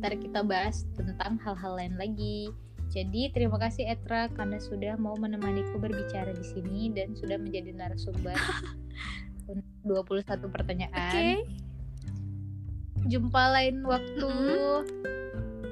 Ntar 0.00 0.20
kita 0.20 0.44
bahas 0.44 0.84
tentang 0.92 1.40
hal-hal 1.40 1.72
lain 1.80 1.96
lagi. 1.96 2.52
Jadi 2.92 3.32
terima 3.32 3.56
kasih 3.56 3.88
Etra 3.88 4.28
karena 4.32 4.60
sudah 4.60 4.94
mau 5.00 5.16
menemaniku 5.16 5.80
berbicara 5.80 6.32
di 6.32 6.44
sini 6.44 6.92
dan 6.92 7.16
sudah 7.16 7.40
menjadi 7.40 7.72
narasumber 7.72 8.36
untuk 9.52 10.12
21 10.12 10.28
oke 10.28 10.48
pertanyaan. 10.52 11.40
Jumpa 13.08 13.42
lain 13.52 13.80
waktu. 13.84 14.32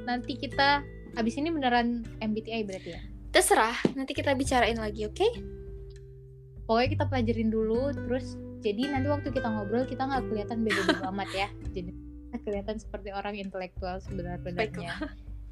Nanti 0.04 0.32
kita 0.36 0.80
abis 1.14 1.38
ini 1.38 1.52
beneran 1.52 2.08
MBTI 2.24 2.64
berarti 2.66 2.90
ya. 2.92 3.02
Terserah 3.34 3.74
nanti 3.98 4.14
kita 4.14 4.32
bicarain 4.38 4.78
lagi 4.78 5.10
oke 5.10 5.26
Pokoknya 6.64 6.88
kita 6.96 7.04
pelajarin 7.12 7.50
dulu 7.52 7.92
terus 7.92 8.40
jadi 8.64 8.88
nanti 8.88 9.12
waktu 9.12 9.28
kita 9.28 9.44
ngobrol 9.44 9.84
kita 9.84 10.08
nggak 10.08 10.24
kelihatan 10.32 10.64
beda-beda 10.64 11.04
amat 11.12 11.30
ya. 11.36 11.48
Jadi 11.76 11.92
kelihatan 12.40 12.80
seperti 12.80 13.12
orang 13.12 13.36
intelektual 13.36 14.00
sebenar-benarnya. 14.00 14.96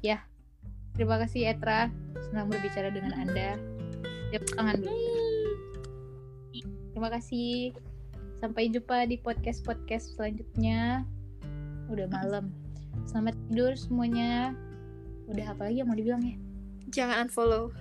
ya. 0.01 0.17
Terima 0.97 1.21
kasih 1.21 1.53
Etra, 1.53 1.89
senang 2.29 2.49
berbicara 2.49 2.89
dengan 2.89 3.13
Anda. 3.17 3.57
Tepuk 4.33 4.57
tangan 4.57 4.81
dulu. 4.81 4.97
Terima 6.93 7.09
kasih. 7.13 7.73
Sampai 8.41 8.73
jumpa 8.73 9.05
di 9.05 9.21
podcast-podcast 9.21 10.17
selanjutnya. 10.17 11.05
Udah 11.93 12.09
malam. 12.09 12.49
Selamat 13.05 13.37
tidur 13.49 13.77
semuanya. 13.77 14.57
Udah 15.29 15.53
apa 15.53 15.69
lagi 15.69 15.81
yang 15.81 15.89
mau 15.89 15.97
dibilang 15.97 16.21
ya? 16.25 16.37
jangan 16.93 17.25
unfollow. 17.27 17.73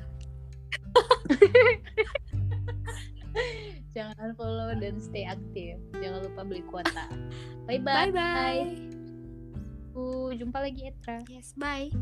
Jangan 3.92 4.16
unfollow 4.32 4.72
dan 4.80 4.96
stay 5.04 5.28
aktif. 5.28 5.76
Jangan 6.00 6.24
lupa 6.24 6.48
beli 6.48 6.64
kuota. 6.64 7.04
Bye 7.68 7.76
bye 7.76 8.08
bye 8.08 8.64
bye 8.72 8.92
jumpa 10.36 10.64
lagi 10.64 10.88
Etra. 10.88 11.20
Yes 11.28 11.52
bye. 11.54 11.92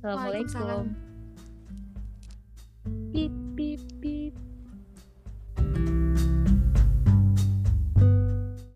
Assalamualaikum. 0.00 0.94
Beep 3.10 3.34
beep. 3.56 3.95